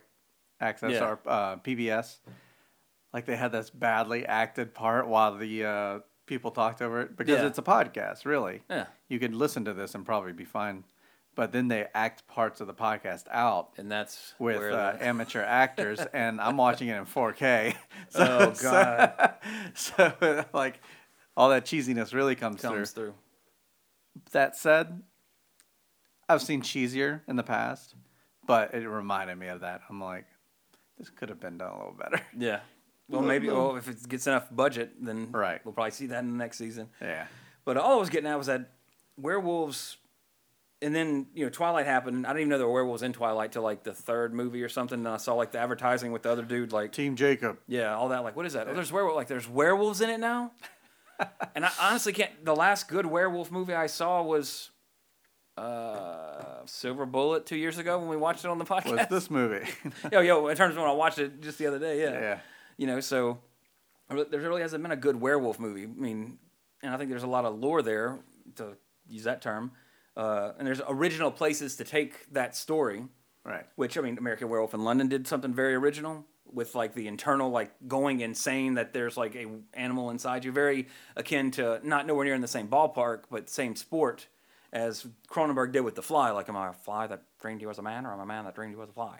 access 0.61 0.91
Yeah. 0.93 1.03
or 1.09 1.19
uh, 1.25 1.55
pbs 1.57 2.17
like 3.13 3.25
they 3.25 3.35
had 3.35 3.51
this 3.51 3.69
badly 3.69 4.25
acted 4.25 4.73
part 4.73 5.07
while 5.07 5.35
the 5.37 5.65
uh, 5.65 5.99
people 6.25 6.51
talked 6.51 6.81
over 6.81 7.01
it 7.01 7.17
because 7.17 7.39
Yeah. 7.39 7.47
it's 7.47 7.57
a 7.57 7.61
podcast 7.63 8.23
really 8.25 8.61
Yeah. 8.69 8.85
you 9.09 9.19
could 9.19 9.35
listen 9.35 9.65
to 9.65 9.73
this 9.73 9.93
and 9.95 10.05
probably 10.05 10.31
be 10.31 10.45
fine 10.45 10.85
but 11.35 11.51
then 11.51 11.67
they 11.67 11.87
act 11.93 12.25
parts 12.27 12.61
of 12.61 12.67
the 12.67 12.73
podcast 12.73 13.25
out 13.29 13.71
and 13.77 13.91
that's 13.91 14.35
with 14.39 14.61
uh, 14.61 14.93
amateur 15.01 15.41
actors 15.41 15.99
and 16.13 16.39
i'm 16.39 16.55
watching 16.55 16.87
it 16.87 16.95
in 16.97 17.05
4k 17.05 17.75
so, 18.09 18.53
Oh, 18.55 18.61
God. 18.61 19.33
so, 19.73 20.13
so, 20.21 20.45
like 20.53 20.79
all 21.35 21.49
that 21.49 21.65
cheesiness 21.65 22.13
really 22.13 22.35
comes, 22.35 22.61
comes 22.61 22.91
through 22.91 23.05
through. 23.07 23.13
That 24.31 24.55
said, 24.55 25.01
I've 26.29 26.41
seen 26.41 26.61
cheesier 26.61 27.21
in 27.27 27.35
the 27.35 27.43
past, 27.43 27.95
but 28.47 28.73
it 28.73 28.87
reminded 28.87 29.37
me 29.37 29.47
of 29.47 29.61
that. 29.61 29.81
I'm 29.89 30.01
like, 30.01 30.25
this 30.97 31.09
could 31.09 31.29
have 31.29 31.39
been 31.39 31.57
done 31.57 31.71
a 31.71 31.77
little 31.77 31.95
better. 31.97 32.21
Yeah. 32.37 32.59
Well, 33.09 33.21
maybe. 33.21 33.49
Well, 33.49 33.75
if 33.75 33.89
it 33.89 34.07
gets 34.07 34.27
enough 34.27 34.47
budget, 34.49 34.93
then 34.99 35.27
Right. 35.33 35.63
we'll 35.65 35.73
probably 35.73 35.91
see 35.91 36.07
that 36.07 36.19
in 36.23 36.31
the 36.31 36.37
next 36.37 36.57
season. 36.57 36.87
Yeah. 37.01 37.25
But 37.65 37.75
all 37.75 37.97
I 37.97 37.99
was 37.99 38.09
getting 38.09 38.27
at 38.29 38.37
was 38.37 38.47
that 38.47 38.71
werewolves, 39.17 39.97
and 40.81 40.95
then 40.95 41.27
you 41.35 41.43
know 41.43 41.49
Twilight 41.49 41.85
happened. 41.85 42.25
I 42.25 42.29
didn't 42.29 42.39
even 42.43 42.49
know 42.49 42.57
there 42.59 42.65
were 42.67 42.73
werewolves 42.73 43.03
in 43.03 43.11
Twilight 43.11 43.51
till 43.51 43.61
like 43.61 43.83
the 43.83 43.93
third 43.93 44.33
movie 44.33 44.63
or 44.63 44.69
something. 44.69 44.99
And 44.99 45.07
I 45.07 45.17
saw 45.17 45.33
like 45.35 45.51
the 45.51 45.59
advertising 45.59 46.13
with 46.13 46.23
the 46.23 46.31
other 46.31 46.43
dude, 46.43 46.71
like 46.71 46.93
Team 46.93 47.17
Jacob. 47.17 47.57
yeah, 47.67 47.93
all 47.93 48.07
that. 48.09 48.23
Like, 48.23 48.37
what 48.37 48.45
is 48.45 48.53
that? 48.53 48.69
Oh, 48.69 48.73
there's 48.73 48.91
werewolf. 48.91 49.17
Like, 49.17 49.27
there's 49.27 49.49
werewolves 49.49 49.99
in 49.99 50.09
it 50.09 50.19
now. 50.19 50.51
and 51.55 51.65
I 51.65 51.71
honestly 51.81 52.13
can't. 52.13 52.43
The 52.43 52.55
last 52.55 52.87
good 52.87 53.05
werewolf 53.05 53.51
movie 53.51 53.73
I 53.73 53.87
saw 53.87 54.21
was 54.21 54.69
uh, 55.57 56.65
Silver 56.65 57.05
Bullet 57.05 57.45
two 57.45 57.55
years 57.55 57.77
ago 57.77 57.99
when 57.99 58.09
we 58.09 58.17
watched 58.17 58.43
it 58.45 58.49
on 58.49 58.57
the 58.57 58.65
podcast. 58.65 58.97
Was 58.97 59.07
this 59.09 59.29
movie? 59.29 59.67
yo, 60.11 60.21
yo, 60.21 60.47
in 60.47 60.57
terms 60.57 60.75
of 60.75 60.81
when 60.81 60.89
I 60.89 60.93
watched 60.93 61.19
it 61.19 61.41
just 61.41 61.57
the 61.57 61.67
other 61.67 61.79
day, 61.79 62.01
yeah. 62.01 62.11
yeah. 62.19 62.37
You 62.77 62.87
know, 62.87 62.99
so 62.99 63.39
there 64.09 64.39
really 64.39 64.61
hasn't 64.61 64.81
been 64.81 64.91
a 64.91 64.97
good 64.97 65.19
werewolf 65.19 65.59
movie. 65.59 65.83
I 65.83 65.87
mean, 65.87 66.37
and 66.81 66.93
I 66.93 66.97
think 66.97 67.09
there's 67.09 67.23
a 67.23 67.27
lot 67.27 67.45
of 67.45 67.59
lore 67.59 67.81
there, 67.81 68.19
to 68.55 68.77
use 69.07 69.23
that 69.23 69.41
term. 69.41 69.71
Uh, 70.15 70.51
and 70.57 70.67
there's 70.67 70.81
original 70.87 71.31
places 71.31 71.75
to 71.77 71.83
take 71.83 72.31
that 72.33 72.55
story, 72.55 73.05
Right. 73.45 73.65
which, 73.75 73.97
I 73.97 74.01
mean, 74.01 74.17
American 74.17 74.49
Werewolf 74.49 74.73
in 74.73 74.83
London 74.83 75.07
did 75.07 75.27
something 75.27 75.53
very 75.53 75.75
original 75.75 76.25
with 76.53 76.75
like 76.75 76.93
the 76.93 77.07
internal, 77.07 77.49
like 77.49 77.71
going 77.87 78.19
insane 78.21 78.75
that 78.75 78.93
there's 78.93 79.17
like 79.17 79.35
a 79.35 79.47
animal 79.73 80.09
inside 80.09 80.45
you, 80.45 80.51
very 80.51 80.87
akin 81.15 81.51
to 81.51 81.79
not 81.83 82.05
nowhere 82.07 82.25
near 82.25 82.35
in 82.35 82.41
the 82.41 82.47
same 82.47 82.67
ballpark, 82.67 83.23
but 83.31 83.49
same 83.49 83.75
sport 83.75 84.27
as 84.71 85.05
Cronenberg 85.29 85.71
did 85.71 85.81
with 85.81 85.95
The 85.95 86.01
Fly. 86.01 86.31
Like, 86.31 86.49
am 86.49 86.55
I 86.57 86.69
a 86.69 86.73
fly 86.73 87.07
that 87.07 87.23
dreamed 87.41 87.61
he 87.61 87.67
was 87.67 87.77
a 87.77 87.81
man, 87.83 88.05
or 88.05 88.13
am 88.13 88.19
I 88.19 88.23
a 88.23 88.25
man 88.25 88.45
that 88.45 88.55
dreamed 88.55 88.73
he 88.73 88.79
was 88.79 88.89
a 88.89 88.93
fly? 88.93 89.19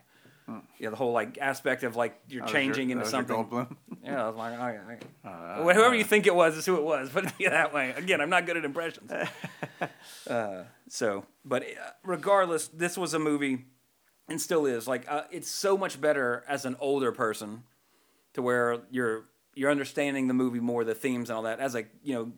Yeah, 0.78 0.90
the 0.90 0.98
whole 0.98 1.14
like 1.14 1.38
aspect 1.40 1.84
of 1.84 1.96
like 1.96 2.20
you're 2.28 2.42
That 2.42 2.52
your- 2.52 2.62
changing 2.62 2.88
that 2.90 2.98
into 2.98 3.06
something. 3.10 3.68
Yeah, 4.04 4.26
I 4.26 4.28
was 4.28 4.36
like, 4.36 4.60
I, 4.60 4.78
I, 5.24 5.30
Uh, 5.30 5.64
whoever 5.74 5.96
you 5.96 6.04
think 6.04 6.28
it 6.28 6.36
was 6.36 6.58
is 6.58 6.66
who 6.66 6.76
it 6.76 6.84
was. 6.84 7.10
Put 7.14 7.24
it 7.40 7.50
that 7.50 7.74
way. 7.74 7.92
Again, 7.92 8.20
I'm 8.20 8.30
not 8.30 8.46
good 8.46 8.58
at 8.58 8.66
impressions. 8.66 9.10
uh, 10.30 10.64
so, 10.90 11.26
but 11.46 11.64
uh, 11.64 11.92
regardless, 12.04 12.68
this 12.68 12.98
was 12.98 13.14
a 13.14 13.20
movie, 13.20 13.66
and 14.28 14.42
still 14.42 14.66
is. 14.66 14.88
Like, 14.88 15.06
uh, 15.10 15.24
it's 15.32 15.50
so 15.50 15.78
much 15.78 16.00
better 16.00 16.44
as 16.48 16.66
an 16.66 16.76
older 16.80 17.12
person, 17.12 17.64
to 18.34 18.42
where 18.42 18.80
you're 18.92 19.26
you're 19.56 19.70
understanding 19.70 20.28
the 20.28 20.34
movie 20.34 20.60
more, 20.60 20.84
the 20.84 20.96
themes 20.96 21.30
and 21.30 21.38
all 21.38 21.44
that. 21.44 21.60
As 21.60 21.76
a 21.76 21.86
you 22.04 22.16
know, 22.16 22.32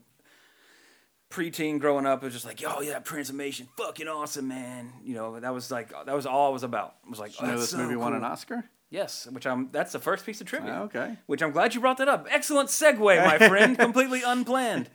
preteen 1.29 1.79
growing 1.79 2.05
up, 2.05 2.23
it 2.23 2.25
was 2.25 2.33
just 2.33 2.45
like, 2.45 2.61
oh 2.65 2.81
yeah, 2.81 2.99
transformation, 2.99 3.67
fucking 3.77 4.07
awesome, 4.07 4.47
man. 4.47 4.93
You 5.03 5.15
know, 5.15 5.39
that 5.39 5.53
was 5.53 5.71
like 5.71 5.89
that 5.89 6.15
was 6.15 6.25
all 6.25 6.49
it 6.49 6.53
was 6.53 6.63
about. 6.63 6.95
It 7.05 7.09
was 7.09 7.19
like, 7.19 7.33
oh, 7.39 7.45
you 7.45 7.51
know 7.51 7.59
this 7.59 7.71
so 7.71 7.77
movie 7.77 7.95
won 7.95 8.13
an. 8.13 8.23
Oscar? 8.23 8.65
Yes, 8.89 9.27
which 9.31 9.47
I'm. 9.47 9.69
That's 9.71 9.91
the 9.91 9.99
first 9.99 10.25
piece 10.25 10.41
of 10.41 10.47
trivia. 10.47 10.73
Ah, 10.73 10.83
okay. 10.83 11.17
Which 11.25 11.41
I'm 11.41 11.51
glad 11.51 11.73
you 11.73 11.81
brought 11.81 11.97
that 11.97 12.07
up. 12.07 12.27
Excellent 12.29 12.69
segue, 12.69 12.99
my 12.99 13.37
friend. 13.47 13.77
Completely 13.79 14.21
unplanned. 14.23 14.89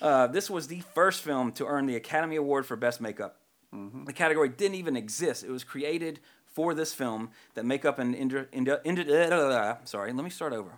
Uh, 0.00 0.26
this 0.26 0.50
was 0.50 0.66
the 0.66 0.80
first 0.94 1.22
film 1.22 1.52
to 1.52 1.66
earn 1.66 1.86
the 1.86 1.96
Academy 1.96 2.36
Award 2.36 2.66
for 2.66 2.76
Best 2.76 3.00
Makeup. 3.00 3.36
Mm-hmm. 3.74 4.04
The 4.04 4.12
category 4.12 4.48
didn't 4.48 4.76
even 4.76 4.96
exist. 4.96 5.44
It 5.44 5.50
was 5.50 5.64
created 5.64 6.20
for 6.54 6.72
this 6.72 6.94
film. 6.94 7.30
That 7.54 7.66
makeup 7.66 7.98
and 7.98 8.14
indru- 8.14 8.46
indu- 8.46 8.82
indu- 8.84 9.78
sorry, 9.88 10.12
let 10.12 10.24
me 10.24 10.30
start 10.30 10.52
over. 10.52 10.70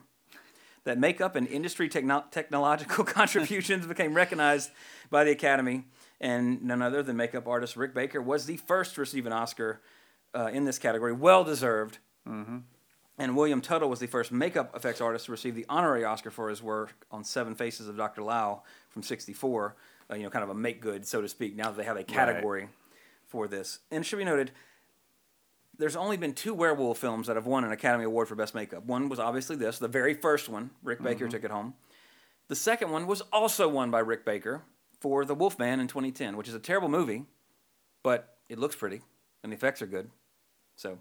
That 0.85 0.99
makeup 0.99 1.37
and 1.37 1.47
industry 1.47 1.89
techno- 1.89 2.25
technological 2.31 3.05
contributions 3.19 3.87
became 3.87 4.15
recognized 4.15 4.71
by 5.11 5.25
the 5.25 5.31
Academy, 5.33 5.85
and 6.21 6.62
none 6.62 6.81
other 6.83 7.03
than 7.03 7.17
makeup 7.17 7.47
artist 7.47 7.77
Rick 7.77 7.95
Baker 7.95 8.23
was 8.23 8.47
the 8.47 8.57
first 8.57 8.95
to 8.95 9.01
receive 9.01 9.27
an 9.27 9.33
Oscar 9.33 9.81
uh, 10.35 10.47
in 10.53 10.65
this 10.65 10.79
category, 10.79 11.12
well 11.12 11.45
deserved. 11.45 11.99
And 13.19 13.35
William 13.37 13.61
Tuttle 13.62 13.89
was 13.89 13.99
the 14.01 14.07
first 14.07 14.31
makeup 14.31 14.77
effects 14.77 15.01
artist 15.01 15.27
to 15.27 15.33
receive 15.33 15.55
the 15.55 15.65
honorary 15.69 16.05
Oscar 16.05 16.31
for 16.31 16.51
his 16.51 16.62
work 16.62 17.07
on 17.11 17.25
Seven 17.25 17.55
Faces 17.55 17.89
of 17.89 17.97
Dr. 17.97 18.23
Lao 18.23 18.62
from 18.91 19.03
'64. 19.03 19.75
Uh, 20.11 20.15
you 20.17 20.23
know, 20.23 20.31
kind 20.31 20.43
of 20.45 20.51
a 20.51 20.55
make 20.55 20.81
good, 20.81 21.07
so 21.07 21.21
to 21.23 21.29
speak. 21.29 21.57
Now 21.57 21.71
that 21.71 21.77
they 21.79 21.85
have 21.85 21.97
a 21.97 22.05
category 22.05 22.69
for 23.27 23.49
this, 23.49 23.79
and 23.91 24.03
it 24.03 24.05
should 24.07 24.19
be 24.19 24.25
noted, 24.25 24.51
there's 25.79 25.97
only 25.97 26.17
been 26.17 26.33
two 26.33 26.55
werewolf 26.55 26.99
films 26.99 27.27
that 27.27 27.37
have 27.37 27.47
won 27.47 27.65
an 27.65 27.73
Academy 27.73 28.05
Award 28.05 28.29
for 28.29 28.35
Best 28.35 28.55
Makeup. 28.55 28.85
One 28.85 29.09
was 29.09 29.19
obviously 29.19 29.57
this, 29.57 29.79
the 29.79 29.89
very 29.89 30.15
first 30.15 30.49
one. 30.49 30.71
Rick 30.83 31.03
Baker 31.03 31.29
took 31.29 31.45
it 31.45 31.51
home. 31.51 31.75
The 32.49 32.57
second 32.57 32.91
one 32.91 33.07
was 33.07 33.21
also 33.33 33.69
won 33.69 33.91
by 33.91 33.99
Rick 33.99 34.25
Baker 34.25 34.62
for 35.01 35.25
The 35.25 35.35
Wolfman 35.35 35.81
in 35.81 35.89
2010, 35.89 36.37
which 36.37 36.49
is 36.49 36.55
a 36.55 36.59
terrible 36.59 36.89
movie, 36.89 37.25
but 38.03 38.39
it 38.49 38.59
looks 38.59 38.77
pretty 38.77 39.03
and 39.47 39.53
the 39.53 39.57
effects 39.57 39.81
are 39.81 39.87
good. 39.87 40.11
So, 40.75 40.99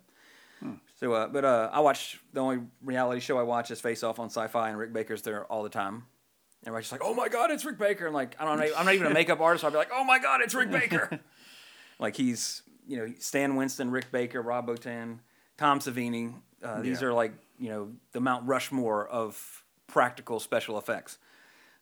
so, 0.99 1.13
uh, 1.13 1.27
but 1.27 1.43
uh, 1.43 1.69
I 1.73 1.79
watch 1.79 2.19
the 2.31 2.39
only 2.39 2.59
reality 2.83 3.19
show 3.19 3.39
I 3.39 3.43
watch 3.43 3.71
is 3.71 3.81
Face 3.81 4.03
Off 4.03 4.19
on 4.19 4.27
Sci-Fi, 4.27 4.69
and 4.69 4.77
Rick 4.77 4.93
Baker's 4.93 5.23
there 5.23 5.45
all 5.45 5.63
the 5.63 5.69
time. 5.69 5.95
And 5.95 6.67
everybody's 6.67 6.89
just 6.89 6.91
like, 6.93 7.01
"Oh 7.03 7.13
my 7.13 7.27
God, 7.27 7.49
it's 7.49 7.65
Rick 7.65 7.79
Baker!" 7.79 8.05
And 8.05 8.13
like, 8.13 8.35
I 8.39 8.45
don't 8.45 8.59
know, 8.59 8.71
I'm 8.77 8.85
not 8.85 8.93
even 8.93 9.07
a 9.07 9.13
makeup 9.13 9.41
artist, 9.41 9.61
so 9.61 9.67
I'll 9.67 9.71
be 9.71 9.77
like, 9.77 9.89
"Oh 9.91 10.03
my 10.03 10.19
God, 10.19 10.41
it's 10.41 10.53
Rick 10.53 10.71
Baker!" 10.71 11.19
like 11.99 12.15
he's, 12.15 12.61
you 12.87 12.97
know, 12.97 13.13
Stan 13.19 13.55
Winston, 13.55 13.91
Rick 13.91 14.11
Baker, 14.11 14.41
Rob 14.41 14.67
Bottin, 14.67 15.19
Tom 15.57 15.79
Savini. 15.79 16.33
Uh, 16.63 16.81
these 16.81 17.01
Yeah. 17.01 17.07
are 17.07 17.13
like, 17.13 17.33
you 17.59 17.69
know, 17.69 17.91
the 18.11 18.19
Mount 18.19 18.47
Rushmore 18.47 19.07
of 19.07 19.63
practical 19.87 20.39
special 20.39 20.77
effects. 20.77 21.17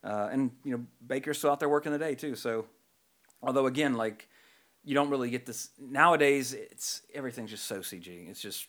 Uh, 0.03 0.29
and 0.31 0.51
you 0.63 0.71
know, 0.77 0.85
Baker's 1.05 1.37
still 1.37 1.51
out 1.51 1.59
there 1.59 1.69
working 1.69 1.91
the 1.91 1.97
day 1.97 2.15
too. 2.15 2.35
So, 2.35 2.65
although 3.41 3.67
again, 3.67 3.93
like 3.95 4.27
you 4.83 4.93
don't 4.93 5.09
really 5.09 5.29
get 5.29 5.45
this 5.45 5.69
nowadays. 5.79 6.53
It's 6.53 7.01
everything's 7.13 7.51
just 7.51 7.65
so 7.65 7.79
CG. 7.79 8.29
It's 8.29 8.41
just 8.41 8.67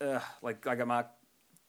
uh, 0.00 0.18
like 0.42 0.66
I 0.66 0.74
got 0.74 0.88
my 0.88 1.04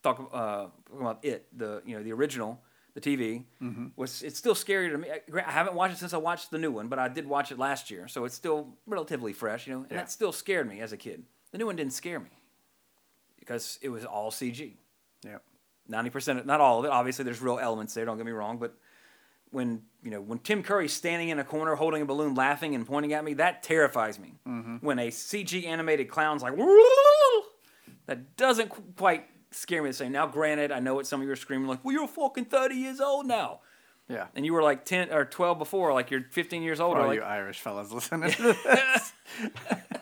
talk 0.02 0.30
uh, 0.34 0.68
talking 0.90 1.02
about 1.02 1.24
it. 1.24 1.48
The 1.56 1.84
you 1.86 1.96
know 1.98 2.04
the 2.04 2.12
original, 2.14 2.60
the 2.96 3.02
TV 3.02 3.44
mm-hmm. 3.62 3.88
was 3.98 4.24
it's 4.24 4.40
still 4.40 4.56
scary 4.56 4.90
to 4.90 4.98
me. 4.98 5.10
I 5.46 5.52
haven't 5.52 5.76
watched 5.76 5.94
it 5.96 6.00
since 6.00 6.14
I 6.14 6.18
watched 6.18 6.50
the 6.50 6.58
new 6.58 6.72
one, 6.72 6.88
but 6.88 6.98
I 6.98 7.08
did 7.10 7.28
watch 7.28 7.52
it 7.52 7.60
last 7.60 7.92
year, 7.92 8.08
so 8.08 8.26
it's 8.26 8.34
still 8.36 8.70
relatively 8.88 9.34
fresh. 9.34 9.68
You 9.68 9.74
know, 9.74 9.80
and 9.82 9.92
Yeah. 9.92 9.98
that 9.98 10.12
still 10.12 10.32
scared 10.32 10.68
me 10.68 10.80
as 10.80 10.94
a 10.94 10.98
kid. 10.98 11.24
The 11.52 11.58
new 11.58 11.66
one 11.68 11.76
didn't 11.76 11.94
scare 11.94 12.20
me 12.20 12.30
because 13.38 13.78
it 13.82 13.90
was 13.90 14.06
all 14.06 14.32
CG 14.32 14.78
Yep. 15.24 15.44
ninety 15.88 16.10
percent, 16.10 16.46
not 16.46 16.62
all 16.62 16.80
of 16.80 16.86
it. 16.86 16.92
Obviously, 16.92 17.26
there's 17.26 17.42
real 17.42 17.60
elements 17.60 17.94
there. 17.94 18.06
Don't 18.06 18.18
get 18.18 18.26
me 18.26 18.32
wrong, 18.32 18.58
but 18.58 18.78
when 19.52 19.84
you 20.02 20.12
know 20.12 20.22
when 20.22 20.40
Tim 20.40 20.64
Curry's 20.64 20.94
standing 20.94 21.30
in 21.30 21.38
a 21.40 21.44
corner 21.44 21.76
holding 21.76 22.02
a 22.02 22.06
balloon, 22.06 22.34
laughing 22.34 22.76
and 22.76 22.88
pointing 22.88 23.12
at 23.12 23.24
me, 23.26 23.34
that 23.36 23.62
terrifies 23.62 24.18
me. 24.20 24.36
Mm-hmm. 24.48 24.78
When 24.78 25.00
a 25.00 25.10
CG 25.10 25.66
animated 25.66 26.08
clown's 26.08 26.42
like, 26.42 26.56
that 28.06 28.38
doesn't 28.38 28.70
qu- 28.70 28.84
quite 28.96 29.28
scare 29.56 29.82
me 29.84 29.90
the 29.90 29.94
same. 29.94 30.12
Now, 30.12 30.28
granted, 30.28 30.72
I 30.72 30.80
know 30.80 30.96
what 30.96 31.08
some 31.08 31.22
of 31.22 31.28
you 31.28 31.32
are 31.34 31.36
screaming 31.38 31.68
like, 31.68 31.84
"Well, 31.84 31.94
you're 31.94 32.08
fucking 32.08 32.46
thirty 32.46 32.76
years 32.76 33.00
old 33.02 33.26
now," 33.26 33.62
Yeah. 34.08 34.28
and 34.36 34.46
you 34.46 34.54
were 34.54 34.62
like 34.64 34.86
ten 34.86 35.12
or 35.12 35.26
twelve 35.26 35.58
before, 35.58 35.94
like 35.94 36.12
you're 36.12 36.24
fifteen 36.32 36.62
years 36.64 36.80
old. 36.80 36.98
All 36.98 37.08
like, 37.08 37.18
you 37.20 37.24
Irish 37.24 37.60
fellas 37.60 37.92
listening 37.92 38.32
to 38.32 38.42
this. 38.64 39.14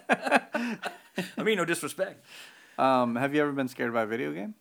I 0.09 1.43
mean, 1.43 1.57
no 1.57 1.65
disrespect. 1.65 2.23
Um, 2.77 3.15
have 3.15 3.35
you 3.35 3.41
ever 3.41 3.51
been 3.51 3.67
scared 3.67 3.93
by 3.93 4.03
a 4.03 4.05
video 4.07 4.31
game? 4.33 4.55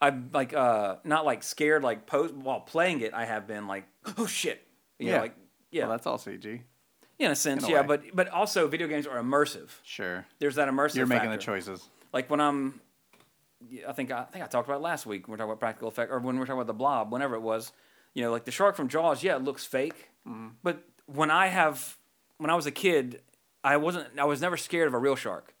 I'm 0.00 0.30
like 0.32 0.54
uh 0.54 0.96
not 1.04 1.26
like 1.26 1.42
scared 1.42 1.82
like 1.82 2.06
post 2.06 2.32
while 2.34 2.60
playing 2.60 3.00
it. 3.02 3.12
I 3.12 3.26
have 3.26 3.46
been 3.46 3.66
like, 3.66 3.84
oh 4.16 4.24
shit, 4.26 4.66
you 4.98 5.06
know, 5.08 5.12
Yeah. 5.16 5.20
like 5.20 5.34
yeah. 5.70 5.82
Well, 5.82 5.90
that's 5.92 6.06
all 6.06 6.16
CG. 6.18 6.62
In 7.18 7.30
a 7.30 7.36
sense, 7.36 7.64
In 7.64 7.68
a 7.68 7.72
yeah, 7.72 7.80
way. 7.82 7.86
but 7.86 8.02
but 8.14 8.28
also 8.28 8.66
video 8.66 8.88
games 8.88 9.06
are 9.06 9.22
immersive. 9.22 9.68
Sure. 9.82 10.24
There's 10.38 10.54
that 10.54 10.68
immersive. 10.68 10.94
You're 10.96 11.06
making 11.06 11.30
the 11.30 11.36
choices. 11.36 11.86
Like 12.14 12.30
when 12.30 12.40
I'm, 12.40 12.80
I 13.88 13.92
think 13.92 14.10
I, 14.10 14.20
I 14.20 14.24
think 14.24 14.44
I 14.44 14.48
talked 14.48 14.68
about 14.68 14.78
it 14.78 14.82
last 14.82 15.06
week. 15.06 15.26
When 15.28 15.32
we 15.32 15.34
we're 15.34 15.36
talking 15.38 15.50
about 15.52 15.60
practical 15.60 15.88
effect, 15.88 16.10
or 16.10 16.18
when 16.18 16.38
we're 16.38 16.46
talking 16.46 16.58
about 16.60 16.66
the 16.66 16.72
blob, 16.74 17.12
whenever 17.12 17.34
it 17.34 17.40
was, 17.42 17.72
you 18.14 18.22
know, 18.22 18.30
like 18.30 18.44
the 18.44 18.50
shark 18.50 18.76
from 18.76 18.88
Jaws. 18.88 19.22
Yeah, 19.22 19.36
it 19.36 19.42
looks 19.42 19.64
fake, 19.64 20.08
Mm-hmm. 20.28 20.48
but 20.62 20.82
when 21.06 21.30
I 21.30 21.46
have, 21.48 21.96
when 22.38 22.50
I 22.50 22.54
was 22.54 22.66
a 22.66 22.70
kid, 22.70 23.20
I 23.64 23.76
wasn't. 23.78 24.06
I 24.18 24.24
was 24.24 24.40
never 24.40 24.56
scared 24.56 24.86
of 24.88 24.94
a 24.94 24.98
real 24.98 25.16
shark. 25.16 25.54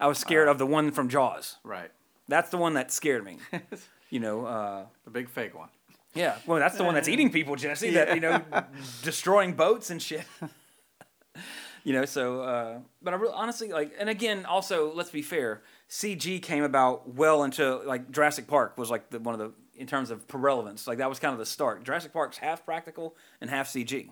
I 0.00 0.06
was 0.06 0.18
Uh. 0.18 0.26
scared 0.26 0.48
of 0.48 0.58
the 0.58 0.66
one 0.66 0.90
from 0.92 1.08
Jaws. 1.08 1.56
Right. 1.64 1.90
That's 2.28 2.50
the 2.50 2.58
one 2.58 2.74
that 2.74 2.90
scared 2.90 3.24
me. 3.24 3.38
you 4.10 4.20
know. 4.20 4.44
Uh, 4.46 4.84
The 5.04 5.10
big 5.10 5.28
fake 5.28 5.54
one. 5.54 5.68
yeah, 6.14 6.36
well, 6.46 6.58
that's 6.58 6.76
the 6.76 6.84
one 6.84 6.94
that's 6.94 7.08
eating 7.08 7.30
people, 7.30 7.54
Jesse. 7.56 7.90
That 7.90 8.14
you 8.14 8.20
know, 8.20 8.42
destroying 9.02 9.52
boats 9.54 9.90
and 9.90 10.00
shit. 10.02 10.24
you 11.84 11.92
know, 11.92 12.04
so 12.04 12.40
uh, 12.40 12.78
but 13.02 13.14
I 13.14 13.16
really, 13.16 13.34
honestly 13.34 13.68
like, 13.72 13.92
and 13.98 14.08
again, 14.08 14.44
also 14.46 14.92
let's 14.94 15.10
be 15.10 15.22
fair. 15.22 15.62
CG 15.88 16.42
came 16.42 16.64
about 16.64 17.14
well 17.14 17.44
into 17.44 17.76
like 17.84 18.10
Jurassic 18.10 18.46
Park 18.48 18.76
was 18.76 18.90
like 18.90 19.10
the, 19.10 19.18
one 19.20 19.34
of 19.34 19.38
the 19.40 19.52
in 19.80 19.86
terms 19.86 20.10
of 20.10 20.24
relevance. 20.32 20.86
Like 20.86 20.98
that 20.98 21.08
was 21.08 21.18
kind 21.18 21.32
of 21.32 21.38
the 21.38 21.46
start. 21.46 21.84
Jurassic 21.84 22.12
Park's 22.12 22.38
half 22.38 22.64
practical 22.64 23.16
and 23.40 23.50
half 23.50 23.68
CG, 23.68 24.10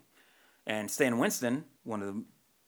and 0.67 0.91
Stan 0.91 1.19
Winston, 1.19 1.65
one 1.83 2.01
of 2.03 2.15
the 2.15 2.25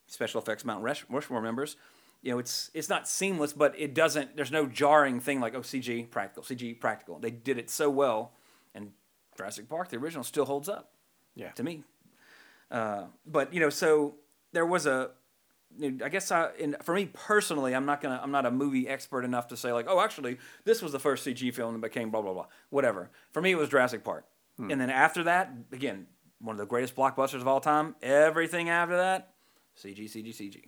special 0.07 0.41
effects 0.41 0.65
Mount 0.65 0.83
Rushmore 0.83 1.41
members. 1.41 1.77
You 2.21 2.31
know, 2.31 2.39
it's 2.39 2.69
it's 2.73 2.89
not 2.89 3.07
seamless, 3.07 3.53
but 3.53 3.79
it 3.79 3.93
doesn't. 3.93 4.35
There's 4.35 4.51
no 4.51 4.65
jarring 4.65 5.19
thing 5.19 5.39
like 5.39 5.55
oh 5.55 5.61
CG 5.61 6.09
practical, 6.09 6.43
CG 6.43 6.79
practical. 6.79 7.19
They 7.19 7.31
did 7.31 7.57
it 7.57 7.69
so 7.69 7.89
well, 7.89 8.33
and 8.75 8.91
Jurassic 9.37 9.69
Park, 9.69 9.89
the 9.89 9.97
original, 9.97 10.23
still 10.23 10.45
holds 10.45 10.67
up 10.67 10.91
Yeah. 11.35 11.51
to 11.51 11.63
me. 11.63 11.83
Uh, 12.69 13.05
but 13.25 13.53
you 13.53 13.59
know, 13.61 13.69
so 13.69 14.15
there 14.51 14.65
was 14.65 14.85
a. 14.85 15.11
I 15.79 16.09
guess 16.09 16.31
I, 16.31 16.49
in, 16.57 16.75
for 16.81 16.95
me 16.95 17.05
personally, 17.05 17.75
I'm 17.75 17.85
not 17.85 18.01
gonna. 18.01 18.19
I'm 18.21 18.31
not 18.31 18.45
a 18.45 18.51
movie 18.51 18.87
expert 18.87 19.23
enough 19.23 19.47
to 19.49 19.57
say 19.57 19.71
like, 19.71 19.85
oh, 19.87 19.99
actually, 19.99 20.37
this 20.63 20.81
was 20.81 20.91
the 20.91 20.99
first 20.99 21.25
CG 21.25 21.53
film 21.53 21.73
that 21.73 21.81
became 21.81 22.09
blah 22.09 22.21
blah 22.21 22.33
blah. 22.33 22.47
Whatever. 22.69 23.11
For 23.31 23.41
me, 23.41 23.51
it 23.51 23.57
was 23.57 23.69
Jurassic 23.69 24.03
Park, 24.03 24.25
and 24.71 24.81
then 24.81 24.89
after 24.89 25.23
that, 25.23 25.51
again, 25.71 26.07
one 26.39 26.53
of 26.53 26.57
the 26.57 26.65
greatest 26.65 26.95
blockbusters 26.95 27.41
of 27.41 27.47
all 27.47 27.59
time. 27.59 27.95
Everything 28.01 28.69
after 28.69 28.97
that, 28.97 29.33
CG, 29.81 30.05
CG, 30.05 30.29
CG. 30.29 30.63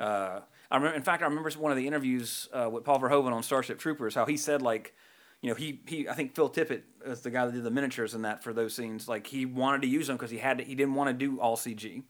Uh, 0.00 0.40
I 0.70 0.76
remember, 0.76 0.96
in 0.96 1.02
fact, 1.02 1.22
I 1.22 1.26
remember 1.26 1.50
one 1.52 1.72
of 1.72 1.78
the 1.78 1.86
interviews 1.86 2.48
uh, 2.52 2.68
with 2.70 2.84
Paul 2.84 3.00
Verhoeven 3.00 3.32
on 3.32 3.42
Starship 3.42 3.78
Troopers, 3.78 4.14
how 4.14 4.26
he 4.26 4.36
said 4.36 4.60
like, 4.60 4.94
you 5.40 5.48
know, 5.48 5.54
he 5.54 5.80
he 5.86 6.08
I 6.08 6.14
think 6.14 6.34
Phil 6.34 6.50
Tippett 6.50 6.82
is 7.06 7.22
the 7.22 7.30
guy 7.30 7.46
that 7.46 7.52
did 7.52 7.64
the 7.64 7.70
miniatures 7.70 8.14
and 8.14 8.24
that 8.24 8.44
for 8.44 8.52
those 8.52 8.74
scenes. 8.74 9.08
Like 9.08 9.26
he 9.26 9.46
wanted 9.46 9.82
to 9.82 9.88
use 9.88 10.08
them 10.08 10.16
because 10.16 10.30
he 10.30 10.38
had 10.38 10.58
to, 10.58 10.64
he 10.64 10.74
didn't 10.74 10.94
want 10.94 11.08
to 11.08 11.14
do 11.14 11.40
all 11.40 11.56
CG. 11.56 12.02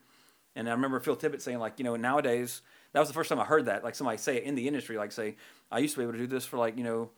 And 0.58 0.68
I 0.68 0.72
remember 0.72 0.98
Phil 0.98 1.16
Tippett 1.16 1.40
saying 1.40 1.58
like, 1.58 1.78
you 1.78 1.84
know, 1.84 1.94
nowadays 1.96 2.62
that 2.92 3.00
was 3.00 3.08
the 3.08 3.14
first 3.14 3.28
time 3.28 3.38
I 3.38 3.44
heard 3.44 3.66
that. 3.66 3.84
Like 3.84 3.94
somebody 3.94 4.18
say 4.18 4.36
it 4.36 4.42
in 4.42 4.56
the 4.56 4.66
industry, 4.66 4.96
like 4.96 5.12
say, 5.12 5.36
I 5.70 5.78
used 5.78 5.94
to 5.94 6.00
be 6.00 6.02
able 6.02 6.14
to 6.14 6.18
do 6.18 6.26
this 6.26 6.44
for 6.44 6.58
like 6.58 6.76
you 6.76 6.84
know. 6.84 7.10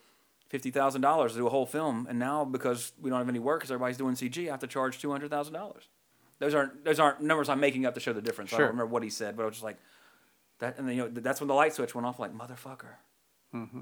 Fifty 0.48 0.72
thousand 0.72 1.03
dollars 1.03 1.31
to 1.35 1.38
do 1.38 1.46
a 1.46 1.50
whole 1.50 1.64
film, 1.64 2.09
and 2.11 2.18
now 2.18 2.44
because 2.44 2.90
we 3.00 3.09
don't 3.09 3.20
have 3.20 3.29
any 3.29 3.38
work, 3.38 3.61
because 3.61 3.70
everybody's 3.70 3.96
doing 3.96 4.16
CG, 4.16 4.48
I 4.48 4.50
have 4.50 4.59
to 4.59 4.66
charge 4.66 4.98
two 4.98 5.12
hundred 5.12 5.31
thousand 5.31 5.55
dollars. 5.55 5.87
Those 6.40 6.55
aren't 6.55 6.85
those 6.85 6.98
aren't 6.98 7.20
numbers 7.20 7.48
I'm 7.48 7.61
making 7.61 7.87
up 7.87 7.94
to 7.94 8.00
show 8.00 8.12
the 8.12 8.20
difference. 8.20 8.50
Sure. 8.50 8.59
I 8.59 8.62
don't 8.62 8.70
remember 8.70 8.92
what 8.92 9.05
he 9.05 9.11
said, 9.11 9.37
but 9.37 9.44
I 9.44 9.46
was 9.46 9.55
just 9.55 9.64
like, 9.64 9.76
that, 10.59 10.76
and 10.76 10.88
then 10.88 10.96
you 10.96 11.03
know 11.03 11.09
that's 11.09 11.40
when 11.40 11.46
the 11.46 11.55
light 11.55 11.74
switch 11.74 11.94
went 11.94 12.05
off. 12.05 12.18
Like 12.18 12.37
motherfucker. 12.37 12.96
Mm-hmm. 13.55 13.81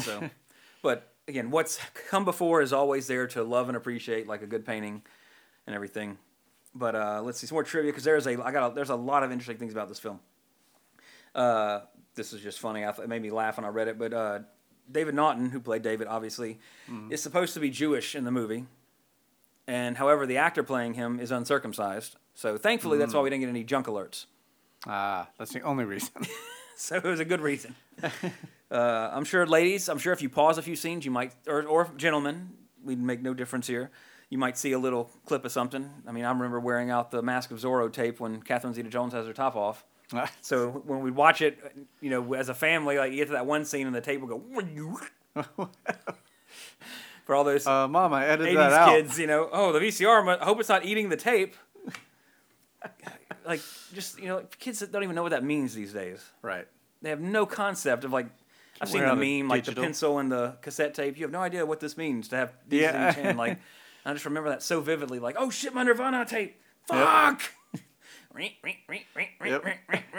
So, 0.00 0.28
but 0.82 1.12
again, 1.28 1.52
what's 1.52 1.78
come 2.08 2.24
before 2.24 2.60
is 2.60 2.72
always 2.72 3.06
there 3.06 3.28
to 3.28 3.44
love 3.44 3.68
and 3.68 3.76
appreciate, 3.76 4.26
like 4.26 4.42
a 4.42 4.46
good 4.46 4.66
painting 4.66 5.02
and 5.66 5.74
everything. 5.76 6.18
But 6.74 6.94
uh, 6.94 7.22
let's 7.24 7.40
see 7.40 7.46
some 7.46 7.56
more 7.56 7.64
trivia 7.64 7.90
because 7.90 8.04
there's 8.04 8.26
a 8.26 8.42
I 8.42 8.52
got 8.52 8.72
a, 8.72 8.74
there's 8.74 8.90
a 8.90 8.96
lot 8.96 9.22
of 9.22 9.32
interesting 9.32 9.56
things 9.56 9.72
about 9.72 9.88
this 9.88 9.98
film. 9.98 10.20
Uh, 11.34 11.80
this 12.14 12.32
is 12.32 12.40
just 12.40 12.58
funny. 12.60 12.84
I 12.84 12.92
th- 12.92 13.04
it 13.04 13.08
made 13.08 13.22
me 13.22 13.30
laugh 13.30 13.56
when 13.56 13.64
I 13.64 13.68
read 13.68 13.88
it. 13.88 13.98
But 13.98 14.12
uh, 14.12 14.38
David 14.90 15.14
Naughton, 15.14 15.50
who 15.50 15.60
played 15.60 15.82
David, 15.82 16.06
obviously, 16.08 16.58
is 17.10 17.22
supposed 17.22 17.54
to 17.54 17.60
be 17.60 17.70
Jewish 17.70 18.14
in 18.14 18.24
the 18.24 18.30
movie, 18.30 18.66
and 19.66 19.96
however, 19.96 20.26
the 20.26 20.36
actor 20.38 20.62
playing 20.62 20.94
him 20.94 21.20
is 21.20 21.30
uncircumcised. 21.30 22.16
So 22.34 22.56
thankfully, 22.56 22.98
that's 22.98 23.14
why 23.14 23.20
we 23.22 23.30
didn't 23.30 23.40
get 23.42 23.48
any 23.50 23.64
junk 23.64 23.86
alerts. 23.86 24.26
Ah, 24.86 25.28
that's 25.38 25.52
the 25.52 25.60
only 25.62 25.84
reason. 25.84 26.10
So 26.80 26.94
it 26.94 27.02
was 27.02 27.18
a 27.18 27.24
good 27.24 27.40
reason. 27.40 27.74
uh, 28.70 29.10
I'm 29.12 29.24
sure, 29.24 29.44
ladies, 29.44 29.88
I'm 29.88 29.98
sure 29.98 30.12
if 30.12 30.22
you 30.22 30.28
pause 30.28 30.58
a 30.58 30.62
few 30.62 30.76
scenes, 30.76 31.04
you 31.04 31.10
might, 31.10 31.32
or, 31.48 31.64
or 31.64 31.90
gentlemen, 31.96 32.50
we'd 32.84 33.02
make 33.02 33.20
no 33.20 33.34
difference 33.34 33.66
here. 33.66 33.90
You 34.30 34.36
might 34.38 34.58
see 34.58 34.72
a 34.72 34.78
little 34.78 35.10
clip 35.26 35.44
of 35.44 35.52
something. 35.52 35.88
I 36.06 36.12
mean, 36.12 36.24
I 36.24 36.30
remember 36.30 36.60
wearing 36.60 36.90
out 36.90 37.10
the 37.10 37.22
Mask 37.22 37.50
of 37.50 37.58
Zorro 37.58 37.90
tape 37.92 38.20
when 38.20 38.42
Catherine 38.42 38.74
Zeta-Jones 38.74 39.12
has 39.14 39.26
her 39.26 39.32
top 39.32 39.56
off. 39.56 39.84
So 40.42 40.70
when 40.86 41.00
we 41.00 41.10
watch 41.10 41.40
it, 41.42 41.58
you 42.00 42.10
know, 42.10 42.34
as 42.34 42.48
a 42.48 42.54
family, 42.54 42.98
like 42.98 43.10
you 43.12 43.18
get 43.18 43.26
to 43.26 43.32
that 43.32 43.46
one 43.46 43.64
scene 43.64 43.86
and 43.86 43.94
the 43.94 44.00
tape 44.00 44.20
will 44.20 44.28
go. 44.28 44.42
For 47.24 47.34
all 47.34 47.44
those 47.44 47.66
uh, 47.66 47.86
Mom, 47.88 48.14
I 48.14 48.26
edited 48.26 48.56
that 48.56 48.72
80s 48.72 48.74
out. 48.74 48.88
kids, 48.88 49.18
you 49.18 49.26
know, 49.26 49.48
oh, 49.52 49.72
the 49.72 49.80
VCR, 49.80 50.40
I 50.40 50.44
hope 50.44 50.60
it's 50.60 50.68
not 50.70 50.84
eating 50.86 51.10
the 51.10 51.16
tape. 51.16 51.54
like, 53.46 53.60
just, 53.94 54.18
you 54.18 54.28
know, 54.28 54.36
like, 54.36 54.58
kids 54.58 54.78
that 54.78 54.92
don't 54.92 55.02
even 55.02 55.14
know 55.14 55.22
what 55.22 55.30
that 55.32 55.44
means 55.44 55.74
these 55.74 55.92
days. 55.92 56.24
Right. 56.40 56.66
They 57.02 57.10
have 57.10 57.20
no 57.20 57.44
concept 57.44 58.04
of, 58.04 58.12
like, 58.12 58.28
I've 58.80 58.88
seen 58.88 59.02
the 59.02 59.14
meme, 59.14 59.48
like 59.48 59.64
the 59.64 59.72
pencil 59.72 60.18
and 60.20 60.30
the 60.32 60.56
cassette 60.62 60.94
tape. 60.94 61.18
You 61.18 61.24
have 61.24 61.32
no 61.32 61.40
idea 61.40 61.66
what 61.66 61.80
this 61.80 61.96
means 61.98 62.28
to 62.28 62.36
have 62.36 62.52
these 62.66 62.82
Yeah. 62.82 63.08
in 63.08 63.14
hand. 63.24 63.38
Like, 63.38 63.58
I 64.08 64.14
just 64.14 64.24
remember 64.24 64.48
that 64.48 64.62
so 64.62 64.80
vividly. 64.80 65.18
Like, 65.18 65.36
oh 65.38 65.50
shit, 65.50 65.74
my 65.74 65.82
Nirvana 65.82 66.24
tape. 66.24 66.58
Fuck. 66.86 67.42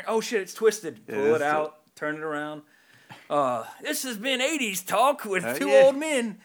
Oh 0.07 0.21
shit, 0.21 0.41
it's 0.41 0.53
twisted. 0.53 1.05
Pull 1.07 1.35
it 1.35 1.37
twi- 1.39 1.47
out, 1.47 1.79
turn 1.95 2.15
it 2.15 2.21
around. 2.21 2.61
Uh, 3.29 3.63
this 3.81 4.03
has 4.03 4.17
been 4.17 4.39
80s 4.41 4.85
talk 4.85 5.25
with 5.25 5.43
Uh, 5.43 5.53
two 5.55 5.69
yeah. 5.69 5.83
old 5.85 5.97
men. 5.97 6.39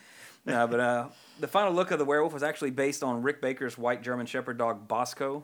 No, 0.45 0.67
but 0.67 0.79
uh, 0.79 1.07
the 1.39 1.47
final 1.47 1.73
look 1.73 1.91
of 1.91 1.99
the 1.99 2.05
werewolf 2.05 2.33
was 2.33 2.43
actually 2.43 2.71
based 2.71 3.03
on 3.03 3.21
Rick 3.21 3.41
Baker's 3.41 3.77
white 3.77 4.01
German 4.01 4.25
Shepherd 4.25 4.57
dog 4.57 4.87
Bosco. 4.87 5.43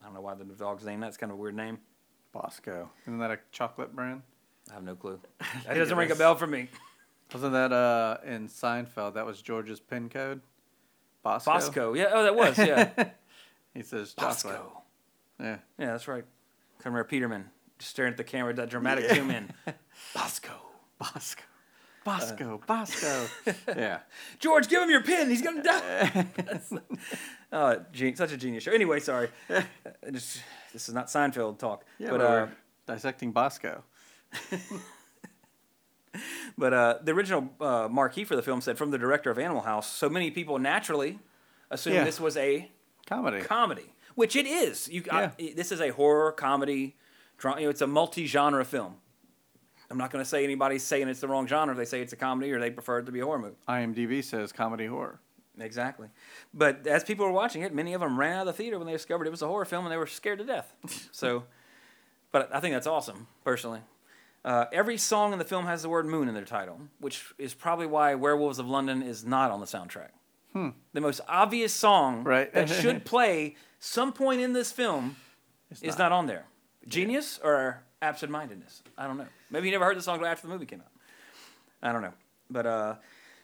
I 0.00 0.06
don't 0.06 0.14
know 0.14 0.20
why 0.20 0.34
the 0.34 0.44
dog's 0.44 0.84
name. 0.84 1.00
That's 1.00 1.16
kind 1.16 1.30
of 1.32 1.38
a 1.38 1.40
weird 1.40 1.56
name. 1.56 1.78
Bosco. 2.32 2.90
Isn't 3.02 3.18
that 3.18 3.30
a 3.30 3.38
chocolate 3.52 3.94
brand? 3.94 4.22
I 4.70 4.74
have 4.74 4.82
no 4.82 4.94
clue. 4.94 5.20
That 5.66 5.74
doesn't 5.74 5.96
ring 5.96 6.10
a 6.10 6.14
bell 6.14 6.36
for 6.36 6.46
me. 6.46 6.68
Wasn't 7.32 7.52
that 7.52 7.72
uh, 7.72 8.18
in 8.24 8.48
Seinfeld? 8.48 9.14
That 9.14 9.26
was 9.26 9.42
George's 9.42 9.80
pin 9.80 10.08
code? 10.08 10.40
Bosco? 11.22 11.52
Bosco. 11.52 11.94
Yeah. 11.94 12.10
Oh, 12.12 12.22
that 12.22 12.34
was. 12.34 12.58
Yeah. 12.58 12.90
He 13.74 13.82
says 13.84 14.12
chocolate. 14.14 14.56
Bosco. 14.56 14.82
Yeah. 15.38 15.58
Yeah, 15.78 15.86
that's 15.92 16.08
right. 16.08 16.24
Come 16.82 16.94
here, 16.94 17.04
Peterman, 17.04 17.44
just 17.78 17.90
staring 17.92 18.10
at 18.10 18.16
the 18.16 18.24
camera. 18.24 18.52
That 18.52 18.70
dramatic 18.70 19.08
zoom 19.10 19.30
in. 19.30 19.50
Bosco. 20.14 20.50
Bosco. 20.98 21.44
Bosco. 22.04 22.60
Bosco. 22.66 23.26
yeah. 23.68 24.00
George, 24.40 24.66
give 24.68 24.82
him 24.82 24.90
your 24.90 25.02
pin. 25.02 25.28
He's 25.30 25.42
gonna 25.42 25.62
die. 25.62 26.26
Oh, 27.52 27.80
gen- 27.92 28.16
such 28.16 28.32
a 28.32 28.36
genius 28.36 28.64
show. 28.64 28.72
Anyway, 28.72 28.98
sorry. 28.98 29.28
Uh, 29.48 29.62
just, 30.10 30.40
this 30.72 30.88
is 30.88 30.94
not 30.94 31.06
Seinfeld 31.06 31.58
talk. 31.58 31.84
Yeah, 31.98 32.10
but 32.10 32.20
uh, 32.20 32.24
we're 32.24 32.48
dissecting 32.86 33.30
Bosco. 33.30 33.84
But 36.56 36.72
uh, 36.74 36.98
the 37.02 37.12
original 37.12 37.50
uh, 37.60 37.88
marquee 37.90 38.24
for 38.24 38.36
the 38.36 38.42
film 38.42 38.60
said 38.60 38.78
from 38.78 38.90
the 38.90 38.98
director 38.98 39.30
of 39.30 39.38
Animal 39.38 39.62
House. 39.62 39.90
So 39.92 40.08
many 40.08 40.30
people 40.30 40.58
naturally 40.58 41.18
assumed 41.70 41.96
Yeah. 41.96 42.04
this 42.04 42.20
was 42.20 42.36
a 42.36 42.70
Comedy. 43.06 43.40
comedy, 43.42 43.92
which 44.14 44.36
it 44.36 44.46
is. 44.46 44.88
You, 44.88 45.04
I- 45.10 45.30
this 45.56 45.72
is 45.72 45.80
a 45.80 45.90
horror 45.90 46.32
comedy. 46.32 46.96
You 47.44 47.50
know, 47.64 47.68
it's 47.70 47.80
a 47.82 47.86
multi-genre 47.86 48.64
film. 48.64 48.96
I'm 49.90 49.96
not 49.96 50.10
going 50.10 50.22
to 50.22 50.28
say 50.28 50.44
anybody's 50.44 50.82
saying 50.82 51.08
it's 51.08 51.20
the 51.20 51.28
wrong 51.28 51.46
genre. 51.46 51.72
if 51.72 51.78
They 51.78 51.84
say 51.86 52.02
it's 52.02 52.12
a 52.12 52.16
comedy 52.16 52.52
or 52.52 52.60
they 52.60 52.70
prefer 52.70 52.98
it 52.98 53.06
to 53.06 53.12
be 53.12 53.20
a 53.20 53.24
horror 53.24 53.38
movie. 53.38 53.56
IMDb 53.68 54.22
says 54.22 54.52
comedy 54.52 54.86
horror. 54.86 55.20
Exactly. 55.58 56.08
But 56.52 56.86
as 56.86 57.02
people 57.04 57.24
were 57.26 57.32
watching 57.32 57.62
it, 57.62 57.72
many 57.74 57.94
of 57.94 58.00
them 58.00 58.18
ran 58.18 58.34
out 58.36 58.40
of 58.42 58.46
the 58.48 58.52
theater 58.52 58.76
when 58.78 58.86
they 58.86 58.92
discovered 58.92 59.26
it 59.26 59.30
was 59.30 59.40
a 59.42 59.46
horror 59.48 59.64
film 59.64 59.84
and 59.86 59.92
they 59.92 59.96
were 59.96 60.06
scared 60.06 60.38
to 60.40 60.44
death. 60.44 60.72
so, 61.12 61.44
but 62.32 62.54
I 62.54 62.60
think 62.60 62.74
that's 62.74 62.86
awesome, 62.86 63.26
personally. 63.44 63.80
Uh, 64.48 64.64
every 64.72 64.96
song 64.96 65.34
in 65.34 65.38
the 65.38 65.44
film 65.44 65.66
has 65.66 65.82
the 65.82 65.90
word 65.90 66.06
moon 66.06 66.26
in 66.26 66.32
their 66.34 66.44
title, 66.44 66.80
which 67.00 67.22
is 67.36 67.52
probably 67.52 67.86
why 67.86 68.14
Werewolves 68.14 68.58
of 68.58 68.66
London 68.66 69.02
is 69.02 69.22
not 69.22 69.50
on 69.50 69.60
the 69.60 69.66
soundtrack. 69.66 70.08
The 70.94 71.00
most 71.00 71.20
obvious 71.28 71.72
song 71.72 72.24
Right. 72.24 72.50
that 72.54 72.68
should 72.82 73.04
play 73.04 73.56
some 73.78 74.12
point 74.12 74.40
in 74.40 74.54
this 74.54 74.72
film 74.72 75.16
is 75.82 75.98
not. 75.98 76.12
on 76.12 76.26
there. 76.26 76.46
Genius 76.88 77.38
or 77.44 77.82
absent 78.00 78.32
mindedness? 78.32 78.82
I 78.96 79.06
don't 79.06 79.18
know. 79.18 79.26
Maybe 79.50 79.66
you 79.68 79.72
never 79.72 79.84
heard 79.84 79.96
the 79.98 80.02
song 80.02 80.24
after 80.24 80.46
the 80.46 80.52
movie 80.52 80.66
came 80.66 80.80
out. 80.80 80.90
I 81.82 81.92
don't 81.92 82.02
know. 82.02 82.14
But 82.50 82.66
uh, 82.66 82.94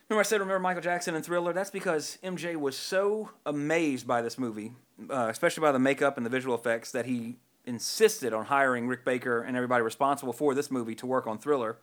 remember 0.09 0.21
I 0.21 0.23
said 0.25 0.41
remember 0.41 0.59
Michael 0.59 0.83
Jackson 0.83 1.15
and 1.15 1.25
Thriller? 1.25 1.53
That's 1.53 1.71
because 1.71 2.19
MJ 2.25 2.57
was 2.57 2.77
so 2.77 3.29
amazed 3.47 4.07
by 4.09 4.23
this 4.23 4.39
movie, 4.39 4.73
uh, 5.11 5.29
especially 5.31 5.61
by 5.61 5.71
the 5.73 5.79
makeup 5.79 6.17
and 6.17 6.25
the 6.27 6.31
visual 6.31 6.55
effects, 6.57 6.91
that 6.93 7.05
he 7.07 7.37
insisted 7.67 8.33
on 8.33 8.47
hiring 8.47 8.89
Rick 8.89 9.05
Baker 9.05 9.41
and 9.43 9.57
everybody 9.57 9.83
responsible 9.83 10.33
for 10.33 10.55
this 10.55 10.71
movie 10.71 10.95
to 10.97 11.07
work 11.07 11.27
on 11.27 11.39
Thriller. 11.39 11.79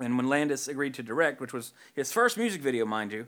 And 0.00 0.16
when 0.16 0.28
Landis 0.28 0.68
agreed 0.68 0.94
to 0.94 1.02
direct, 1.02 1.40
which 1.40 1.52
was 1.52 1.72
his 1.94 2.12
first 2.12 2.36
music 2.36 2.62
video, 2.62 2.84
mind 2.84 3.12
you, 3.12 3.26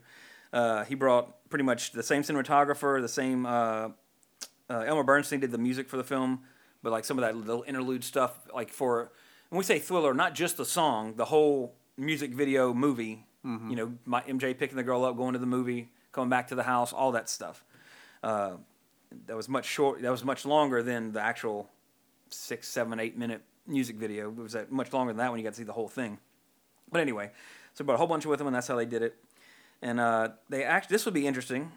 uh, 0.53 0.85
he 0.85 0.95
brought 0.95 1.49
pretty 1.51 1.65
much 1.65 1.93
the 1.93 2.03
same 2.03 2.23
cinematographer, 2.23 3.01
the 3.01 3.09
same. 3.09 3.47
Uh, 3.47 3.91
uh, 4.71 4.81
Elmer 4.87 5.03
Bernstein 5.03 5.41
did 5.41 5.51
the 5.51 5.59
music 5.59 5.89
for 5.89 5.97
the 5.97 6.05
film, 6.05 6.41
but 6.83 6.93
like 6.93 7.05
some 7.05 7.19
of 7.19 7.23
that 7.23 7.37
little 7.37 7.65
interlude 7.67 8.05
stuff, 8.05 8.39
like 8.55 8.71
for 8.71 9.13
when 9.51 9.59
we 9.59 9.65
say 9.65 9.79
thriller, 9.79 10.15
not 10.15 10.35
just 10.35 10.57
the 10.57 10.65
song, 10.65 11.15
the 11.17 11.27
whole 11.27 11.75
music 11.97 12.33
video 12.33 12.73
movie. 12.73 13.27
You 13.71 13.77
know, 13.77 13.93
my 14.05 14.23
MJ 14.23 14.57
picking 14.57 14.77
the 14.77 14.83
girl 14.83 15.05
up, 15.05 15.17
going 15.17 15.33
to 15.33 15.39
the 15.39 15.47
movie, 15.47 15.91
coming 16.13 16.31
back 16.31 16.49
to 16.49 16.55
the 16.55 16.63
house, 16.63 16.93
all 16.93 17.13
that 17.13 17.29
stuff. 17.29 17.65
That 19.27 19.37
was 19.37 19.48
much 19.48 19.64
short. 19.66 20.03
That 20.03 20.11
was 20.11 20.25
much 20.25 20.44
longer 20.44 20.83
than 20.83 21.12
the 21.12 21.20
actual 21.20 21.68
six, 22.31 22.68
seven, 22.68 22.98
eight 23.01 23.16
minute 23.16 23.42
music 23.66 23.96
video. 23.96 24.29
It 24.29 24.37
was 24.37 24.55
uh, 24.57 24.64
much 24.70 24.92
longer 24.92 25.12
than 25.12 25.18
that 25.18 25.31
when 25.31 25.38
you 25.40 25.44
got 25.44 25.51
to 25.55 25.57
see 25.59 25.64
the 25.64 25.72
whole 25.72 25.88
thing. 25.88 26.18
But 26.90 27.01
anyway, 27.01 27.31
so 27.75 27.85
brought 27.85 27.94
a 27.94 27.98
whole 27.98 28.07
bunch 28.07 28.25
of 28.25 28.31
with 28.31 28.38
them, 28.38 28.46
and 28.48 28.57
that's 28.57 28.68
how 28.68 28.77
they 28.77 28.87
did 28.87 29.03
it. 29.03 29.16
And 29.81 29.98
uh, 29.98 30.31
they 30.48 30.64
actually, 30.64 30.94
this 30.94 31.05
would 31.05 31.14
be 31.14 31.27
interesting, 31.27 31.72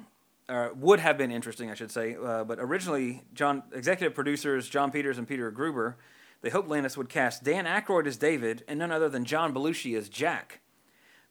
or 0.49 0.73
would 0.75 0.99
have 0.99 1.17
been 1.17 1.31
interesting, 1.31 1.71
I 1.71 1.73
should 1.73 1.91
say. 1.91 2.15
Uh, 2.21 2.43
but 2.43 2.59
originally, 2.59 3.23
John 3.33 3.63
executive 3.73 4.13
producers 4.13 4.69
Jon 4.69 4.91
Peters 4.91 5.17
and 5.17 5.27
Peter 5.27 5.49
Gruber, 5.51 5.97
they 6.41 6.49
hoped 6.49 6.67
Landis 6.69 6.97
would 6.97 7.09
cast 7.09 7.43
Dan 7.43 7.65
Aykroyd 7.65 8.05
as 8.07 8.17
David 8.17 8.63
and 8.67 8.77
none 8.79 8.91
other 8.91 9.09
than 9.09 9.25
John 9.25 9.53
Belushi 9.53 9.97
as 9.97 10.09
Jack, 10.09 10.59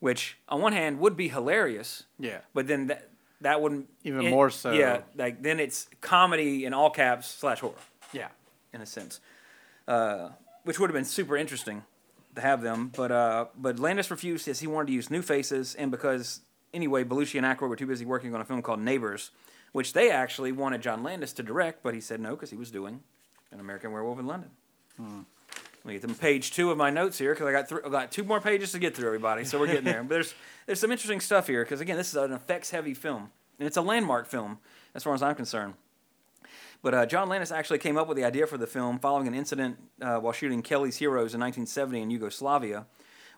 which 0.00 0.38
on 0.48 0.60
one 0.60 0.72
hand 0.72 0.98
would 0.98 1.16
be 1.16 1.28
hilarious, 1.28 2.04
Yeah. 2.18 2.38
but 2.52 2.66
then 2.66 2.88
that 2.88 3.10
that 3.44 3.60
wouldn't 3.62 3.88
Even 4.02 4.26
it- 4.26 4.30
more 4.30 4.50
so. 4.50 4.72
Yeah, 4.72 5.02
like 5.16 5.42
then 5.42 5.60
it's 5.60 5.88
comedy 6.00 6.64
in 6.66 6.74
all 6.74 6.90
caps 6.90 7.28
slash 7.28 7.60
horror 7.60 7.74
Yeah. 8.12 8.28
in 8.72 8.80
a 8.82 8.86
sense, 8.86 9.20
uh, 9.88 10.30
which 10.64 10.78
would 10.78 10.90
have 10.90 10.94
been 10.94 11.04
super 11.04 11.36
interesting 11.36 11.84
to 12.34 12.40
have 12.40 12.60
them. 12.62 12.90
But 12.94 13.10
uh, 13.12 13.46
but 13.56 13.78
Landis 13.78 14.10
refused 14.10 14.48
as 14.48 14.60
he 14.60 14.66
wanted 14.66 14.88
to 14.88 14.92
use 14.92 15.10
new 15.10 15.22
faces, 15.22 15.74
and 15.74 15.90
because 15.90 16.40
anyway, 16.72 17.04
Belushi 17.04 17.36
and 17.42 17.46
Aykroyd 17.46 17.68
were 17.68 17.76
too 17.76 17.86
busy 17.86 18.04
working 18.04 18.34
on 18.34 18.40
a 18.40 18.44
film 18.44 18.60
called 18.62 18.80
Neighbors, 18.80 19.30
which 19.72 19.92
they 19.92 20.10
actually 20.10 20.52
wanted 20.52 20.82
John 20.82 21.02
Landis 21.02 21.32
to 21.34 21.42
direct, 21.42 21.82
but 21.82 21.94
he 21.94 22.00
said 22.00 22.20
no 22.20 22.30
because 22.30 22.50
he 22.50 22.56
was 22.56 22.70
doing 22.70 23.00
an 23.52 23.60
American 23.60 23.92
Werewolf 23.92 24.18
in 24.18 24.26
London. 24.26 24.50
Let 25.84 25.88
me 25.88 25.98
get 25.98 26.08
to 26.08 26.14
page 26.14 26.52
two 26.52 26.70
of 26.70 26.78
my 26.78 26.88
notes 26.90 27.18
here 27.18 27.34
because 27.34 27.46
I 27.46 27.52
got 27.52 27.68
thr 27.68 27.76
I 27.84 27.90
got 27.90 28.10
two 28.10 28.24
more 28.24 28.40
pages 28.40 28.72
to 28.72 28.78
get 28.78 28.96
through, 28.96 29.06
everybody. 29.06 29.44
So 29.44 29.58
we're 29.58 29.66
getting 29.66 29.84
there. 29.84 30.02
but 30.02 30.14
there's 30.14 30.34
there's 30.66 30.80
some 30.80 30.90
interesting 30.90 31.20
stuff 31.20 31.46
here 31.46 31.62
because 31.62 31.80
again, 31.80 31.96
this 31.96 32.08
is 32.08 32.16
an 32.16 32.32
effects 32.32 32.70
heavy 32.70 32.94
film 32.94 33.30
and 33.58 33.66
it's 33.66 33.76
a 33.76 33.82
landmark 33.82 34.26
film 34.26 34.58
as 34.94 35.02
far 35.02 35.14
as 35.14 35.22
I'm 35.22 35.34
concerned. 35.34 35.74
But 36.82 36.94
uh, 36.94 37.06
John 37.06 37.28
Landis 37.28 37.50
actually 37.50 37.78
came 37.78 37.96
up 37.96 38.08
with 38.08 38.16
the 38.16 38.24
idea 38.24 38.46
for 38.46 38.58
the 38.58 38.66
film 38.66 38.98
following 38.98 39.26
an 39.26 39.34
incident 39.34 39.78
uh, 40.02 40.18
while 40.18 40.32
shooting 40.34 40.62
Kelly's 40.62 40.96
Heroes 40.98 41.32
in 41.34 41.40
1970 41.40 42.02
in 42.02 42.10
Yugoslavia. 42.10 42.86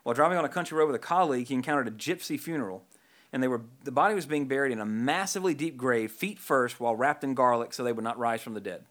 While 0.03 0.15
driving 0.15 0.37
on 0.37 0.45
a 0.45 0.49
country 0.49 0.77
road 0.77 0.87
with 0.87 0.95
a 0.95 0.99
colleague, 0.99 1.47
he 1.47 1.53
encountered 1.53 1.87
a 1.87 1.91
gypsy 1.91 2.39
funeral, 2.39 2.83
and 3.31 3.41
they 3.41 3.47
were 3.47 3.61
the 3.83 3.91
body 3.91 4.15
was 4.15 4.25
being 4.25 4.47
buried 4.47 4.71
in 4.71 4.79
a 4.79 4.85
massively 4.85 5.53
deep 5.53 5.77
grave, 5.77 6.11
feet 6.11 6.39
first, 6.39 6.79
while 6.79 6.95
wrapped 6.95 7.23
in 7.23 7.33
garlic, 7.33 7.73
so 7.73 7.83
they 7.83 7.93
would 7.93 8.03
not 8.03 8.17
rise 8.19 8.41
from 8.41 8.53
the 8.53 8.61
dead. 8.61 8.83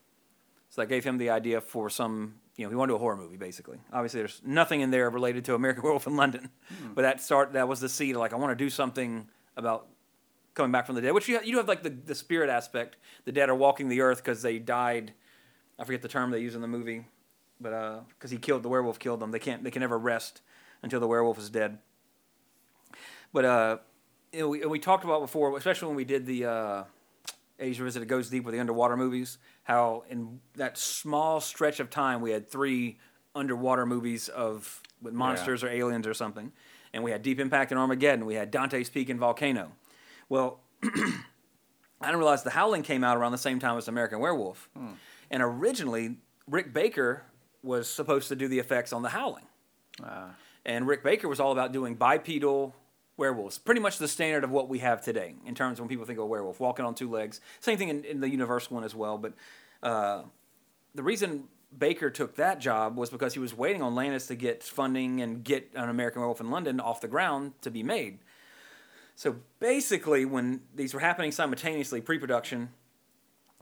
So 0.71 0.81
that 0.81 0.89
gave 0.89 1.05
him 1.05 1.19
the 1.19 1.31
idea 1.31 1.61
for 1.61 1.89
some, 1.89 2.37
you 2.57 2.65
know, 2.65 2.71
he 2.71 2.77
wanted 2.77 2.93
to 2.93 2.93
do 2.93 2.97
a 2.97 3.01
horror 3.01 3.17
movie 3.17 3.37
basically. 3.37 3.79
Obviously, 3.93 4.21
there's 4.21 4.41
nothing 4.45 4.81
in 4.81 4.91
there 4.91 5.11
related 5.11 5.45
to 5.47 5.55
American 5.55 5.83
Werewolf 5.85 6.07
in 6.07 6.17
London, 6.17 6.51
but 6.95 7.03
that 7.03 7.21
start 7.21 7.53
that 7.53 7.69
was 7.69 7.81
the 7.81 7.89
seed. 7.89 8.17
Like 8.17 8.33
I 8.33 8.37
want 8.37 8.57
to 8.57 8.65
do 8.65 8.71
something 8.71 9.29
about 9.57 9.89
coming 10.55 10.73
back 10.73 10.87
from 10.87 10.95
the 10.95 11.03
dead. 11.03 11.13
Which 11.13 11.29
you 11.29 11.39
you 11.43 11.53
do 11.53 11.59
have 11.59 11.69
like 11.69 11.83
the, 11.83 11.91
the 11.91 12.15
spirit 12.15 12.49
aspect. 12.51 12.97
The 13.25 13.33
dead 13.33 13.49
are 13.49 13.55
walking 13.55 13.89
the 13.89 14.01
earth 14.01 14.19
because 14.19 14.43
they 14.43 14.59
died. 14.59 15.13
I 15.79 15.85
forget 15.85 16.03
the 16.03 16.09
term 16.09 16.31
they 16.31 16.41
use 16.41 16.55
in 16.55 16.63
the 16.63 16.69
movie, 16.69 17.05
but 17.61 18.09
because 18.09 18.31
he 18.31 18.39
killed 18.39 18.63
the 18.63 18.69
werewolf, 18.69 18.99
killed 18.99 19.21
them. 19.21 19.31
They 19.31 19.39
can't 19.39 19.63
they 19.63 19.71
can 19.71 19.81
never 19.81 19.99
rest 19.99 20.41
until 20.83 21.01
the 21.01 21.07
werewolf 21.07 21.39
is 21.39 21.51
dead. 21.51 21.79
But 23.33 23.45
uh, 23.45 23.79
you 24.33 24.41
know, 24.41 24.49
we, 24.49 24.65
we 24.65 24.79
talked 24.79 25.05
about 25.05 25.21
before, 25.21 25.57
especially 25.57 25.89
when 25.89 25.97
we 25.97 26.05
did 26.05 26.25
the 26.25 26.47
uh, 26.47 26.85
80s 27.61 27.79
Revisited 27.79 28.09
Goes 28.09 28.31
Deep 28.31 28.45
with 28.45 28.55
the 28.55 28.61
underwater 28.61 28.97
movies, 28.97 29.39
how 29.67 30.05
in 30.09 30.41
that 30.55 30.79
small 30.79 31.41
stretch 31.41 31.81
of 31.81 31.91
time 31.91 32.21
we 32.21 32.31
had 32.31 32.49
three 32.49 32.99
underwater 33.35 33.85
movies 33.85 34.29
of 34.29 34.81
with 35.03 35.13
monsters 35.13 35.65
or 35.65 35.69
aliens 35.69 36.07
or 36.07 36.15
something. 36.15 36.53
And 36.93 37.03
we 37.03 37.11
had 37.11 37.23
Deep 37.23 37.41
Impact 37.41 37.73
and 37.73 37.81
Armageddon. 37.81 38.27
We 38.27 38.37
had 38.37 38.53
Dante's 38.53 38.89
Peak 38.89 39.09
and 39.09 39.19
Volcano. 39.19 39.73
Well, 40.29 40.61
I 40.85 40.89
didn't 42.01 42.19
realize 42.19 42.45
The 42.45 42.51
Howling 42.51 42.85
came 42.85 43.03
out 43.03 43.17
around 43.17 43.33
the 43.33 43.39
same 43.39 43.59
time 43.59 43.77
as 43.77 43.89
American 43.89 44.21
Werewolf. 44.21 44.71
Hmm. 44.77 44.93
And 45.33 45.43
originally, 45.43 46.19
Rick 46.49 46.73
Baker 46.73 47.25
was 47.65 47.89
supposed 47.89 48.29
to 48.29 48.37
do 48.37 48.47
the 48.47 48.61
effects 48.61 48.93
on 48.93 49.03
The 49.03 49.09
Howling. 49.09 49.47
Ah. 50.01 50.31
And 50.65 50.87
Rick 50.87 51.03
Baker 51.03 51.29
was 51.29 51.41
all 51.41 51.51
about 51.51 51.73
doing 51.73 51.97
bipedal 51.97 52.73
werewolves, 53.17 53.59
pretty 53.59 53.81
much 53.81 53.99
the 53.99 54.09
standard 54.09 54.45
of 54.45 54.51
what 54.51 54.69
we 54.69 54.79
have 54.81 55.03
today 55.03 55.35
in 55.47 55.55
terms 55.55 55.79
of 55.79 55.85
when 55.85 55.89
people 55.89 56.05
think 56.05 56.19
of 56.19 56.25
a 56.25 56.27
werewolf, 56.27 56.61
walking 56.61 56.85
on 56.85 56.95
two 56.95 57.11
legs. 57.11 57.41
Same 57.61 57.79
thing 57.79 57.89
in, 57.89 58.05
in 58.05 58.21
the 58.21 58.29
Universal 58.29 58.75
one 58.75 58.85
as 58.85 58.95
well. 58.95 59.19
But 59.19 59.33
uh, 59.83 60.23
the 60.95 61.03
reason 61.03 61.45
Baker 61.77 62.11
took 62.11 62.37
that 62.37 62.61
job 62.61 62.97
was 62.97 63.11
because 63.11 63.35
he 63.35 63.41
was 63.41 63.55
waiting 63.55 63.83
on 63.83 63.95
Landis 63.95 64.27
to 64.29 64.35
get 64.35 64.63
funding 64.63 65.21
and 65.21 65.43
get 65.43 65.71
an 65.75 65.89
American 65.89 66.21
Werewolf 66.21 66.41
in 66.41 66.51
London 66.51 66.81
off 66.81 67.01
the 67.01 67.09
ground 67.09 67.53
to 67.63 67.71
be 67.71 67.83
made. 67.83 68.19
So 69.15 69.37
basically, 69.61 70.25
when 70.25 70.61
these 70.75 70.93
were 70.93 71.01
happening 71.01 71.33
simultaneously, 71.33 72.03
pre-production 72.03 72.69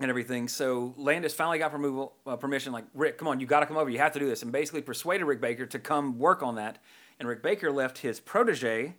and 0.01 0.11
everything, 0.11 0.49
so 0.49 0.95
Landis 0.97 1.33
finally 1.33 1.59
got 1.59 1.73
removal, 1.73 2.15
uh, 2.27 2.37
permission. 2.37 2.73
Like 2.73 2.87
Rick, 2.93 3.19
come 3.19 3.29
on, 3.29 3.39
you 3.39 3.47
got 3.47 3.61
to 3.61 3.67
come 3.67 3.77
over. 3.77 3.89
You 3.89 3.99
have 3.99 4.13
to 4.15 4.19
do 4.19 4.27
this, 4.27 4.43
and 4.43 4.51
basically 4.51 4.83
persuaded 4.83 5.25
Rick 5.25 5.41
Baker 5.41 5.67
to 5.67 5.79
come 5.79 6.19
work 6.19 6.43
on 6.43 6.57
that. 6.57 6.79
And 7.21 7.29
Rick 7.29 7.43
Baker 7.43 7.71
left 7.71 7.99
his 7.99 8.19
protege, 8.19 8.97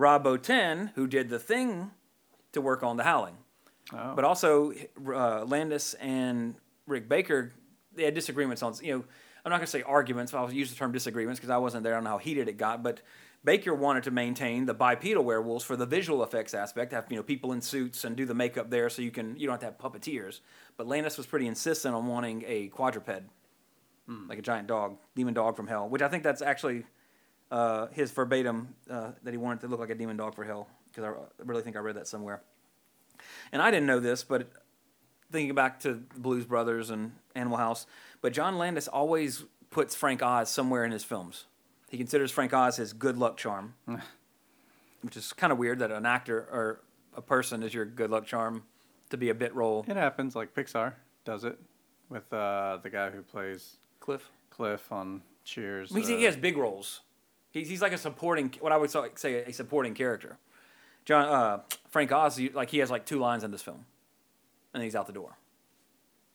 Rob 0.00 0.24
Bottin, 0.24 0.92
who 0.94 1.06
did 1.06 1.28
the 1.28 1.38
thing, 1.38 1.90
to 2.52 2.60
work 2.62 2.82
on 2.82 2.96
The 2.96 3.04
Howling. 3.04 3.36
Oh. 3.92 4.14
But 4.16 4.24
also, 4.24 4.72
uh, 5.06 5.44
Landis 5.44 5.92
and 5.94 6.54
Rick 6.86 7.06
Baker, 7.08 7.52
they 7.94 8.04
had 8.04 8.14
disagreements 8.14 8.62
on 8.62 8.74
you 8.82 8.98
know. 8.98 9.04
I'm 9.42 9.48
not 9.48 9.56
going 9.56 9.66
to 9.66 9.70
say 9.70 9.82
arguments. 9.82 10.34
I'll 10.34 10.52
use 10.52 10.68
the 10.68 10.76
term 10.76 10.92
disagreements 10.92 11.40
because 11.40 11.48
I 11.48 11.56
wasn't 11.56 11.82
there. 11.82 11.94
I 11.94 11.96
don't 11.96 12.04
know 12.04 12.10
how 12.10 12.18
heated 12.18 12.46
it 12.46 12.58
got, 12.58 12.82
but 12.82 13.00
Baker 13.42 13.74
wanted 13.74 14.02
to 14.02 14.10
maintain 14.10 14.66
the 14.66 14.74
bipedal 14.74 15.24
werewolves 15.24 15.64
for 15.64 15.76
the 15.76 15.86
visual 15.86 16.22
effects 16.22 16.52
aspect, 16.52 16.92
have 16.92 17.06
you 17.08 17.16
know 17.16 17.22
people 17.22 17.52
in 17.52 17.62
suits 17.62 18.04
and 18.04 18.16
do 18.16 18.26
the 18.26 18.34
makeup 18.34 18.68
there, 18.68 18.90
so 18.90 19.00
you 19.00 19.10
can 19.10 19.36
you 19.36 19.46
don't 19.46 19.62
have 19.62 19.76
to 19.76 19.82
have 19.82 19.92
puppeteers. 19.92 20.40
But 20.76 20.88
Landis 20.88 21.16
was 21.16 21.26
pretty 21.26 21.46
insistent 21.46 21.94
on 21.94 22.06
wanting 22.06 22.44
a 22.46 22.68
quadruped, 22.68 23.22
like 24.28 24.38
a 24.38 24.42
giant 24.42 24.66
dog, 24.66 24.98
demon 25.14 25.34
dog 25.34 25.56
from 25.56 25.66
hell, 25.66 25.88
which 25.88 26.02
I 26.02 26.08
think 26.08 26.22
that's 26.22 26.42
actually 26.42 26.84
uh, 27.50 27.88
his 27.88 28.10
verbatim 28.10 28.74
uh, 28.88 29.12
that 29.22 29.30
he 29.32 29.36
wanted 29.36 29.60
to 29.60 29.68
look 29.68 29.80
like 29.80 29.90
a 29.90 29.94
demon 29.94 30.16
dog 30.16 30.34
for 30.34 30.44
hell 30.44 30.68
because 30.90 31.04
I 31.04 31.42
really 31.44 31.62
think 31.62 31.76
I 31.76 31.80
read 31.80 31.96
that 31.96 32.08
somewhere. 32.08 32.42
And 33.52 33.60
I 33.60 33.70
didn't 33.70 33.86
know 33.86 34.00
this, 34.00 34.24
but 34.24 34.48
thinking 35.30 35.54
back 35.54 35.80
to 35.80 35.94
the 35.94 36.20
Blues 36.20 36.44
Brothers 36.44 36.90
and 36.90 37.12
Animal 37.34 37.58
House, 37.58 37.86
but 38.20 38.32
John 38.32 38.58
Landis 38.58 38.88
always 38.88 39.44
puts 39.70 39.94
Frank 39.94 40.22
Oz 40.22 40.50
somewhere 40.50 40.84
in 40.84 40.90
his 40.90 41.04
films. 41.04 41.44
He 41.88 41.98
considers 41.98 42.30
Frank 42.30 42.52
Oz 42.52 42.76
his 42.76 42.92
good 42.92 43.16
luck 43.16 43.36
charm, 43.36 43.74
which 45.02 45.16
is 45.16 45.32
kind 45.32 45.52
of 45.52 45.58
weird 45.58 45.80
that 45.80 45.90
an 45.90 46.06
actor 46.06 46.48
or 46.50 46.80
a 47.16 47.22
person 47.22 47.62
is 47.62 47.74
your 47.74 47.84
good 47.84 48.10
luck 48.10 48.26
charm 48.26 48.62
to 49.10 49.16
be 49.16 49.28
a 49.30 49.34
bit 49.34 49.54
role. 49.54 49.84
It 49.88 49.96
happens. 49.96 50.36
Like 50.36 50.54
Pixar 50.54 50.94
does 51.24 51.44
it 51.44 51.58
with 52.08 52.32
uh, 52.32 52.78
the 52.82 52.90
guy 52.90 53.10
who 53.10 53.22
plays 53.22 53.76
Cliff. 53.98 54.30
Cliff 54.50 54.90
on 54.92 55.22
Cheers. 55.44 55.94
Uh, 55.94 55.98
he 56.00 56.24
has 56.24 56.36
big 56.36 56.56
roles. 56.56 57.00
He's, 57.52 57.68
he's 57.68 57.82
like 57.82 57.92
a 57.92 57.98
supporting, 57.98 58.52
what 58.60 58.72
I 58.72 58.76
would 58.76 58.90
say, 59.18 59.34
a 59.44 59.52
supporting 59.52 59.94
character. 59.94 60.38
John 61.04 61.24
uh, 61.28 61.60
Frank 61.88 62.12
Oz, 62.12 62.38
like 62.54 62.70
he 62.70 62.78
has 62.78 62.90
like 62.90 63.06
two 63.06 63.18
lines 63.18 63.42
in 63.44 63.50
this 63.50 63.62
film, 63.62 63.84
and 64.74 64.82
he's 64.82 64.94
out 64.94 65.06
the 65.06 65.12
door. 65.12 65.36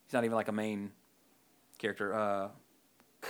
He's 0.06 0.14
not 0.14 0.24
even 0.26 0.36
like 0.36 0.48
a 0.48 0.52
main 0.52 0.92
character. 1.78 2.14
Uh, 2.14 2.48
if 3.24 3.30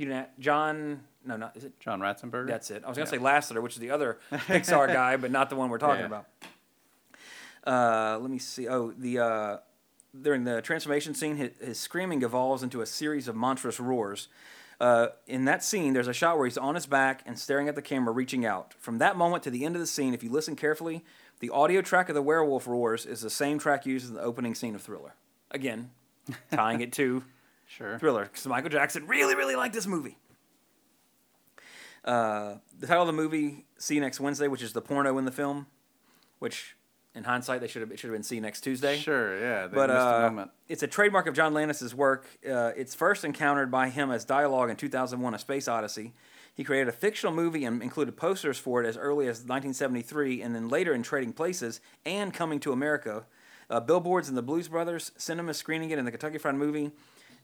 you 0.00 0.06
didn't, 0.06 0.38
John, 0.40 1.00
no, 1.24 1.36
not 1.36 1.56
is 1.56 1.64
it? 1.64 1.78
John 1.80 2.00
Ratzenberger. 2.00 2.46
That's 2.48 2.70
it. 2.70 2.82
I 2.84 2.88
was 2.88 2.96
gonna 2.96 3.10
Yeah. 3.10 3.18
say 3.18 3.52
Lasseter, 3.54 3.62
which 3.62 3.74
is 3.74 3.80
the 3.80 3.90
other 3.90 4.18
Pixar 4.32 4.86
guy, 4.92 5.16
but 5.16 5.30
not 5.30 5.50
the 5.50 5.56
one 5.56 5.68
we're 5.70 5.78
talking 5.78 6.00
Yeah. 6.00 6.06
about. 6.06 6.26
Uh, 7.66 8.18
let 8.20 8.30
me 8.30 8.38
see. 8.38 8.68
Oh, 8.68 8.92
the 8.96 9.18
uh, 9.18 9.56
during 10.20 10.44
the 10.44 10.62
transformation 10.62 11.14
scene, 11.14 11.36
his, 11.36 11.50
his 11.60 11.78
screaming 11.78 12.22
evolves 12.22 12.62
into 12.62 12.80
a 12.80 12.86
series 12.86 13.26
of 13.28 13.34
monstrous 13.34 13.80
roars. 13.80 14.28
Uh, 14.78 15.08
in 15.26 15.46
that 15.46 15.64
scene, 15.64 15.92
there's 15.94 16.08
a 16.08 16.12
shot 16.12 16.36
where 16.36 16.46
he's 16.46 16.58
on 16.58 16.74
his 16.74 16.86
back 16.86 17.22
and 17.24 17.38
staring 17.38 17.68
at 17.68 17.74
the 17.74 17.82
camera, 17.82 18.12
reaching 18.12 18.44
out. 18.44 18.74
From 18.78 18.98
that 18.98 19.16
moment 19.16 19.42
to 19.44 19.50
the 19.50 19.64
end 19.64 19.74
of 19.74 19.80
the 19.80 19.86
scene, 19.86 20.12
if 20.12 20.22
you 20.22 20.30
listen 20.30 20.54
carefully, 20.54 21.02
the 21.40 21.50
audio 21.50 21.80
track 21.80 22.08
of 22.08 22.14
the 22.14 22.22
werewolf 22.22 22.66
roars 22.66 23.06
is 23.06 23.22
the 23.22 23.30
same 23.30 23.58
track 23.58 23.86
used 23.86 24.08
in 24.08 24.14
the 24.14 24.20
opening 24.22 24.54
scene 24.54 24.74
of 24.74 24.82
Thriller. 24.82 25.14
Again, 25.50 25.90
tying 26.52 26.80
it 26.80 26.92
to 26.94 27.24
Sure. 27.68 27.98
Thriller, 27.98 28.24
because 28.24 28.46
Michael 28.46 28.70
Jackson 28.70 29.06
really, 29.06 29.34
really 29.34 29.56
liked 29.56 29.74
this 29.74 29.86
movie. 29.88 30.18
Uh, 32.04 32.56
the 32.78 32.86
title 32.86 33.02
of 33.02 33.08
the 33.08 33.12
movie, 33.12 33.64
"See 33.78 33.96
You 33.96 34.00
Next 34.00 34.20
Wednesday," 34.20 34.46
which 34.46 34.62
is 34.62 34.72
the 34.72 34.80
porno 34.80 35.18
in 35.18 35.24
the 35.24 35.32
film, 35.32 35.66
which 36.38 36.75
in 37.16 37.24
hindsight 37.24 37.60
they 37.60 37.66
should 37.66 37.82
have 37.82 37.90
it 37.90 37.98
should 37.98 38.08
have 38.10 38.14
been 38.14 38.22
seen 38.22 38.42
Next 38.42 38.60
Tuesday." 38.60 38.98
Sure. 38.98 39.38
Yeah. 39.40 39.66
They 39.66 39.74
but 39.74 39.90
uh, 39.90 40.20
moment. 40.22 40.50
it's 40.68 40.82
a 40.82 40.86
trademark 40.86 41.26
of 41.26 41.34
John 41.34 41.54
Landis's 41.54 41.94
work. 41.94 42.26
Uh, 42.48 42.72
it's 42.76 42.94
first 42.94 43.24
encountered 43.24 43.70
by 43.70 43.88
him 43.88 44.10
as 44.10 44.24
dialogue 44.24 44.70
in 44.70 44.76
2001: 44.76 45.34
A 45.34 45.38
Space 45.38 45.66
Odyssey. 45.66 46.12
He 46.54 46.64
created 46.64 46.88
a 46.88 46.92
fictional 46.92 47.34
movie 47.34 47.64
and 47.64 47.82
included 47.82 48.16
posters 48.16 48.58
for 48.58 48.82
it 48.82 48.86
as 48.86 48.96
early 48.96 49.26
as 49.26 49.40
1973, 49.40 50.40
and 50.40 50.54
then 50.54 50.68
later 50.68 50.94
in 50.94 51.02
Trading 51.02 51.34
Places 51.34 51.80
and 52.06 52.32
Coming 52.32 52.60
to 52.60 52.72
America. 52.72 53.24
Uh, 53.68 53.80
billboards 53.80 54.28
and 54.28 54.38
the 54.38 54.42
Blues 54.42 54.68
Brothers, 54.68 55.10
cinema 55.16 55.52
screening 55.52 55.90
it 55.90 55.98
in 55.98 56.04
the 56.04 56.10
Kentucky 56.12 56.38
Fried 56.38 56.54
Movie, 56.54 56.92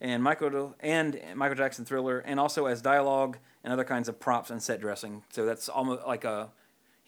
and 0.00 0.22
Michael 0.22 0.74
and 0.80 1.20
Michael 1.34 1.56
Jackson 1.56 1.84
Thriller, 1.84 2.20
and 2.20 2.40
also 2.40 2.66
as 2.66 2.80
dialogue 2.80 3.38
and 3.64 3.72
other 3.72 3.84
kinds 3.84 4.08
of 4.08 4.18
props 4.18 4.50
and 4.50 4.62
set 4.62 4.80
dressing. 4.80 5.24
So 5.30 5.44
that's 5.44 5.68
almost 5.68 6.06
like 6.06 6.24
a 6.24 6.50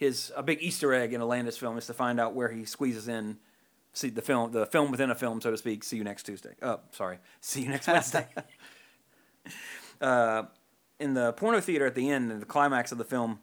his 0.04 0.32
a 0.36 0.42
big 0.42 0.58
Easter 0.60 0.92
egg 0.94 1.12
in 1.12 1.20
a 1.20 1.26
Landis 1.26 1.56
film 1.56 1.76
is 1.78 1.86
to 1.86 1.94
find 1.94 2.20
out 2.20 2.34
where 2.34 2.48
he 2.48 2.64
squeezes 2.64 3.08
in 3.08 3.38
see 3.94 4.10
the 4.10 4.22
film 4.22 4.52
the 4.52 4.66
film 4.66 4.90
within 4.90 5.10
a 5.10 5.14
film, 5.14 5.40
so 5.40 5.50
to 5.50 5.56
speak. 5.56 5.82
See 5.82 5.96
you 5.96 6.04
next 6.04 6.24
Tuesday. 6.24 6.54
Oh, 6.60 6.80
sorry. 6.90 7.18
See 7.40 7.62
you 7.62 7.68
next 7.68 7.86
Wednesday. 7.86 8.26
uh, 10.00 10.44
in 11.00 11.14
the 11.14 11.32
porno 11.32 11.60
theater 11.60 11.86
at 11.86 11.94
the 11.94 12.10
end, 12.10 12.30
in 12.30 12.40
the 12.40 12.46
climax 12.46 12.92
of 12.92 12.98
the 12.98 13.04
film, 13.04 13.38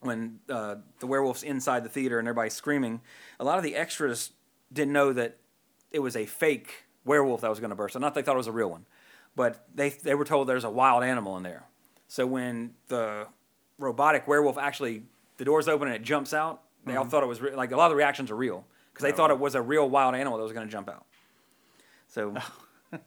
when 0.00 0.38
uh, 0.48 0.76
the 1.00 1.06
werewolf's 1.06 1.42
inside 1.42 1.84
the 1.84 1.88
theater 1.88 2.18
and 2.18 2.28
everybody's 2.28 2.54
screaming, 2.54 3.00
a 3.40 3.44
lot 3.44 3.58
of 3.58 3.64
the 3.64 3.74
extras 3.74 4.30
didn't 4.72 4.92
know 4.92 5.12
that 5.12 5.38
it 5.90 5.98
was 5.98 6.14
a 6.14 6.26
fake 6.26 6.84
werewolf 7.04 7.40
that 7.40 7.50
was 7.50 7.58
going 7.58 7.70
to 7.70 7.76
burst. 7.76 7.98
Not 7.98 8.14
they 8.14 8.22
thought 8.22 8.34
it 8.34 8.38
was 8.38 8.46
a 8.46 8.52
real 8.52 8.70
one, 8.70 8.86
but 9.34 9.66
they 9.74 9.90
they 9.90 10.14
were 10.14 10.24
told 10.24 10.48
there's 10.48 10.64
a 10.64 10.70
wild 10.70 11.02
animal 11.02 11.36
in 11.36 11.42
there. 11.42 11.64
So 12.06 12.26
when 12.26 12.74
the 12.88 13.26
robotic 13.78 14.26
werewolf 14.26 14.58
actually 14.58 15.02
the 15.38 15.44
doors 15.44 15.68
open 15.68 15.88
and 15.88 15.96
it 15.96 16.02
jumps 16.02 16.34
out, 16.34 16.62
they 16.84 16.94
all 16.94 17.02
mm-hmm. 17.02 17.10
thought 17.10 17.22
it 17.22 17.26
was 17.26 17.40
re- 17.40 17.54
like 17.54 17.72
a 17.72 17.76
lot 17.76 17.86
of 17.86 17.90
the 17.90 17.96
reactions 17.96 18.30
are 18.30 18.36
real 18.36 18.64
because 18.92 19.02
they 19.02 19.16
thought 19.16 19.30
it 19.30 19.38
was 19.38 19.54
a 19.54 19.62
real 19.62 19.88
wild 19.88 20.14
animal 20.14 20.36
that 20.36 20.44
was 20.44 20.52
going 20.52 20.66
to 20.66 20.70
jump 20.70 20.88
out. 20.88 21.06
So, 22.08 22.34
oh. 22.92 22.98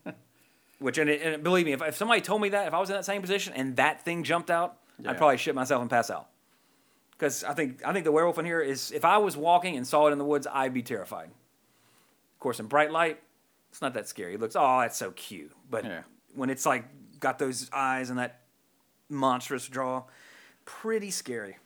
which 0.79 0.97
and, 0.97 1.09
it, 1.09 1.21
and 1.21 1.43
believe 1.43 1.65
me, 1.65 1.73
if, 1.73 1.81
if 1.81 1.95
somebody 1.95 2.21
told 2.21 2.41
me 2.41 2.49
that 2.49 2.67
if 2.67 2.73
I 2.73 2.79
was 2.79 2.89
in 2.89 2.95
that 2.95 3.05
same 3.05 3.21
position 3.21 3.53
and 3.53 3.75
that 3.75 4.03
thing 4.03 4.23
jumped 4.23 4.49
out, 4.49 4.77
Yeah. 4.99 5.11
I'd 5.11 5.17
probably 5.17 5.37
shit 5.37 5.55
myself 5.55 5.81
and 5.81 5.89
pass 5.89 6.09
out. 6.09 6.27
Because 7.11 7.43
I 7.43 7.53
think 7.53 7.85
I 7.85 7.93
think 7.93 8.05
the 8.05 8.11
werewolf 8.11 8.39
in 8.39 8.45
here 8.45 8.61
is 8.61 8.91
if 8.91 9.05
I 9.05 9.17
was 9.17 9.37
walking 9.37 9.77
and 9.77 9.85
saw 9.85 10.07
it 10.07 10.11
in 10.11 10.17
the 10.17 10.25
woods, 10.25 10.47
I'd 10.51 10.73
be 10.73 10.81
terrified. 10.81 11.27
Of 11.27 12.39
course, 12.39 12.59
in 12.59 12.65
bright 12.65 12.91
light, 12.91 13.19
it's 13.69 13.81
not 13.81 13.93
that 13.93 14.07
scary. 14.07 14.33
It 14.33 14.39
looks 14.39 14.55
oh 14.55 14.79
that's 14.79 14.97
so 14.97 15.11
cute, 15.11 15.51
but 15.69 15.85
Yeah. 15.85 16.01
when 16.33 16.49
it's 16.49 16.65
like 16.65 16.85
got 17.19 17.37
those 17.37 17.69
eyes 17.71 18.09
and 18.09 18.17
that 18.17 18.41
monstrous 19.07 19.67
jaw, 19.67 20.03
pretty 20.65 21.11
scary. 21.11 21.57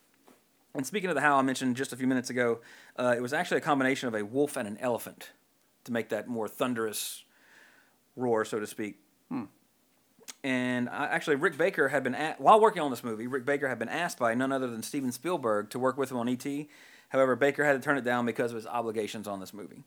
And 0.76 0.86
speaking 0.86 1.10
of 1.10 1.16
the 1.16 1.22
how 1.22 1.38
I 1.38 1.42
mentioned 1.42 1.78
just 1.78 1.94
a 1.94 1.96
few 1.96 2.08
minutes 2.08 2.30
ago, 2.30 2.60
uh, 3.00 3.14
it 3.16 3.22
was 3.22 3.34
actually 3.34 3.58
a 3.58 3.62
combination 3.62 4.08
of 4.08 4.16
a 4.16 4.24
wolf 4.24 4.58
and 4.58 4.68
an 4.68 4.78
elephant 4.80 5.32
to 5.86 5.92
make 5.92 6.10
that 6.10 6.28
more 6.28 6.48
thunderous 6.48 7.24
roar, 8.16 8.44
so 8.44 8.60
to 8.60 8.68
speak. 8.68 9.00
And 10.44 10.90
I, 10.90 11.06
actually, 11.06 11.38
Rick 11.38 11.58
Baker 11.58 11.88
had 11.88 12.04
been 12.04 12.14
at, 12.14 12.42
while 12.42 12.60
working 12.60 12.82
on 12.82 12.92
this 12.92 13.04
movie. 13.04 13.26
Rick 13.26 13.46
Baker 13.46 13.68
had 13.70 13.80
been 13.80 13.90
asked 13.90 14.20
by 14.20 14.36
none 14.36 14.52
other 14.52 14.68
than 14.68 14.84
Steven 14.84 15.12
Spielberg 15.12 15.70
to 15.70 15.80
work 15.80 15.98
with 15.98 16.12
him 16.12 16.18
on 16.18 16.28
ET. 16.28 16.46
However, 17.10 17.36
Baker 17.36 17.64
had 17.64 17.74
to 17.74 17.80
turn 17.80 17.98
it 17.98 18.04
down 18.04 18.26
because 18.26 18.52
of 18.52 18.56
his 18.56 18.68
obligations 18.68 19.28
on 19.28 19.40
this 19.40 19.54
movie. 19.54 19.84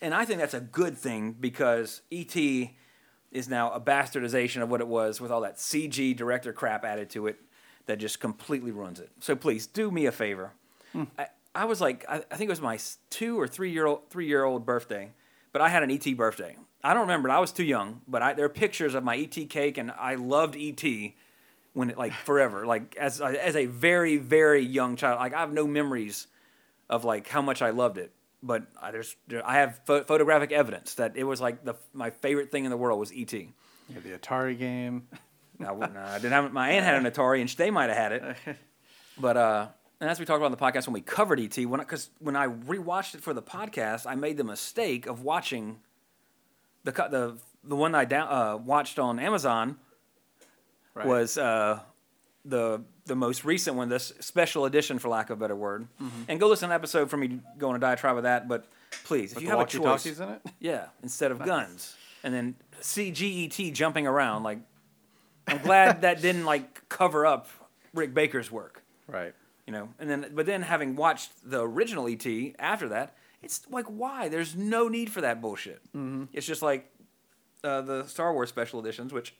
And 0.00 0.12
I 0.12 0.24
think 0.24 0.40
that's 0.40 0.54
a 0.54 0.60
good 0.60 0.98
thing 0.98 1.36
because 1.38 2.02
ET 2.10 2.36
is 2.36 3.48
now 3.48 3.70
a 3.70 3.80
bastardization 3.80 4.62
of 4.62 4.68
what 4.68 4.80
it 4.80 4.88
was 4.88 5.20
with 5.20 5.30
all 5.30 5.42
that 5.42 5.56
CG 5.56 6.16
director 6.16 6.52
crap 6.52 6.84
added 6.84 7.08
to 7.10 7.28
it 7.28 7.38
that 7.86 7.98
just 7.98 8.20
completely 8.20 8.70
ruins 8.70 9.00
it. 9.00 9.10
So 9.20 9.36
please 9.36 9.66
do 9.66 9.90
me 9.90 10.06
a 10.06 10.12
favor. 10.12 10.52
Hmm. 10.92 11.04
I, 11.18 11.26
I 11.54 11.64
was 11.64 11.80
like, 11.80 12.04
I, 12.08 12.16
I 12.30 12.36
think 12.36 12.48
it 12.48 12.50
was 12.50 12.60
my 12.60 12.78
two 13.10 13.38
or 13.38 13.46
three 13.46 13.70
year 13.70 13.86
old 13.86 14.08
three 14.10 14.26
year 14.26 14.44
old 14.44 14.64
birthday, 14.64 15.10
but 15.52 15.62
I 15.62 15.68
had 15.68 15.82
an 15.82 15.90
ET 15.90 16.16
birthday. 16.16 16.56
I 16.84 16.94
don't 16.94 17.02
remember. 17.02 17.30
I 17.30 17.38
was 17.38 17.52
too 17.52 17.64
young, 17.64 18.00
but 18.08 18.22
I, 18.22 18.32
there 18.32 18.44
are 18.44 18.50
pictures 18.50 18.94
of 18.94 19.04
my 19.04 19.16
ET 19.16 19.48
cake, 19.48 19.78
and 19.78 19.90
I 19.92 20.16
loved 20.16 20.56
ET 20.58 20.82
when 21.74 21.90
it 21.90 21.98
like 21.98 22.12
forever, 22.12 22.66
like 22.66 22.96
as 22.96 23.20
as 23.20 23.56
a 23.56 23.66
very 23.66 24.16
very 24.16 24.62
young 24.62 24.96
child. 24.96 25.18
Like 25.18 25.34
I 25.34 25.40
have 25.40 25.52
no 25.52 25.66
memories 25.66 26.26
of 26.88 27.04
like 27.04 27.28
how 27.28 27.42
much 27.42 27.62
I 27.62 27.70
loved 27.70 27.98
it, 27.98 28.12
but 28.42 28.64
I 28.80 28.90
there's 28.90 29.16
I 29.44 29.54
have 29.58 29.80
pho- 29.86 30.04
photographic 30.04 30.52
evidence 30.52 30.94
that 30.94 31.16
it 31.16 31.24
was 31.24 31.40
like 31.40 31.64
the 31.64 31.74
my 31.92 32.10
favorite 32.10 32.50
thing 32.50 32.64
in 32.64 32.70
the 32.70 32.76
world 32.76 32.98
was 32.98 33.12
ET. 33.14 33.32
Yeah, 33.32 33.48
the 34.02 34.18
Atari 34.18 34.58
game. 34.58 35.08
I, 35.66 35.72
wouldn't- 35.72 35.96
I 35.96 36.14
didn't 36.16 36.32
have 36.32 36.52
my 36.52 36.70
aunt 36.70 36.84
had 36.84 36.94
an 37.04 37.10
Atari 37.10 37.40
and 37.40 37.48
they 37.50 37.70
might 37.70 37.88
have 37.90 37.96
had 37.96 38.12
it, 38.12 38.36
but 39.18 39.36
uh, 39.36 39.68
and 40.00 40.10
as 40.10 40.18
we 40.18 40.24
talked 40.26 40.38
about 40.38 40.46
in 40.46 40.52
the 40.52 40.58
podcast 40.58 40.86
when 40.86 40.94
we 40.94 41.00
covered 41.00 41.38
ET, 41.40 41.56
when 41.66 41.80
because 41.80 42.10
when 42.18 42.34
I 42.36 42.46
rewatched 42.48 43.14
it 43.14 43.22
for 43.22 43.32
the 43.34 43.42
podcast, 43.42 44.06
I 44.06 44.14
made 44.14 44.36
the 44.36 44.44
mistake 44.44 45.06
of 45.06 45.22
watching 45.22 45.78
the 46.84 46.90
the 46.92 47.38
the 47.64 47.76
one 47.76 47.94
I 47.94 48.04
down, 48.04 48.28
uh, 48.28 48.56
watched 48.56 48.98
on 48.98 49.18
Amazon 49.20 49.76
Right. 50.94 51.06
was 51.06 51.38
uh, 51.38 51.80
the 52.44 52.82
the 53.06 53.16
most 53.16 53.44
recent 53.44 53.76
one, 53.76 53.88
this 53.88 54.12
special 54.20 54.64
edition, 54.66 54.98
for 54.98 55.08
lack 55.08 55.30
of 55.30 55.38
a 55.38 55.40
better 55.40 55.56
word. 55.56 55.86
And 56.28 56.38
go 56.38 56.48
listen 56.48 56.68
to 56.68 56.74
an 56.74 56.78
episode 56.78 57.08
for 57.08 57.16
me 57.16 57.40
going 57.56 57.74
to 57.74 57.80
diatribe 57.80 58.14
with 58.14 58.24
that. 58.24 58.46
But 58.46 58.66
please, 59.04 59.32
if 59.32 59.40
you 59.42 59.48
have 59.48 59.60
a 59.60 59.64
choice, 59.66 60.04
in 60.06 60.28
it. 60.28 60.42
yeah, 60.60 60.86
instead 61.02 61.30
of 61.30 61.38
guns, 61.44 61.96
and 62.22 62.34
then 62.34 62.56
CGET 62.80 63.72
jumping 63.72 64.06
around. 64.06 64.42
Like, 64.42 64.58
I'm 65.46 65.58
glad 65.58 66.02
that 66.02 66.20
didn't 66.22 66.44
like 66.44 66.88
cover 66.88 67.26
up 67.26 67.48
Rick 67.94 68.14
Baker's 68.14 68.50
work, 68.50 68.82
Right. 69.06 69.34
you 69.66 69.72
know. 69.72 69.88
And 69.98 70.08
then, 70.08 70.30
but 70.34 70.46
then 70.46 70.62
having 70.62 70.96
watched 70.96 71.30
the 71.48 71.60
original 71.62 72.06
ET 72.08 72.26
after 72.58 72.88
that, 72.88 73.16
it's 73.42 73.62
like, 73.70 73.86
why? 73.86 74.28
There's 74.28 74.54
no 74.56 74.88
need 74.88 75.10
for 75.10 75.20
that 75.20 75.40
bullshit. 75.40 75.82
Mm-hmm. 75.94 76.24
It's 76.32 76.46
just 76.46 76.62
like 76.62 76.90
uh, 77.64 77.80
the 77.82 78.04
Star 78.06 78.32
Wars 78.32 78.48
special 78.48 78.78
editions, 78.80 79.12
which, 79.12 79.34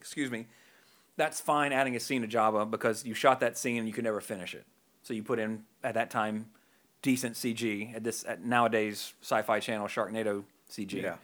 excuse 0.00 0.30
me, 0.30 0.46
that's 1.16 1.40
fine 1.40 1.72
adding 1.72 1.94
a 1.96 2.00
scene 2.00 2.22
to 2.22 2.28
Jabba 2.28 2.70
because 2.70 3.04
you 3.04 3.12
shot 3.14 3.40
that 3.40 3.58
scene 3.58 3.76
and 3.78 3.86
you 3.86 3.92
could 3.92 4.04
never 4.04 4.20
finish 4.20 4.54
it. 4.54 4.64
So 5.02 5.14
you 5.14 5.22
put 5.22 5.38
in 5.38 5.64
at 5.84 5.94
that 5.94 6.10
time 6.10 6.46
decent 7.02 7.34
CG 7.36 7.94
at 7.94 8.02
this 8.02 8.24
at 8.26 8.44
nowadays 8.44 9.12
Sci-Fi 9.22 9.60
Channel 9.60 9.86
Sharknado 9.88 10.44
CG 10.70 10.92
Yeah. 11.02 11.16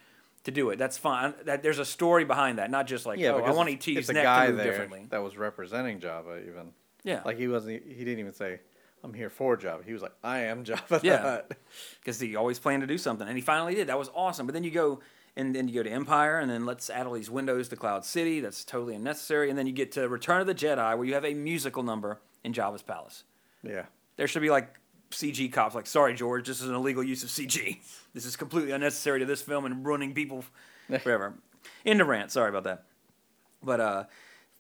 To 0.45 0.51
do 0.51 0.71
it. 0.71 0.79
That's 0.79 0.99
fine. 0.99 1.35
That 1.45 1.63
there's 1.63 1.79
a 1.79 1.85
story 1.85 2.25
behind 2.25 2.59
that, 2.59 2.71
not 2.71 2.87
just 2.87 3.07
like 3.07 3.19
oh, 3.21 3.39
I 3.39 3.51
want 3.53 3.71
it's- 3.71 3.89
ET's 3.89 3.99
it's 3.99 4.09
a 4.11 4.13
neck 4.13 4.25
guy 4.25 4.47
to 4.47 4.53
move 4.53 4.59
there 4.59 4.71
differently. 4.73 5.07
that 5.09 5.23
was 5.23 5.37
representing 5.37 6.01
Jabba 6.01 6.47
even. 6.47 6.73
Yeah, 7.03 7.23
Like 7.25 7.39
he 7.39 7.49
wasn't. 7.49 7.83
He 7.87 8.05
didn't 8.05 8.19
even 8.21 8.33
say, 8.33 8.61
"I'm 9.03 9.13
here 9.15 9.31
for 9.31 9.57
Jabba." 9.57 9.85
He 9.85 9.93
was 9.93 10.03
like, 10.03 10.13
"I 10.23 10.41
am 10.41 10.65
Jabba." 10.65 11.03
Yeah. 11.03 11.23
that." 11.23 11.53
because 12.01 12.21
he 12.21 12.37
always 12.37 12.59
planned 12.59 12.83
to 12.83 12.87
do 12.87 12.99
something, 12.99 13.27
and 13.27 13.37
he 13.37 13.43
finally 13.43 13.75
did. 13.75 13.87
That 13.89 13.99
was 13.99 14.11
awesome. 14.15 14.47
But 14.47 14.53
then 14.53 14.65
you 14.65 14.71
go 14.71 15.01
and 15.37 15.55
then 15.55 15.67
you 15.69 15.75
go 15.75 15.83
to 15.83 15.91
Empire, 15.91 16.39
and 16.39 16.51
then 16.51 16.65
let's 16.67 16.89
add 16.91 17.07
all 17.07 17.13
these 17.15 17.31
windows 17.31 17.69
to 17.71 17.77
Cloud 17.77 18.05
City. 18.05 18.41
That's 18.41 18.65
totally 18.65 18.95
unnecessary. 18.95 19.49
And 19.51 19.59
then 19.59 19.67
you 19.67 19.73
get 19.73 19.93
to 19.93 20.09
Return 20.09 20.41
of 20.41 20.47
the 20.47 20.55
Jedi, 20.55 20.97
where 20.97 21.07
you 21.07 21.15
have 21.15 21.25
a 21.25 21.35
musical 21.35 21.83
number 21.83 22.21
in 22.45 22.53
Jabba's 22.53 22.83
palace. 22.83 23.25
yeah. 23.63 23.87
There 24.17 24.29
should 24.29 24.43
be 24.43 24.51
like 24.51 24.73
CG 25.15 25.53
cops, 25.53 25.75
like, 25.75 25.87
sorry, 25.87 26.15
George, 26.15 26.47
this 26.47 26.61
is 26.61 26.69
an 26.69 26.75
illegal 26.75 27.03
use 27.03 27.23
of 27.23 27.29
CG. 27.29 27.79
This 28.13 28.25
is 28.25 28.37
completely 28.37 28.73
unnecessary 28.73 29.21
to 29.21 29.25
this 29.27 29.43
film 29.43 29.65
and 29.65 29.85
ruining 29.85 30.15
people 30.15 30.45
forever. 31.01 31.35
End 31.85 32.01
of 32.01 32.09
rant. 32.09 32.31
Sorry 32.31 32.49
about 32.49 32.65
that. 32.65 32.85
But 33.63 33.81
uh, 33.81 34.05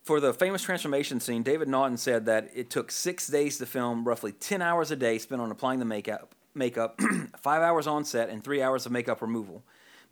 for 0.03 0.21
the 0.21 0.35
famous 0.35 0.63
transformation 0.63 1.21
scene, 1.21 1.43
David 1.43 1.69
Naughton 1.69 1.97
said 1.97 2.27
that 2.27 2.51
it 2.55 2.71
took 2.71 2.91
six 2.91 3.27
days 3.27 3.59
to 3.59 3.67
film, 3.67 4.07
roughly 4.07 4.33
10 4.33 4.63
hours 4.63 4.91
a 4.91 4.97
day 4.97 5.19
spent 5.19 5.41
on 5.41 5.51
applying 5.51 5.79
the 5.79 5.85
makeup, 5.85 6.35
makeup 6.55 7.01
five 7.41 7.63
hours 7.63 7.87
on 7.87 8.05
set, 8.05 8.29
and 8.29 8.43
three 8.43 8.63
hours 8.63 8.87
of 8.87 8.93
makeup 8.93 9.23
removal. 9.23 9.63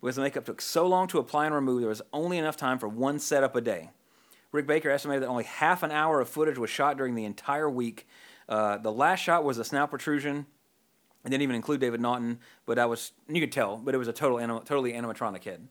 Because 0.01 0.15
the 0.17 0.21
makeup 0.21 0.45
took 0.45 0.61
so 0.61 0.85
long 0.85 1.07
to 1.07 1.19
apply 1.19 1.45
and 1.45 1.55
remove, 1.55 1.79
there 1.79 1.89
was 1.89 2.01
only 2.11 2.37
enough 2.37 2.57
time 2.57 2.77
for 2.77 2.87
one 2.87 3.19
setup 3.19 3.55
a 3.55 3.61
day. 3.61 3.91
Rick 4.51 4.67
Baker 4.67 4.89
estimated 4.89 5.23
that 5.23 5.27
only 5.27 5.45
half 5.45 5.81
an 5.81 5.91
hour 5.91 6.19
of 6.19 6.29
footage 6.29 6.57
was 6.57 6.69
shot 6.69 6.97
during 6.97 7.15
the 7.15 7.25
entire 7.25 7.69
week. 7.69 8.07
Uh, 8.49 8.77
the 8.77 8.91
last 8.91 9.19
shot 9.21 9.43
was 9.43 9.57
a 9.57 9.63
snout 9.63 9.89
protrusion. 9.89 10.45
It 11.25 11.29
didn't 11.29 11.43
even 11.43 11.55
include 11.55 11.79
David 11.79 12.01
Naughton, 12.01 12.39
but 12.65 12.75
that 12.75 12.89
was 12.89 13.11
you 13.29 13.39
could 13.39 13.51
tell, 13.51 13.77
but 13.77 13.95
it 13.95 13.97
was 13.97 14.07
a 14.07 14.13
total 14.13 14.39
totally 14.61 14.93
animatronic 14.93 15.43
head. 15.43 15.67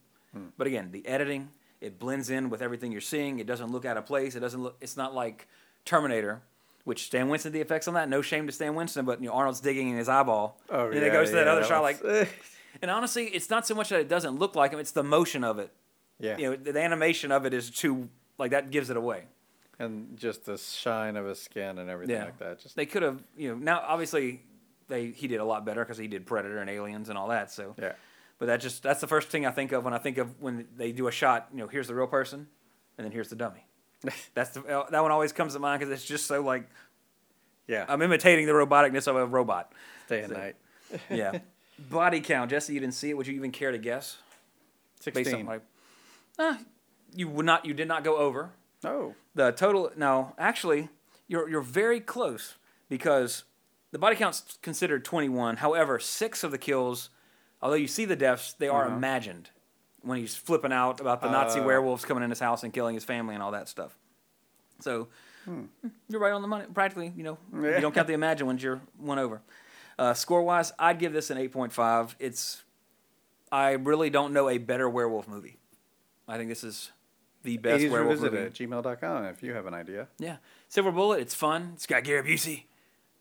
But 0.57 0.65
again, 0.65 0.89
the 0.91 1.05
editing 1.07 1.49
it 1.79 1.99
blends 1.99 2.29
in 2.29 2.49
with 2.49 2.61
everything 2.61 2.91
you're 2.91 3.01
seeing. 3.01 3.39
It 3.39 3.45
doesn't 3.45 3.71
look 3.71 3.85
out 3.85 3.97
of 3.97 4.05
place. 4.05 4.35
It 4.35 4.39
doesn't 4.39 4.61
look. 4.63 4.77
It's 4.81 4.97
not 4.97 5.13
like 5.13 5.47
Terminator, 5.85 6.41
which 6.85 7.03
Stan 7.05 7.29
Winston 7.29 7.51
did 7.51 7.59
the 7.59 7.61
effects 7.61 7.87
on 7.87 7.93
that. 7.93 8.09
No 8.09 8.21
shame 8.21 8.47
to 8.47 8.53
Stan 8.53 8.73
Winston, 8.73 9.05
but 9.05 9.21
you 9.21 9.27
know 9.27 9.33
Arnold's 9.33 9.59
digging 9.59 9.89
in 9.89 9.97
his 9.97 10.09
eyeball. 10.09 10.59
Oh 10.69 10.85
and 10.85 10.93
yeah. 10.95 10.99
then 11.01 11.09
it 11.09 11.13
goes 11.13 11.29
to 11.29 11.35
that 11.35 11.45
yeah, 11.45 11.51
other 11.51 11.63
shot 11.63 11.83
was- 11.83 12.01
like. 12.01 12.29
And 12.81 12.89
honestly, 12.89 13.25
it's 13.25 13.51
not 13.51 13.67
so 13.67 13.75
much 13.75 13.89
that 13.89 13.99
it 13.99 14.09
doesn't 14.09 14.39
look 14.39 14.55
like 14.55 14.71
him; 14.71 14.79
it's 14.79 14.91
the 14.91 15.03
motion 15.03 15.43
of 15.43 15.59
it. 15.59 15.71
yeah. 16.19 16.37
You 16.39 16.49
know, 16.49 16.55
the, 16.55 16.71
the 16.71 16.81
animation 16.81 17.31
of 17.31 17.45
it 17.45 17.53
is 17.53 17.69
too 17.69 18.09
like 18.39 18.49
that 18.49 18.71
gives 18.71 18.89
it 18.89 18.97
away. 18.97 19.25
And 19.79 20.17
just 20.17 20.45
the 20.45 20.57
shine 20.57 21.15
of 21.17 21.25
his 21.25 21.41
skin 21.41 21.77
and 21.79 21.89
everything 21.89 22.15
Yeah. 22.15 22.25
like 22.25 22.37
that. 22.39 22.59
Just 22.59 22.75
They 22.75 22.85
could 22.85 23.01
have, 23.03 23.23
you 23.37 23.49
know, 23.49 23.55
now 23.55 23.83
obviously 23.85 24.41
they 24.87 25.07
he 25.11 25.27
did 25.27 25.39
a 25.39 25.45
lot 25.45 25.65
better 25.65 25.83
because 25.83 25.97
he 25.97 26.07
did 26.07 26.25
Predator 26.25 26.59
and 26.59 26.69
Aliens 26.69 27.09
and 27.09 27.17
all 27.17 27.29
that. 27.29 27.51
So, 27.51 27.75
yeah. 27.79 27.93
but 28.39 28.45
that 28.47 28.57
just 28.61 28.83
that's 28.83 29.01
the 29.01 29.07
first 29.07 29.29
thing 29.29 29.45
I 29.45 29.51
think 29.51 29.71
of 29.71 29.83
when 29.83 29.93
I 29.93 29.97
think 29.97 30.17
of 30.17 30.39
when 30.41 30.67
they 30.77 30.91
do 30.91 31.07
a 31.07 31.11
shot. 31.11 31.47
You 31.51 31.59
know, 31.59 31.67
here's 31.67 31.87
the 31.87 31.95
real 31.95 32.07
person, 32.07 32.47
and 32.97 33.05
then 33.05 33.11
here's 33.11 33.29
the 33.29 33.35
dummy. 33.35 33.65
That's 34.33 34.49
the 34.51 34.61
uh, 34.65 34.89
that 34.89 35.01
one 35.01 35.11
always 35.11 35.31
comes 35.31 35.53
to 35.53 35.59
mind 35.59 35.79
because 35.79 35.93
it's 35.93 36.05
just 36.05 36.25
so 36.27 36.41
like 36.41 36.67
Yeah. 37.67 37.85
I'm 37.87 38.01
imitating 38.01 38.45
the 38.45 38.51
roboticness 38.51 39.07
of 39.07 39.15
a 39.15 39.25
robot. 39.25 39.71
Day 40.09 40.23
and 40.23 40.33
so- 40.33 40.37
night. 40.37 40.55
Yeah. 41.09 41.39
Body 41.89 42.19
count, 42.21 42.51
Jesse. 42.51 42.73
You 42.73 42.79
didn't 42.79 42.93
see 42.93 43.09
it. 43.09 43.17
Would 43.17 43.25
you 43.27 43.33
even 43.33 43.51
care 43.51 43.71
to 43.71 43.77
guess? 43.79 44.17
Based 45.03 45.17
on 45.17 45.23
Sixteen. 45.23 45.45
like, 45.47 45.61
uh, 46.37 46.57
you 47.15 47.27
would 47.29 47.45
not. 47.45 47.65
You 47.65 47.73
did 47.73 47.87
not 47.87 48.03
go 48.03 48.17
over. 48.17 48.51
Oh. 48.85 49.15
The 49.35 49.51
total 49.51 49.91
no, 49.95 50.33
actually, 50.37 50.89
you're 51.27 51.49
you're 51.49 51.61
very 51.61 51.99
close 51.99 52.55
because 52.89 53.43
the 53.91 53.99
body 53.99 54.15
count's 54.15 54.57
considered 54.61 55.03
21. 55.05 55.57
However, 55.57 55.99
six 55.99 56.43
of 56.43 56.51
the 56.51 56.57
kills, 56.57 57.09
although 57.61 57.75
you 57.75 57.87
see 57.87 58.05
the 58.05 58.15
deaths, 58.15 58.53
they 58.53 58.67
are 58.67 58.87
imagined. 58.87 59.49
When 60.01 60.17
he's 60.17 60.35
flipping 60.35 60.73
out 60.73 60.99
about 60.99 61.21
the 61.21 61.29
Nazi 61.31 61.61
Uh. 61.61 61.63
werewolves 61.65 62.03
coming 62.03 62.23
in 62.25 62.29
his 62.29 62.39
house 62.41 62.63
and 62.63 62.73
killing 62.73 62.93
his 62.93 63.05
family 63.05 63.35
and 63.35 63.41
all 63.43 63.51
that 63.51 63.69
stuff. 63.69 63.97
So 64.81 65.07
you're 66.09 66.19
right 66.19 66.33
on 66.33 66.41
the 66.41 66.47
money. 66.49 66.65
Practically, 66.73 67.13
you 67.15 67.23
know, 67.23 67.37
Yeah. 67.53 67.75
you 67.75 67.81
don't 67.81 67.95
count 67.95 68.07
the 68.07 68.13
imagine 68.13 68.45
ones. 68.47 68.61
You're 68.61 68.81
one 68.97 69.17
over. 69.17 69.41
Uh, 69.97 70.13
score 70.13 70.41
wise, 70.43 70.73
I'd 70.77 70.99
give 70.99 71.13
this 71.13 71.29
an 71.29 71.37
8.5. 71.37 72.15
It's 72.19 72.63
I 73.51 73.71
really 73.73 74.09
don't 74.09 74.33
know 74.33 74.49
a 74.49 74.57
better 74.57 74.89
werewolf 74.89 75.27
movie. 75.27 75.57
I 76.27 76.37
think 76.37 76.49
this 76.49 76.63
is 76.65 76.91
the 77.43 77.57
best 77.57 77.83
80s 77.83 77.91
werewolf 77.91 78.21
Revisited 78.21 78.33
movie. 78.61 78.83
at 78.83 78.83
gmail.com 78.83 79.25
if 79.25 79.43
you 79.43 79.53
have 79.53 79.65
an 79.65 79.73
idea. 79.73 80.07
Yeah, 80.17 80.37
Silver 80.69 80.91
Bullet. 80.91 81.21
It's 81.21 81.35
fun. 81.35 81.71
It's 81.75 81.85
got 81.85 82.03
Gary 82.03 82.23
Busey, 82.23 82.63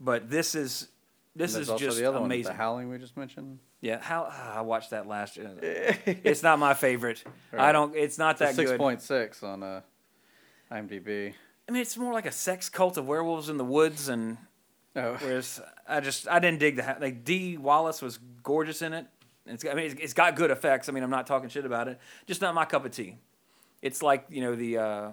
but 0.01 0.31
this 0.31 0.55
is 0.55 0.89
this 1.37 1.55
is 1.55 1.69
also 1.69 1.85
just 1.85 1.99
the 1.99 2.05
other 2.07 2.21
one, 2.21 2.27
amazing. 2.27 2.53
The 2.53 2.59
Howling 2.59 2.89
we 2.89 2.99
just 2.99 3.17
mentioned. 3.17 3.59
yeah, 3.81 4.01
how 4.01 4.29
ah, 4.31 4.59
I 4.59 4.61
watched 4.63 4.91
that 4.91 5.07
last 5.07 5.37
year. 5.37 5.51
it's 6.07 6.43
not 6.43 6.59
my 6.59 6.75
favorite. 6.75 7.23
I 7.57 7.73
don't. 7.73 7.95
It's 7.97 8.19
not 8.19 8.39
that 8.39 8.55
Six 8.55 8.71
good. 8.73 8.79
point 8.79 9.03
six 9.03 9.43
on 9.43 9.63
uh, 9.63 9.81
IMDb. 10.71 11.35
I 11.69 11.73
mean, 11.73 11.83
it's 11.83 11.97
more 11.97 12.13
like 12.13 12.27
a 12.27 12.33
sex 12.33 12.69
cult 12.69 12.97
of 12.97 13.07
werewolves 13.07 13.49
in 13.49 13.57
the 13.57 13.65
woods, 13.65 14.09
and 14.09 14.37
Oh, 14.95 15.17
whereas 15.21 15.61
I 15.89 16.01
just 16.01 16.29
I 16.29 16.39
didn't 16.39 16.59
dig 16.61 16.77
the 16.77 16.97
like 17.01 17.25
Dee 17.25 17.57
Wallace 17.57 18.03
was 18.03 18.19
gorgeous 18.43 18.83
in 18.83 18.93
it. 18.93 19.07
It's 19.47 19.65
got, 19.65 19.73
I 19.73 19.75
mean, 19.75 19.87
it's, 19.87 20.01
it's 20.01 20.13
got 20.13 20.37
good 20.37 20.51
effects. 20.51 20.89
I 20.89 20.93
mean, 20.93 21.03
I'm 21.03 21.11
not 21.11 21.27
talking 21.27 21.49
shit 21.49 21.65
about 21.65 21.89
it. 21.89 21.99
Just 22.27 22.41
not 22.41 22.55
my 22.55 22.65
cup 22.65 22.85
of 22.85 22.93
tea. 22.93 23.17
It's 23.83 24.03
like 24.03 24.27
you 24.31 24.41
know 24.41 24.55
the. 24.55 24.79
Uh, 24.79 25.11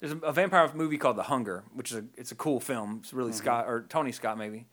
there's 0.00 0.12
a, 0.12 0.18
a 0.18 0.32
vampire 0.32 0.70
movie 0.74 0.96
called 0.96 1.16
The 1.16 1.24
Hunger, 1.24 1.62
which 1.74 1.92
is 1.92 1.98
a 1.98 2.04
it's 2.16 2.32
a 2.32 2.34
cool 2.34 2.58
film. 2.58 3.00
It's 3.02 3.12
Ridley 3.12 3.32
Scott 3.32 3.66
or 3.68 3.84
Tony 3.88 4.12
Scott 4.12 4.38
maybe, 4.38 4.66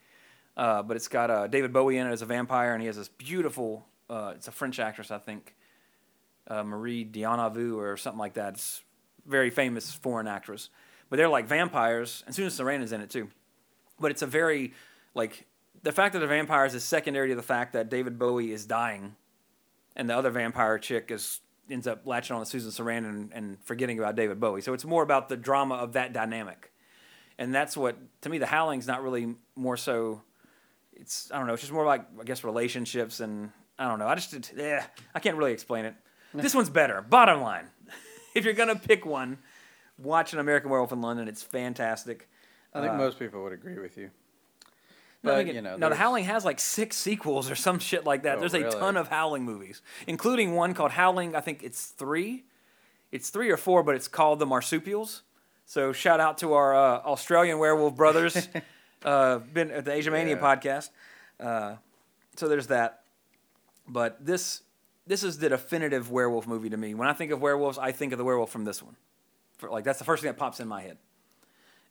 uh, 0.56 0.84
but 0.84 0.96
it's 0.96 1.10
got 1.10 1.30
uh, 1.30 1.48
David 1.48 1.74
Bowie 1.74 1.98
in 1.98 2.08
it 2.08 2.12
as 2.12 2.22
a 2.22 2.26
vampire, 2.26 2.74
and 2.74 2.82
he 2.82 2.88
has 2.88 2.96
this 2.96 3.10
beautiful. 3.10 3.86
Uh, 4.10 4.32
it's 4.36 4.48
a 4.48 4.52
French 4.52 4.80
actress, 4.80 5.12
I 5.12 5.18
think, 5.18 5.54
uh, 6.48 6.64
Marie 6.64 7.04
Deneuve 7.04 7.76
or 7.78 7.98
something 7.98 8.20
like 8.20 8.36
that. 8.36 8.54
It's 8.54 8.82
a 9.26 9.30
very 9.30 9.50
famous 9.50 9.92
foreign 9.92 10.28
actress, 10.28 10.70
but 11.10 11.18
they're 11.18 11.28
like 11.28 11.46
vampires, 11.46 12.24
and 12.26 12.34
Susan 12.34 12.66
Sarandon's 12.66 12.94
in 12.94 13.02
it 13.02 13.10
too. 13.10 13.30
But 14.00 14.12
it's 14.12 14.22
a 14.22 14.28
very 14.28 14.74
like 15.14 15.46
the 15.84 15.92
fact 15.92 16.14
that 16.14 16.20
they're 16.20 16.28
vampires 16.30 16.74
is 16.74 16.86
secondary 16.86 17.30
to 17.30 17.36
the 17.36 17.44
fact 17.44 17.74
that 17.74 17.90
David 17.90 18.18
Bowie 18.18 18.54
is 18.54 18.66
dying, 18.66 19.18
and 19.94 20.10
the 20.10 20.16
other 20.18 20.30
vampire 20.30 20.80
chick 20.80 21.12
is 21.12 21.42
ends 21.70 21.88
up 21.88 22.06
latching 22.06 22.36
on 22.36 22.42
to 22.44 22.46
Susan 22.50 22.72
Sarandon 22.72 23.10
and, 23.10 23.32
and 23.34 23.58
forgetting 23.64 24.00
about 24.00 24.16
David 24.16 24.40
Bowie. 24.40 24.62
So 24.62 24.74
it's 24.74 24.86
more 24.86 25.04
about 25.04 25.30
the 25.30 25.38
drama 25.38 25.76
of 25.76 25.94
that 25.94 26.14
dynamic, 26.14 26.72
and 27.38 27.54
that's 27.54 27.76
what 27.78 27.98
to 28.22 28.30
me 28.30 28.38
the 28.38 28.46
Howling's 28.46 28.88
not 28.88 29.02
really 29.04 29.36
more 29.56 29.78
so. 29.78 30.22
It's 30.94 31.32
I 31.32 31.38
don't 31.38 31.48
know. 31.48 31.54
It's 31.54 31.62
just 31.62 31.74
more 31.74 31.86
like 31.86 32.06
I 32.20 32.24
guess 32.24 32.44
relationships 32.44 33.20
and 33.20 33.52
I 33.78 33.88
don't 33.88 34.00
know. 34.00 34.08
I 34.08 34.16
just 34.16 34.54
yeah 34.56 34.86
I 35.14 35.20
can't 35.20 35.38
really 35.38 35.54
explain 35.54 35.86
it. 35.86 35.96
This 36.34 36.54
one's 36.54 36.70
better. 36.70 37.02
Bottom 37.02 37.42
line, 37.42 37.68
if 38.36 38.44
you're 38.46 38.54
gonna 38.54 38.76
pick 38.76 39.06
one, 39.06 39.38
watch 39.98 40.34
an 40.34 40.40
American 40.40 40.70
Werewolf 40.70 40.92
in 40.92 41.02
London. 41.02 41.28
It's 41.28 41.42
fantastic. 41.42 42.28
I 42.74 42.82
think 42.82 42.94
Uh, 42.94 42.98
most 42.98 43.18
people 43.18 43.42
would 43.44 43.54
agree 43.54 43.80
with 43.80 43.98
you. 43.98 44.12
No, 45.28 45.36
But, 45.44 45.54
you 45.54 45.62
know, 45.62 45.78
no, 45.78 45.90
The 45.90 45.96
Howling 45.96 46.26
has 46.26 46.44
like 46.46 46.60
six 46.60 46.96
sequels 46.98 47.50
or 47.52 47.56
some 47.56 47.80
shit 47.80 48.06
like 48.06 48.24
that. 48.24 48.38
Oh, 48.38 48.40
There's 48.40 48.54
a 48.54 48.70
ton 48.70 48.98
of 48.98 49.08
Howling 49.10 49.44
movies, 49.44 49.82
including 50.08 50.54
one 50.56 50.74
called 50.74 50.92
Howling. 50.92 51.36
I 51.36 51.42
think 51.42 51.64
it's 51.64 51.86
three. 51.86 52.46
It's 53.12 53.30
three 53.30 53.50
or 53.50 53.58
four, 53.58 53.84
but 53.84 53.96
it's 53.96 54.08
called 54.08 54.40
The 54.40 54.46
Marsupials. 54.46 55.22
So 55.66 55.92
shout 55.94 56.20
out 56.20 56.38
to 56.40 56.54
our 56.54 56.76
uh, 56.76 57.00
Australian 57.00 57.60
werewolf 57.60 57.96
brothers, 57.96 58.48
uh, 59.06 59.40
been 59.40 59.70
at 59.72 59.86
the 59.86 59.94
Asia 59.94 60.12
Mania 60.12 60.36
Yeah. 60.36 60.42
podcast. 60.42 60.90
Uh, 61.40 61.76
so 62.36 62.48
there's 62.48 62.68
that. 62.68 63.02
But 63.88 64.26
this 64.26 64.62
this 65.06 65.24
is 65.24 65.38
the 65.38 65.48
definitive 65.50 66.12
werewolf 66.12 66.48
movie 66.48 66.70
to 66.70 66.76
me. 66.78 66.94
When 66.94 67.08
I 67.08 67.14
think 67.14 67.32
of 67.32 67.42
werewolves, 67.42 67.78
I 67.78 67.92
think 67.94 68.12
of 68.12 68.18
the 68.18 68.26
werewolf 68.26 68.50
from 68.52 68.66
this 68.66 68.84
one. 68.84 68.98
For, 69.58 69.70
like 69.70 69.84
that's 69.86 70.00
the 70.00 70.06
first 70.06 70.22
thing 70.22 70.30
that 70.30 70.38
pops 70.38 70.60
in 70.60 70.68
my 70.68 70.82
head. 70.82 70.98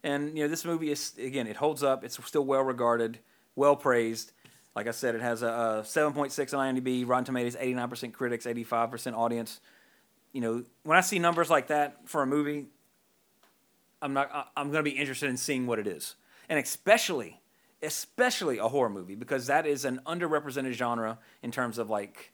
And 0.03 0.37
you 0.37 0.45
know, 0.45 0.49
this 0.49 0.65
movie 0.65 0.91
is 0.91 1.13
again, 1.19 1.47
it 1.47 1.57
holds 1.57 1.83
up. 1.83 2.05
It's 2.05 2.23
still 2.27 2.45
well 2.45 2.63
regarded, 2.63 3.19
well 3.55 3.77
praised. 3.77 4.33
Like 4.75 4.87
I 4.87 4.91
said, 4.91 5.15
it 5.15 5.23
has 5.23 5.43
a, 5.43 5.47
a 5.47 5.83
7.6 5.85 6.57
on 6.57 6.77
IMDb, 6.77 7.09
Rotten 7.09 7.25
Tomatoes, 7.25 7.57
89% 7.57 8.13
critics, 8.13 8.45
85% 8.45 9.17
audience. 9.17 9.61
You 10.33 10.43
know, 10.43 10.65
when 10.83 10.99
I 10.99 11.01
see 11.01 11.19
numbers 11.19 11.49
like 11.49 11.69
that 11.69 12.07
for 12.07 12.23
a 12.23 12.27
movie, 12.27 12.67
I'm 14.03 14.13
not. 14.13 14.51
I'm 14.55 14.71
going 14.71 14.85
to 14.85 14.91
be 14.91 14.97
interested 14.97 15.31
in 15.31 15.39
seeing 15.39 15.67
what 15.67 15.79
it 15.79 15.87
is, 15.87 16.17
and 16.51 16.59
especially, 16.59 17.41
especially 17.83 18.59
a 18.59 18.69
horror 18.69 18.91
movie 18.91 19.15
because 19.15 19.47
that 19.47 19.67
is 19.67 19.87
an 19.87 20.01
underrepresented 20.07 20.73
genre 20.73 21.19
in 21.43 21.51
terms 21.51 21.79
of 21.79 21.89
like, 21.89 22.33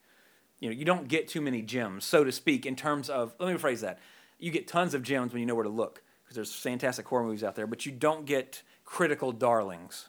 you 0.59 0.69
know, 0.69 0.75
you 0.75 0.85
don't 0.85 1.07
get 1.07 1.29
too 1.29 1.41
many 1.41 1.63
gems, 1.63 2.05
so 2.05 2.25
to 2.25 2.33
speak, 2.33 2.67
in 2.67 2.75
terms 2.75 3.09
of. 3.09 3.35
Let 3.39 3.53
me 3.53 3.59
rephrase 3.59 3.81
that. 3.81 4.01
You 4.41 4.51
get 4.51 4.67
tons 4.67 4.95
of 4.95 5.05
gems 5.05 5.33
when 5.33 5.39
you 5.39 5.47
know 5.47 5.55
where 5.55 5.63
to 5.63 5.71
look 5.71 6.03
because 6.33 6.49
there's 6.49 6.59
fantastic 6.59 7.07
horror 7.07 7.25
movies 7.25 7.45
out 7.45 7.55
there, 7.55 7.67
but 7.67 7.85
you 7.85 7.93
don't 7.93 8.25
get 8.25 8.63
critical 8.85 9.33
darlings 9.33 10.09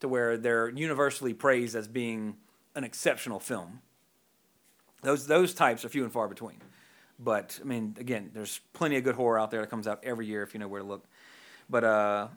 to 0.00 0.08
where 0.08 0.36
they're 0.36 0.70
universally 0.70 1.34
praised 1.34 1.76
as 1.76 1.88
being 1.88 2.36
an 2.74 2.84
exceptional 2.84 3.38
film. 3.38 3.80
Those 5.02 5.26
those 5.26 5.54
types 5.54 5.84
are 5.84 5.88
few 5.88 6.04
and 6.04 6.12
far 6.12 6.28
between. 6.28 6.60
But 7.18 7.58
I 7.60 7.64
mean, 7.64 7.96
again, 7.98 8.30
there's 8.32 8.60
plenty 8.72 8.96
of 8.96 9.04
good 9.04 9.16
horror 9.16 9.38
out 9.38 9.50
there 9.50 9.60
that 9.60 9.70
comes 9.70 9.86
out 9.86 10.00
every 10.02 10.26
year 10.26 10.42
if 10.42 10.54
you 10.54 10.60
know 10.60 10.68
where 10.68 10.80
to 10.80 10.86
look. 10.86 11.04
But 11.68 11.84
uh, 11.84 12.28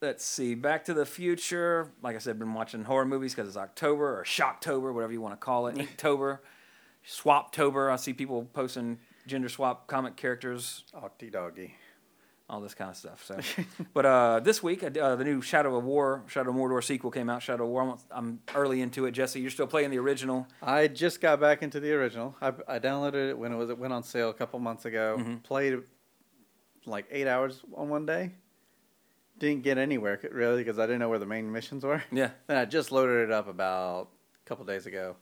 let's 0.00 0.24
see, 0.24 0.54
Back 0.54 0.84
to 0.86 0.94
the 0.94 1.06
Future. 1.06 1.90
Like 2.02 2.16
I 2.16 2.18
said, 2.18 2.38
been 2.38 2.54
watching 2.54 2.84
horror 2.84 3.06
movies 3.06 3.34
because 3.34 3.48
it's 3.48 3.56
October 3.56 4.18
or 4.18 4.24
Shocktober, 4.24 4.92
whatever 4.92 5.12
you 5.12 5.20
want 5.20 5.34
to 5.34 5.44
call 5.44 5.68
it. 5.68 5.76
Inktober. 5.76 6.40
Swaptober. 7.06 7.90
I 7.90 7.96
see 7.96 8.12
people 8.12 8.44
posting 8.52 8.98
gender 9.26 9.48
swap 9.48 9.86
comic 9.86 10.16
characters, 10.16 10.84
Octy 10.94 11.32
doggy. 11.32 11.74
All 12.50 12.60
this 12.60 12.74
kind 12.74 12.90
of 12.90 12.96
stuff. 12.96 13.24
So, 13.24 13.38
but 13.94 14.06
uh, 14.06 14.40
this 14.40 14.62
week, 14.62 14.82
uh, 14.82 15.16
the 15.16 15.24
new 15.24 15.42
Shadow 15.42 15.76
of 15.76 15.84
War, 15.84 16.22
Shadow 16.28 16.50
of 16.50 16.56
Mordor 16.56 16.82
sequel 16.82 17.10
came 17.10 17.28
out. 17.28 17.42
Shadow 17.42 17.64
of 17.64 17.70
War. 17.70 17.96
I'm, 18.10 18.40
early 18.54 18.80
into 18.80 19.04
it. 19.04 19.12
Jesse, 19.12 19.40
you're 19.40 19.50
still 19.50 19.66
playing 19.66 19.90
the 19.90 19.98
original. 19.98 20.46
I 20.62 20.88
just 20.88 21.20
got 21.20 21.40
back 21.40 21.62
into 21.62 21.78
the 21.80 21.92
original. 21.92 22.34
I, 22.40 22.48
I 22.66 22.78
downloaded 22.78 23.30
it 23.30 23.38
when 23.38 23.52
it 23.52 23.56
was 23.56 23.70
it 23.70 23.78
went 23.78 23.92
on 23.92 24.02
sale 24.02 24.30
a 24.30 24.34
couple 24.34 24.58
months 24.60 24.84
ago. 24.86 25.16
Mm-hmm. 25.18 25.36
Played 25.38 25.80
like 26.86 27.06
eight 27.10 27.26
hours 27.26 27.60
on 27.74 27.88
one 27.88 28.06
day. 28.06 28.32
Didn't 29.38 29.62
get 29.62 29.78
anywhere 29.78 30.18
really 30.32 30.64
because 30.64 30.78
I 30.78 30.86
didn't 30.86 30.98
know 30.98 31.08
where 31.08 31.20
the 31.20 31.26
main 31.26 31.52
missions 31.52 31.84
were. 31.84 32.02
Yeah. 32.10 32.30
Then 32.46 32.56
I 32.56 32.64
just 32.64 32.90
loaded 32.90 33.24
it 33.24 33.30
up 33.30 33.46
about 33.46 34.08
a 34.44 34.48
couple 34.48 34.64
days 34.64 34.86
ago, 34.86 35.14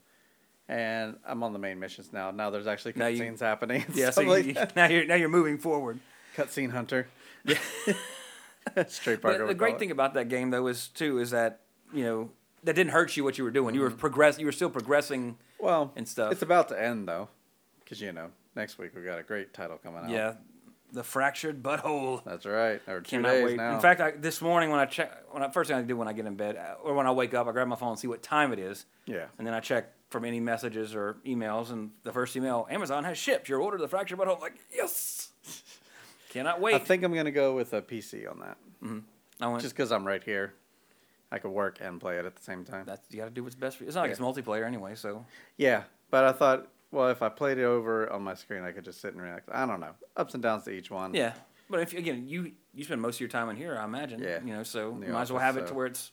and 0.69 1.19
I'm 1.27 1.43
on 1.43 1.53
the 1.53 1.59
main 1.59 1.79
missions 1.79 2.13
now. 2.13 2.31
Now 2.31 2.49
there's 2.51 2.67
actually 2.67 2.95
cutscenes 2.95 3.41
happening. 3.41 3.85
Yeah. 3.93 4.11
So 4.11 4.23
you, 4.23 4.31
like 4.31 4.77
now 4.77 4.87
you're 4.87 5.05
now 5.05 5.17
you're 5.17 5.29
moving 5.29 5.59
forward. 5.59 5.99
Cutscene 6.37 6.73
hunter. 6.73 7.09
Straight 8.89 9.23
Parker. 9.23 9.39
the 9.39 9.47
would 9.47 9.59
great 9.59 9.79
thing 9.79 9.91
about 9.91 10.15
that 10.15 10.29
game 10.29 10.51
though 10.51 10.67
is 10.67 10.89
too 10.89 11.19
is 11.19 11.31
that 11.31 11.61
you 11.93 12.05
know 12.05 12.31
that 12.65 12.75
didn't 12.75 12.93
hurt 12.93 13.17
you 13.17 13.25
what 13.25 13.39
you 13.39 13.45
were 13.45 13.51
doing. 13.51 13.75
You 13.75 13.81
were 13.81 13.91
mm-hmm. 13.91 13.99
progress. 13.99 14.39
You 14.39 14.47
were 14.47 14.53
still 14.53 14.71
progressing. 14.71 15.39
well 15.59 15.93
and 15.97 16.07
stuff. 16.07 16.33
It's 16.33 16.43
about 16.43 16.69
to 16.69 16.81
end 16.81 17.09
though, 17.09 17.29
because 17.81 18.01
you 18.01 18.13
know 18.13 18.31
next 18.55 18.79
week 18.79 18.95
we 18.95 19.03
got 19.03 19.19
a 19.19 19.23
great 19.23 19.55
title 19.55 19.79
coming 19.79 20.05
out. 20.05 20.11
Yeah. 20.11 20.35
The 20.93 21.03
fractured 21.03 21.63
butthole. 21.63 22.23
that's 22.25 22.47
right. 22.47 22.81
Or 22.87 23.01
two 23.01 23.17
Cannot 23.17 23.31
days 23.31 23.45
wait. 23.45 23.57
now. 23.57 23.75
In 23.75 23.81
fact, 23.81 24.01
I, 24.01 24.13
this 24.13 24.41
morning 24.41 24.71
when 24.71 24.79
I 24.79 24.87
check, 24.87 25.13
when 25.33 25.43
I 25.43 25.51
first 25.51 25.69
thing 25.69 25.77
I 25.77 25.83
do 25.83 25.97
when 25.97 26.09
I 26.09 26.13
get 26.13 26.27
in 26.27 26.37
bed 26.37 26.57
or 26.83 26.95
when 26.95 27.07
I 27.07 27.11
wake 27.11 27.35
up, 27.35 27.49
I 27.49 27.53
grab 27.53 27.67
my 27.67 27.77
phone 27.77 27.91
and 27.91 27.99
see 27.99 28.07
what 28.07 28.23
time 28.23 28.53
it 28.53 28.59
is, 28.59 28.87
yeah. 29.05 29.27
and 29.37 29.47
then 29.47 29.53
I 29.53 29.61
check 29.61 29.93
from 30.11 30.25
any 30.25 30.39
messages 30.39 30.95
or 30.95 31.17
emails. 31.27 31.71
And 31.71 31.91
the 32.05 32.13
first 32.13 32.37
email, 32.37 32.67
Amazon 32.71 33.05
has 33.05 33.19
shipped 33.19 33.49
your 33.49 33.61
order. 33.61 33.77
To 33.77 33.83
the 33.83 33.89
fractured 33.89 34.19
butthole. 34.19 34.37
I'm 34.37 34.41
like 34.41 34.55
yes. 34.75 35.31
Cannot 36.31 36.61
wait. 36.61 36.75
I 36.75 36.79
think 36.79 37.03
I'm 37.03 37.15
gonna 37.15 37.31
go 37.31 37.55
with 37.55 37.73
a 37.73 37.83
PC 37.83 38.31
on 38.31 38.41
that, 38.41 38.57
mm-hmm. 38.83 38.99
I 39.41 39.49
went, 39.49 39.63
just 39.63 39.75
because 39.75 39.93
I'm 39.93 40.07
right 40.07 40.23
here. 40.23 40.55
I 41.31 41.39
could 41.39 41.51
work 41.51 41.79
and 41.81 42.01
play 42.01 42.19
it 42.19 42.25
at 42.25 42.37
the 42.37 42.43
same 42.43 42.65
time. 42.65 42.85
that's 42.87 43.05
you 43.11 43.19
got 43.19 43.25
to 43.25 43.31
do 43.31 43.43
what's 43.43 43.57
best 43.57 43.77
for 43.77 43.83
you. 43.83 43.89
It's 43.89 43.97
not 43.97 44.03
like 44.03 44.13
it's 44.13 44.21
multiplayer 44.21 44.65
anyway, 44.65 44.95
so 44.95 45.25
Yeah, 45.57 45.83
but 46.09 46.23
I 46.25 46.33
thought, 46.33 46.69
well, 46.93 47.09
if 47.09 47.21
I 47.21 47.29
played 47.29 47.59
it 47.59 47.65
over 47.65 48.09
on 48.13 48.23
my 48.23 48.35
screen, 48.35 48.63
I 48.63 48.71
could 48.71 48.85
just 48.85 49.01
sit 49.01 49.13
and 49.13 49.21
relax. 49.21 49.45
I 49.53 49.67
don't 49.67 49.81
know, 49.81 49.91
ups 50.17 50.35
and 50.35 50.43
downs 50.43 50.65
to 50.65 50.71
each 50.71 50.91
one. 50.91 51.15
yeah. 51.15 51.33
But 51.69 51.81
if 51.81 51.95
again, 51.95 52.29
you 52.29 52.53
you 52.73 52.85
spend 52.85 53.03
most 53.03 53.17
of 53.17 53.21
your 53.21 53.29
time 53.29 53.49
in 53.49 53.57
here, 53.57 53.77
I 53.77 53.85
imagine. 53.85 54.23
Yeah, 54.23 54.39
You 54.45 54.55
know, 54.55 54.63
so 54.63 54.93
in 54.93 55.01
the 55.01 55.07
you 55.09 55.13
might 55.13 55.23
as 55.23 55.33
well 55.33 55.43
office, 55.43 55.57
have 55.57 55.65
it 55.65 55.67
to 55.69 55.75
where 55.75 55.87
it's 55.87 56.13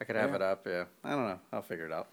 I 0.00 0.04
could 0.04 0.14
have 0.14 0.30
Yeah. 0.30 0.36
it 0.36 0.42
up. 0.42 0.66
Yeah, 0.66 0.84
I 1.02 1.10
don't 1.10 1.26
know. 1.26 1.40
I'll 1.52 1.62
figure 1.62 1.86
it 1.86 1.92
out. 1.92 2.08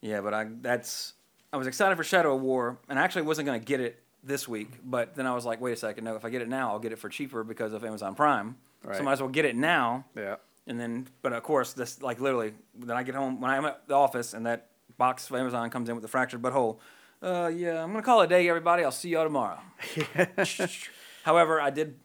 Yeah, 0.00 0.20
but 0.22 0.34
I 0.34 0.48
that's 0.60 1.14
I 1.52 1.56
was 1.56 1.68
excited 1.68 1.94
for 1.94 2.02
Shadow 2.02 2.34
of 2.34 2.42
War, 2.42 2.78
and 2.88 2.98
I 2.98 3.02
actually 3.02 3.22
wasn't 3.22 3.46
gonna 3.46 3.60
get 3.60 3.80
it 3.80 4.02
this 4.22 4.48
week, 4.48 4.70
but 4.84 5.14
then 5.14 5.26
I 5.26 5.34
was 5.34 5.44
like, 5.44 5.60
wait 5.60 5.72
a 5.72 5.76
second, 5.76 6.04
no, 6.04 6.16
if 6.16 6.24
I 6.24 6.30
get 6.30 6.42
it 6.42 6.48
now, 6.48 6.70
I'll 6.70 6.78
get 6.78 6.92
it 6.92 6.98
for 6.98 7.08
cheaper 7.08 7.44
because 7.44 7.72
of 7.72 7.84
Amazon 7.84 8.14
Prime. 8.14 8.56
So 8.84 8.90
I 8.92 9.02
might 9.02 9.12
as 9.14 9.20
well 9.20 9.30
get 9.30 9.44
it 9.44 9.56
now, 9.56 10.04
Yeah. 10.16 10.36
and 10.66 10.78
then, 10.80 11.08
but 11.22 11.32
of 11.32 11.42
course, 11.42 11.72
this 11.72 12.00
like 12.02 12.20
literally, 12.20 12.54
then 12.78 12.96
I 12.96 13.02
get 13.02 13.14
home 13.16 13.40
when 13.40 13.50
I'm 13.50 13.64
at 13.64 13.86
the 13.88 13.94
office 13.94 14.32
and 14.34 14.46
that 14.46 14.68
box 14.96 15.28
of 15.28 15.36
Amazon 15.36 15.70
comes 15.70 15.88
in 15.88 15.94
with 15.96 16.02
the 16.02 16.08
fractured 16.08 16.40
butthole. 16.42 16.78
Uh, 17.22 17.50
yeah, 17.54 17.82
I'm 17.82 17.90
gonna 17.90 18.02
call 18.02 18.20
it 18.20 18.26
a 18.26 18.28
day, 18.28 18.48
everybody. 18.48 18.84
I'll 18.84 18.92
see 18.92 19.08
y'all 19.10 19.24
tomorrow. 19.24 19.58
However, 21.24 21.60
I 21.60 21.70
did. 21.70 21.96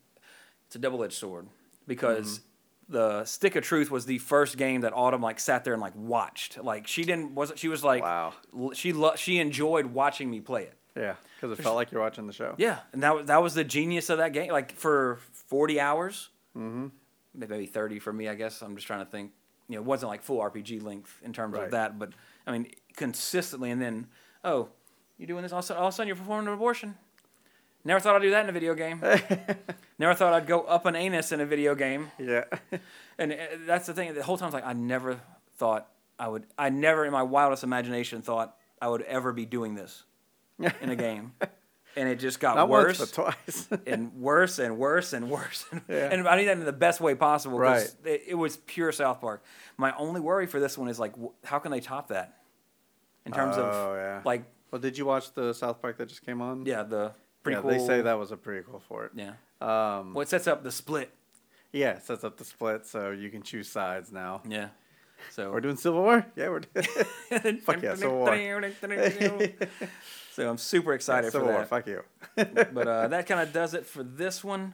It's 0.68 0.76
a 0.76 0.80
double-edged 0.80 1.14
sword 1.14 1.48
because 1.88 2.40
Mm-hmm. 2.40 2.94
the 2.94 3.26
Stick 3.26 3.56
of 3.56 3.64
Truth 3.64 3.92
was 3.92 4.06
the 4.06 4.18
first 4.20 4.58
game 4.58 4.82
that 4.82 4.94
Autumn 4.94 5.22
like 5.22 5.40
sat 5.40 5.64
there 5.64 5.74
and 5.74 5.82
like 5.82 5.96
watched. 5.96 6.58
Like 6.64 6.88
she 6.88 7.04
didn't 7.04 7.36
wasn't 7.36 7.60
she 7.60 7.68
was 7.68 7.84
like 7.84 8.04
Wow. 8.04 8.34
she 8.74 8.94
lo- 8.94 9.16
she 9.16 9.40
enjoyed 9.40 9.88
watching 9.88 10.30
me 10.30 10.40
play 10.40 10.64
it. 10.64 10.74
Yeah, 10.96 11.16
because 11.40 11.58
it 11.58 11.62
felt 11.62 11.76
like 11.76 11.92
you're 11.92 12.02
watching 12.02 12.28
the 12.28 12.34
show. 12.34 12.56
Yeah, 12.58 12.80
and 12.92 13.04
that 13.04 13.16
was 13.16 13.26
that 13.28 13.42
was 13.42 13.54
the 13.54 13.64
genius 13.64 14.10
of 14.10 14.18
that 14.18 14.34
game. 14.34 14.52
Like 14.52 14.74
for 14.74 15.20
forty 15.48 15.80
hours, 15.80 16.30
mm-hmm. 16.56 16.88
maybe 17.34 17.66
thirty 17.66 18.00
for 18.00 18.12
me. 18.12 18.28
I 18.28 18.36
guess 18.36 18.62
I'm 18.62 18.76
just 18.76 18.88
trying 18.88 19.06
to 19.06 19.10
think. 19.10 19.32
You 19.70 19.76
know, 19.78 19.84
it 19.84 19.86
wasn't 19.86 20.10
like 20.10 20.22
full 20.22 20.40
RPG 20.40 20.84
length 20.84 21.18
in 21.24 21.32
terms 21.32 21.56
Right. 21.56 21.66
of 21.66 21.72
that, 21.72 21.98
but 21.98 22.10
I 22.46 22.52
mean 22.52 22.68
consistently. 22.98 23.72
And 23.72 23.82
then, 23.82 24.08
oh, 24.44 24.68
you're 25.18 25.28
doing 25.28 25.44
this? 25.44 25.54
All 25.54 25.60
of 25.60 25.66
a 25.66 25.68
sudden, 25.68 25.82
all 25.82 25.88
of 25.88 25.94
a 25.94 25.96
sudden 25.96 26.08
you're 26.08 26.18
performing 26.18 26.48
an 26.48 26.54
abortion. 26.54 26.96
Never 27.84 28.00
thought 28.00 28.16
I'd 28.16 28.22
do 28.22 28.32
that 28.32 28.44
in 28.44 28.50
a 28.50 28.54
video 28.54 28.76
game. 28.76 29.02
never 29.98 30.14
thought 30.14 30.34
I'd 30.34 30.46
go 30.46 30.62
up 30.62 30.86
an 30.86 30.96
anus 30.96 31.32
in 31.32 31.40
a 31.42 31.46
video 31.46 31.74
game. 31.74 32.12
Yeah. 32.20 32.44
And 33.18 33.34
uh, 33.34 33.36
that's 33.66 33.88
the 33.88 33.94
thing. 33.94 34.14
The 34.14 34.24
whole 34.24 34.38
time 34.38 34.46
I 34.46 34.48
was 34.48 34.54
like, 34.54 34.66
I 34.66 34.74
never 34.74 35.20
thought 35.58 35.88
I 36.20 36.28
would. 36.28 36.46
I 36.58 36.70
never, 36.70 37.06
in 37.06 37.12
my 37.12 37.24
wildest 37.24 37.64
imagination, 37.64 38.22
thought 38.22 38.56
I 38.82 38.88
would 38.88 39.02
ever 39.04 39.32
be 39.34 39.46
doing 39.46 39.74
this 39.76 40.04
in 40.82 40.90
a 40.90 40.96
game. 40.96 41.34
And 41.94 42.08
it 42.08 42.20
just 42.20 42.40
got 42.40 42.56
Not 42.56 42.70
worse 42.70 43.00
once, 43.00 43.12
twice. 43.12 43.68
and 43.86 44.14
worse 44.14 44.60
and 44.60 44.78
worse 44.78 45.12
and 45.12 45.30
worse. 45.30 45.66
Yeah. 45.90 46.08
And 46.10 46.26
I 46.26 46.38
mean 46.38 46.46
that 46.46 46.58
in 46.58 46.64
the 46.64 46.72
best 46.72 47.02
way 47.02 47.16
possible. 47.16 47.60
Right. 47.60 47.94
It, 48.06 48.24
it 48.30 48.36
was 48.36 48.56
pure 48.56 48.94
South 48.94 49.20
Park. 49.20 49.44
My 49.76 49.94
only 49.98 50.22
worry 50.22 50.48
for 50.48 50.62
this 50.62 50.78
one 50.78 50.88
is 50.88 51.02
like, 51.02 51.14
wh- 51.22 51.34
how 51.46 51.60
can 51.60 51.70
they 51.70 51.82
top 51.82 52.08
that? 52.08 52.38
In 53.26 53.34
terms 53.34 53.58
Oh, 53.58 53.64
of 53.64 53.98
yeah. 53.98 54.22
like, 54.24 54.46
well, 54.72 54.80
did 54.80 54.98
you 54.98 55.06
watch 55.06 55.34
the 55.34 55.52
South 55.52 55.82
Park 55.82 55.98
that 55.98 56.08
just 56.08 56.26
came 56.26 56.42
on? 56.42 56.66
yeah, 56.66 56.84
the 56.84 57.12
Yeah, 57.46 57.56
prequel. 57.58 57.70
they 57.72 57.80
say 57.86 58.02
that 58.04 58.18
was 58.18 58.32
a 58.32 58.38
prequel 58.38 58.82
for 58.88 59.04
it. 59.08 59.12
Yeah. 59.14 59.32
Um, 59.60 60.14
Well, 60.14 60.22
it 60.22 60.30
sets 60.30 60.48
up 60.48 60.64
the 60.64 60.72
split. 60.72 61.14
yeah, 61.74 61.98
it 61.98 62.04
sets 62.04 62.24
up 62.24 62.38
the 62.38 62.46
split, 62.46 62.86
so 62.86 63.12
you 63.12 63.30
can 63.30 63.44
choose 63.44 63.68
sides 63.68 64.14
now. 64.14 64.44
Yeah. 64.48 64.70
So 65.32 65.52
We're 65.52 65.60
doing 65.60 65.76
Civil 65.76 66.02
War? 66.04 66.26
Yeah, 66.38 66.50
we're 66.52 66.62
doing 66.62 67.58
Fuck 67.58 67.82
yeah, 67.84 67.96
Civil 67.96 68.20
War. 68.20 68.30
So 70.32 70.50
I'm 70.50 70.58
super 70.58 70.94
excited 70.94 71.32
Civil 71.32 71.48
for 71.48 71.54
War, 71.54 71.62
that. 71.62 71.70
fuck 71.70 71.88
you. 71.88 72.04
but 72.74 72.88
uh, 72.88 73.08
that 73.10 73.28
kind 73.28 73.42
of 73.42 73.54
does 73.54 73.74
it 73.74 73.86
for 73.86 74.04
this 74.04 74.44
one. 74.44 74.74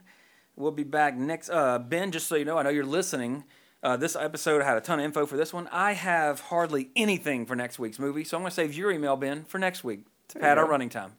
We'll 0.56 0.72
be 0.72 0.84
back 0.84 1.16
next. 1.16 1.50
Uh, 1.50 1.80
ben, 1.80 2.12
just 2.12 2.28
so 2.28 2.36
you 2.36 2.46
know, 2.46 2.58
I 2.58 2.64
know 2.64 2.70
you're 2.70 2.86
listening. 2.86 3.44
Uh, 3.84 3.96
this 3.96 4.16
episode 4.16 4.64
had 4.64 4.76
a 4.76 4.82
ton 4.82 5.00
of 5.00 5.06
info 5.06 5.26
for 5.26 5.38
this 5.38 5.54
one. 5.54 5.68
I 5.72 5.94
have 5.94 6.40
hardly 6.40 6.90
anything 6.96 7.46
for 7.46 7.56
next 7.56 7.78
week's 7.78 8.00
movie, 8.00 8.24
so 8.24 8.38
I'm 8.38 8.42
going 8.42 8.50
to 8.50 8.56
save 8.56 8.74
your 8.74 8.92
email, 8.92 9.16
Ben, 9.16 9.46
for 9.46 9.60
next 9.60 9.84
week 9.84 10.06
to 10.30 10.40
pad 10.40 10.58
our 10.58 10.68
running 10.68 10.90
time. 10.90 11.14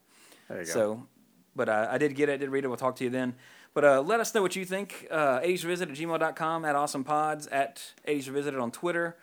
There 0.49 0.61
you 0.61 0.67
go. 0.67 0.73
So, 0.73 1.07
but 1.55 1.69
uh, 1.69 1.89
I 1.91 1.99
did 1.99 2.17
get 2.17 2.29
it, 2.29 2.33
I 2.33 2.37
did 2.37 2.51
read 2.51 2.65
it. 2.65 2.69
We'll 2.69 2.77
talk 2.77 2.97
to 2.97 3.05
you 3.05 3.11
then. 3.11 3.37
But 3.75 3.85
uh, 3.85 4.01
let 4.01 4.19
us 4.19 4.35
know 4.35 4.43
what 4.43 4.57
you 4.57 4.65
think. 4.65 5.07
Uh, 5.11 5.41
80srevisit 5.41 5.83
at 5.83 5.89
gmail.com, 5.91 6.65
at 6.65 6.75
awesomepods, 6.75 7.49
at 7.53 7.93
80srevisited 8.09 8.61
on 8.61 8.73
Twitter. 8.73 9.17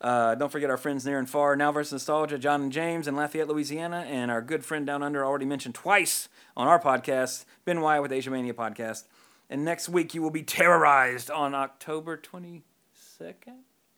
Uh, 0.00 0.34
don't 0.36 0.52
forget 0.52 0.70
our 0.70 0.76
friends 0.76 1.04
near 1.04 1.18
and 1.18 1.28
far, 1.28 1.56
Now 1.56 1.72
versus 1.72 1.92
Nostalgia, 1.92 2.38
John 2.38 2.62
and 2.62 2.72
James 2.72 3.08
in 3.08 3.16
Lafayette, 3.16 3.48
Louisiana, 3.48 4.04
and 4.08 4.30
our 4.30 4.40
good 4.40 4.64
friend 4.64 4.86
down 4.86 5.02
under, 5.02 5.24
already 5.24 5.44
mentioned 5.46 5.74
twice 5.74 6.28
on 6.56 6.68
our 6.68 6.78
podcast, 6.80 7.44
Ben 7.64 7.80
Wyatt 7.80 8.02
with 8.02 8.12
Asia 8.12 8.30
Mania 8.30 8.54
podcast. 8.54 9.04
And 9.50 9.64
next 9.64 9.88
week 9.88 10.14
you 10.14 10.22
will 10.22 10.30
be 10.30 10.42
terrorized 10.44 11.30
on 11.30 11.52
October 11.54 12.16
22nd? 12.16 12.62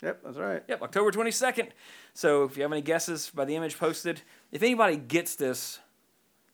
Yep, 0.02 0.20
that's 0.24 0.38
right. 0.38 0.62
Yep, 0.68 0.80
October 0.82 1.10
22nd. 1.10 1.68
So 2.14 2.44
if 2.44 2.56
you 2.56 2.62
have 2.62 2.72
any 2.72 2.80
guesses 2.80 3.30
by 3.34 3.44
the 3.44 3.54
image 3.56 3.76
posted, 3.78 4.22
if 4.50 4.62
anybody 4.62 4.96
gets 4.96 5.34
this, 5.36 5.80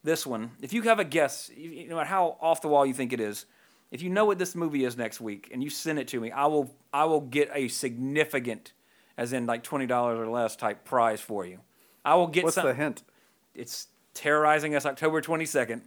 this 0.03 0.27
one, 0.27 0.51
if 0.61 0.73
you 0.73 0.81
have 0.81 0.99
a 0.99 1.05
guess, 1.05 1.49
you- 1.55 1.69
you- 1.69 1.87
no 1.87 1.95
matter 1.95 2.09
how 2.09 2.37
off 2.41 2.59
the 2.61 2.67
wall 2.67 2.85
you 2.85 2.93
think 2.93 3.13
it 3.13 3.21
is, 3.21 3.45
if 3.91 4.01
you 4.01 4.09
know 4.09 4.25
what 4.25 4.37
this 4.39 4.53
movie 4.55 4.83
is 4.83 4.97
next 4.97 5.21
week 5.21 5.49
and 5.53 5.63
you 5.63 5.69
send 5.69 5.97
it 5.99 6.09
to 6.09 6.19
me, 6.19 6.29
I 6.31 6.47
will 6.47 6.75
I 6.93 7.05
will 7.05 7.21
get 7.21 7.49
a 7.53 7.69
significant, 7.69 8.73
as 9.17 9.33
in 9.33 9.45
like 9.45 9.63
twenty 9.63 9.85
dollars 9.87 10.19
or 10.19 10.27
less 10.27 10.55
type 10.55 10.85
prize 10.85 11.21
for 11.21 11.45
you. 11.45 11.59
I 12.05 12.15
will 12.15 12.27
get 12.27 12.43
What's 12.45 12.55
some. 12.55 12.65
the 12.65 12.73
hint? 12.73 13.03
It's 13.53 13.87
terrorizing 14.13 14.75
us 14.75 14.85
October 14.85 15.21
22nd, 15.21 15.81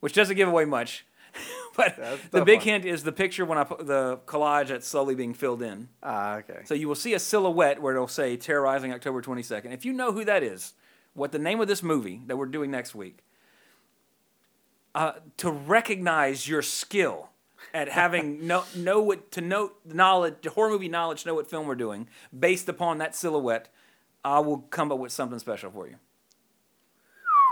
which 0.00 0.12
doesn't 0.12 0.36
give 0.36 0.48
away 0.48 0.64
much. 0.64 1.06
but 1.76 1.96
That's 1.96 2.28
the 2.30 2.44
big 2.44 2.58
one. 2.60 2.66
hint 2.66 2.84
is 2.84 3.04
the 3.04 3.12
picture 3.12 3.44
when 3.44 3.58
I 3.58 3.64
put 3.64 3.86
the 3.86 4.18
collage 4.26 4.68
that's 4.68 4.88
slowly 4.88 5.14
being 5.14 5.34
filled 5.34 5.62
in. 5.62 5.88
Ah, 6.02 6.36
okay. 6.38 6.60
So 6.64 6.74
you 6.74 6.88
will 6.88 6.94
see 6.94 7.14
a 7.14 7.18
silhouette 7.18 7.80
where 7.80 7.94
it'll 7.94 8.08
say 8.08 8.36
terrorizing 8.36 8.92
October 8.92 9.22
22nd. 9.22 9.72
If 9.72 9.84
you 9.84 9.92
know 9.92 10.12
who 10.12 10.24
that 10.24 10.42
is, 10.42 10.72
what 11.14 11.32
the 11.32 11.38
name 11.38 11.60
of 11.60 11.68
this 11.68 11.82
movie 11.82 12.22
that 12.26 12.36
we're 12.36 12.46
doing 12.46 12.70
next 12.70 12.94
week, 12.94 13.18
uh, 14.94 15.12
to 15.36 15.50
recognize 15.50 16.48
your 16.48 16.62
skill 16.62 17.28
at 17.74 17.88
having 17.88 18.46
no 18.46 18.64
know 18.74 19.00
what 19.00 19.30
to 19.32 19.40
know 19.40 19.72
the 19.84 19.94
knowledge 19.94 20.46
horror 20.46 20.70
movie 20.70 20.88
knowledge 20.88 21.26
know 21.26 21.34
what 21.34 21.48
film 21.48 21.66
we're 21.66 21.74
doing 21.74 22.08
based 22.38 22.68
upon 22.68 22.98
that 22.98 23.14
silhouette 23.14 23.68
i 24.24 24.38
will 24.38 24.58
come 24.58 24.90
up 24.92 24.98
with 24.98 25.12
something 25.12 25.38
special 25.38 25.70
for 25.70 25.86
you. 25.86 25.96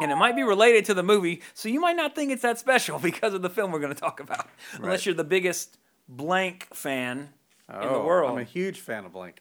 And 0.03 0.11
it 0.11 0.17
might 0.17 0.35
be 0.35 0.43
related 0.43 0.85
to 0.87 0.95
the 0.95 1.05
movie 1.05 1.41
so 1.55 1.69
you 1.69 1.79
might 1.81 1.95
not 1.97 2.15
think 2.17 2.33
it's 2.33 2.43
that 2.43 2.59
special 2.59 2.99
because 3.11 3.33
of 3.35 3.43
the 3.43 3.51
film 3.51 3.71
we're 3.71 3.79
going 3.81 3.95
to 3.95 4.01
talk 4.01 4.19
about 4.21 4.49
unless 4.75 5.07
you're 5.07 5.15
the 5.15 5.23
biggest 5.25 5.79
blank 6.09 6.67
fan 6.75 7.29
in 7.69 7.81
the 7.81 7.89
Oh, 7.89 8.05
world 8.05 8.33
I'm 8.33 8.39
a 8.39 8.45
huge 8.45 8.81
fan 8.81 9.05
of 9.05 9.12
Blank. 9.12 9.41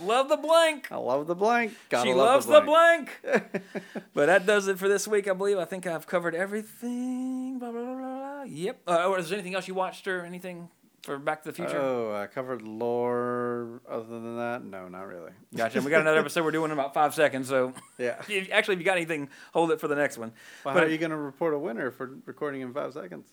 Love 0.00 0.28
the 0.28 0.36
blank 0.36 0.88
I 0.90 0.96
love 0.96 1.26
the 1.26 1.34
Blank. 1.34 1.72
Gotta 1.88 2.08
she 2.08 2.14
love 2.14 2.44
loves 2.44 2.46
the 2.46 2.60
blank. 2.60 3.10
blank. 3.22 3.62
but 4.14 4.26
that 4.26 4.46
does 4.46 4.68
it 4.68 4.78
for 4.78 4.88
this 4.88 5.06
week, 5.08 5.28
I 5.28 5.32
believe. 5.32 5.58
I 5.58 5.64
think 5.64 5.86
I've 5.86 6.06
covered 6.06 6.34
everything. 6.34 7.58
Blah, 7.58 7.70
blah, 7.72 7.82
blah, 7.84 7.94
blah. 7.94 8.42
Yep. 8.44 8.80
Uh, 8.86 9.06
or 9.08 9.18
is 9.18 9.28
there 9.28 9.38
anything 9.38 9.54
else 9.54 9.68
you 9.68 9.74
watched 9.74 10.06
or 10.08 10.24
anything 10.24 10.68
for 11.02 11.18
Back 11.18 11.42
to 11.42 11.50
the 11.50 11.54
Future? 11.54 11.78
Oh, 11.80 12.14
I 12.14 12.26
covered 12.26 12.62
lore. 12.62 13.80
Other 13.88 14.04
than 14.06 14.36
that, 14.36 14.64
no, 14.64 14.88
not 14.88 15.06
really. 15.06 15.32
Gotcha. 15.54 15.80
We 15.80 15.90
got 15.90 16.00
another 16.00 16.18
episode 16.20 16.44
we're 16.44 16.50
doing 16.52 16.70
in 16.70 16.78
about 16.78 16.94
five 16.94 17.14
seconds. 17.14 17.48
So, 17.48 17.72
Yeah. 17.98 18.20
if- 18.28 18.50
actually, 18.50 18.74
if 18.74 18.80
you 18.80 18.84
got 18.84 18.96
anything, 18.96 19.28
hold 19.52 19.70
it 19.72 19.80
for 19.80 19.88
the 19.88 19.96
next 19.96 20.18
one. 20.18 20.32
Well, 20.64 20.74
But- 20.74 20.80
how 20.80 20.86
are 20.86 20.90
you 20.90 20.98
going 20.98 21.10
to 21.10 21.16
report 21.16 21.54
a 21.54 21.58
winner 21.58 21.90
for 21.90 22.10
recording 22.26 22.60
in 22.60 22.72
five 22.72 22.92
seconds? 22.92 23.26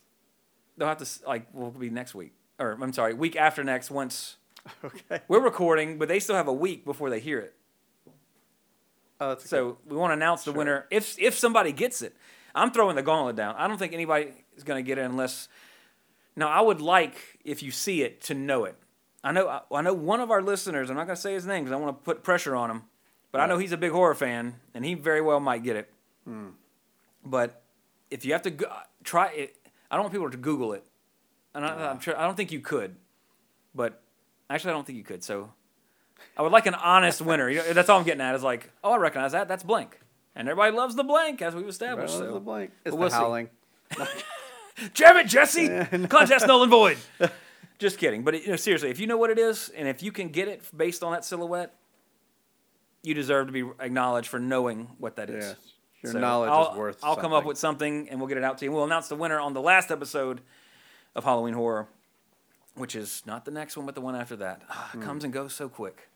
They'll 0.77 0.87
have 0.87 0.97
to 0.99 1.27
like 1.27 1.53
will 1.53 1.71
be 1.71 1.89
next 1.89 2.15
week, 2.15 2.31
or 2.57 2.77
I'm 2.81 2.93
sorry, 2.93 3.13
week 3.13 3.35
after 3.35 3.65
next. 3.65 3.91
Once 3.91 4.37
Okay. 4.83 5.21
we're 5.27 5.41
recording, 5.41 5.97
but 5.97 6.07
they 6.07 6.19
still 6.19 6.35
have 6.35 6.47
a 6.47 6.53
week 6.53 6.85
before 6.85 7.09
they 7.09 7.19
hear 7.19 7.39
it. 7.39 7.53
Oh, 9.19 9.29
that's 9.29 9.49
So 9.49 9.77
we 9.85 9.97
want 9.97 10.11
to 10.11 10.13
announce 10.13 10.43
the 10.43 10.51
winner 10.53 10.85
if 10.89 11.17
if 11.19 11.37
somebody 11.37 11.71
gets 11.71 12.01
it. 12.01 12.15
I'm 12.55 12.71
throwing 12.71 12.95
the 12.95 13.01
gauntlet 13.01 13.35
down. 13.35 13.55
I 13.57 13.67
don't 13.67 13.77
think 13.77 13.93
anybody 13.93 14.31
is 14.55 14.63
going 14.63 14.83
to 14.83 14.87
get 14.87 14.97
it 14.97 15.01
unless. 15.05 15.47
Now 16.35 16.47
I 16.49 16.61
would 16.61 16.81
like 16.81 17.39
if 17.43 17.61
you 17.61 17.71
see 17.71 18.01
it 18.03 18.21
to 18.23 18.33
know 18.33 18.65
it. 18.65 18.75
I 19.23 19.31
know 19.31 19.47
I, 19.47 19.61
I 19.71 19.81
know 19.81 19.93
one 19.93 20.19
of 20.21 20.31
our 20.31 20.41
listeners. 20.41 20.89
I'm 20.89 20.95
not 20.95 21.05
going 21.07 21.15
to 21.15 21.21
say 21.21 21.33
his 21.33 21.45
name 21.45 21.63
because 21.63 21.73
I 21.73 21.77
want 21.77 21.97
to 21.97 22.03
put 22.03 22.23
pressure 22.23 22.55
on 22.55 22.71
him, 22.71 22.83
but 23.31 23.41
I 23.41 23.45
know 23.47 23.57
he's 23.57 23.73
a 23.73 23.77
big 23.77 23.91
horror 23.91 24.15
fan 24.15 24.55
and 24.73 24.85
he 24.85 24.93
very 24.93 25.21
well 25.21 25.39
might 25.39 25.63
get 25.63 25.75
it. 25.75 25.91
Hmm. 26.25 26.49
But 27.25 27.61
if 28.09 28.23
you 28.23 28.31
have 28.33 28.43
to 28.43 28.51
go, 28.51 28.67
try 29.03 29.27
it, 29.27 29.55
I 29.91 29.95
don't 29.95 30.03
want 30.03 30.13
people 30.13 30.29
to 30.31 30.37
Google 30.37 30.73
it. 30.73 30.85
And 31.53 31.65
I, 31.65 31.89
I'm 31.89 31.99
sure 31.99 32.17
I 32.17 32.25
don't 32.25 32.35
think 32.35 32.51
you 32.51 32.61
could, 32.61 32.95
but 33.75 34.01
actually 34.49 34.71
I 34.71 34.73
don't 34.73 34.85
think 34.85 34.97
you 34.97 35.03
could. 35.03 35.23
So 35.23 35.51
I 36.37 36.41
would 36.41 36.51
like 36.51 36.65
an 36.65 36.75
honest 36.75 37.21
winner. 37.21 37.49
You 37.49 37.57
know, 37.57 37.73
that's 37.73 37.89
all 37.89 37.99
I'm 37.99 38.05
getting 38.05 38.21
at. 38.21 38.35
Is 38.35 38.43
like, 38.43 38.71
oh, 38.83 38.93
I 38.93 38.97
recognize 38.97 39.33
that. 39.33 39.47
That's 39.47 39.63
blank, 39.63 39.99
and 40.35 40.47
everybody 40.47 40.75
loves 40.75 40.95
the 40.95 41.03
blank 41.03 41.41
as 41.41 41.55
we've 41.55 41.67
established. 41.67 42.13
Well, 42.15 42.27
so. 42.27 42.33
the 42.33 42.39
blank. 42.39 42.71
It's 42.85 42.95
we'll 42.95 43.09
see. 43.09 43.15
howling. 43.15 43.49
Damn 44.93 45.17
it, 45.17 45.27
Jesse! 45.27 45.67
Contest 46.07 46.47
null 46.47 46.63
and 46.63 46.71
void. 46.71 46.97
Just 47.79 47.97
kidding. 47.97 48.23
But 48.23 48.41
you 48.43 48.49
know, 48.49 48.55
seriously, 48.55 48.89
if 48.89 48.99
you 48.99 49.07
know 49.07 49.17
what 49.17 49.29
it 49.29 49.39
is, 49.39 49.69
and 49.69 49.87
if 49.87 50.03
you 50.03 50.11
can 50.11 50.29
get 50.29 50.47
it 50.47 50.63
based 50.75 51.03
on 51.03 51.13
that 51.13 51.25
silhouette, 51.25 51.73
you 53.03 53.13
deserve 53.13 53.47
to 53.47 53.53
be 53.53 53.63
acknowledged 53.79 54.27
for 54.27 54.39
knowing 54.39 54.89
what 54.97 55.15
that 55.15 55.29
is. 55.29 55.45
Yes. 55.45 55.57
Your 56.03 56.13
So 56.13 56.19
knowledge 56.19 56.49
I'll, 56.49 56.71
is 56.71 56.77
worth. 56.77 56.99
Something. 56.99 57.09
I'll 57.09 57.21
come 57.21 57.33
up 57.33 57.45
with 57.45 57.57
something, 57.57 58.09
and 58.09 58.19
we'll 58.19 58.29
get 58.29 58.37
it 58.37 58.43
out 58.43 58.57
to 58.59 58.65
you. 58.65 58.71
We'll 58.71 58.85
announce 58.85 59.07
the 59.07 59.15
winner 59.15 59.39
on 59.39 59.53
the 59.53 59.61
last 59.61 59.91
episode 59.91 60.41
of 61.15 61.23
Halloween 61.23 61.53
Horror, 61.53 61.87
which 62.79 62.95
is 62.95 63.23
not 63.25 63.45
the 63.45 63.51
next 63.51 63.75
one, 63.75 63.85
but 63.85 63.93
the 63.93 64.01
one 64.01 64.15
after 64.15 64.37
that. 64.37 64.61
Ah, 64.69 64.89
it 64.93 65.01
comes 65.01 65.23
and 65.23 65.33
goes 65.33 65.53
so 65.53 65.67
quick. 65.67 66.07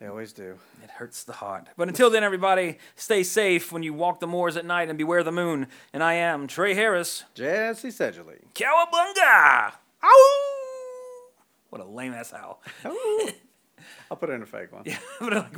They 0.00 0.06
always 0.06 0.32
do. 0.32 0.56
It 0.82 0.90
hurts 0.90 1.24
the 1.24 1.32
heart. 1.32 1.66
But 1.76 1.88
until 1.88 2.08
then, 2.08 2.22
everybody, 2.22 2.78
stay 2.94 3.22
safe 3.24 3.72
when 3.72 3.82
you 3.82 3.92
walk 3.92 4.20
the 4.20 4.28
moors 4.28 4.56
at 4.56 4.64
night 4.64 4.88
and 4.88 4.96
beware 4.96 5.24
the 5.24 5.32
moon. 5.32 5.66
And 5.92 6.02
I 6.02 6.14
am 6.14 6.46
Trey 6.46 6.74
Harris. 6.74 7.24
Jesse 7.34 7.88
Sedgley. 7.88 8.44
Cowabunga! 8.54 9.72
Ow! 10.04 11.28
What 11.70 11.82
a 11.82 11.84
lame 11.84 12.14
ass 12.14 12.30
howl. 12.30 12.62
I'll 14.10 14.16
put 14.16 14.30
in 14.30 14.42
a 14.42 14.46
fake 14.46 14.72
one. 14.72 14.84
But 15.20 15.32
like, 15.32 15.52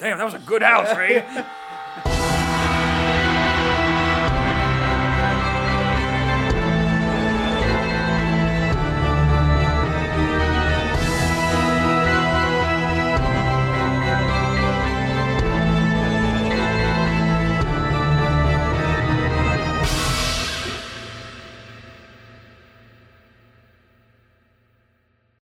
Damn, 0.00 0.18
that 0.18 0.24
was 0.24 0.34
a 0.34 0.38
good 0.40 0.62
howl, 0.62 0.92
Trey. 0.92 1.24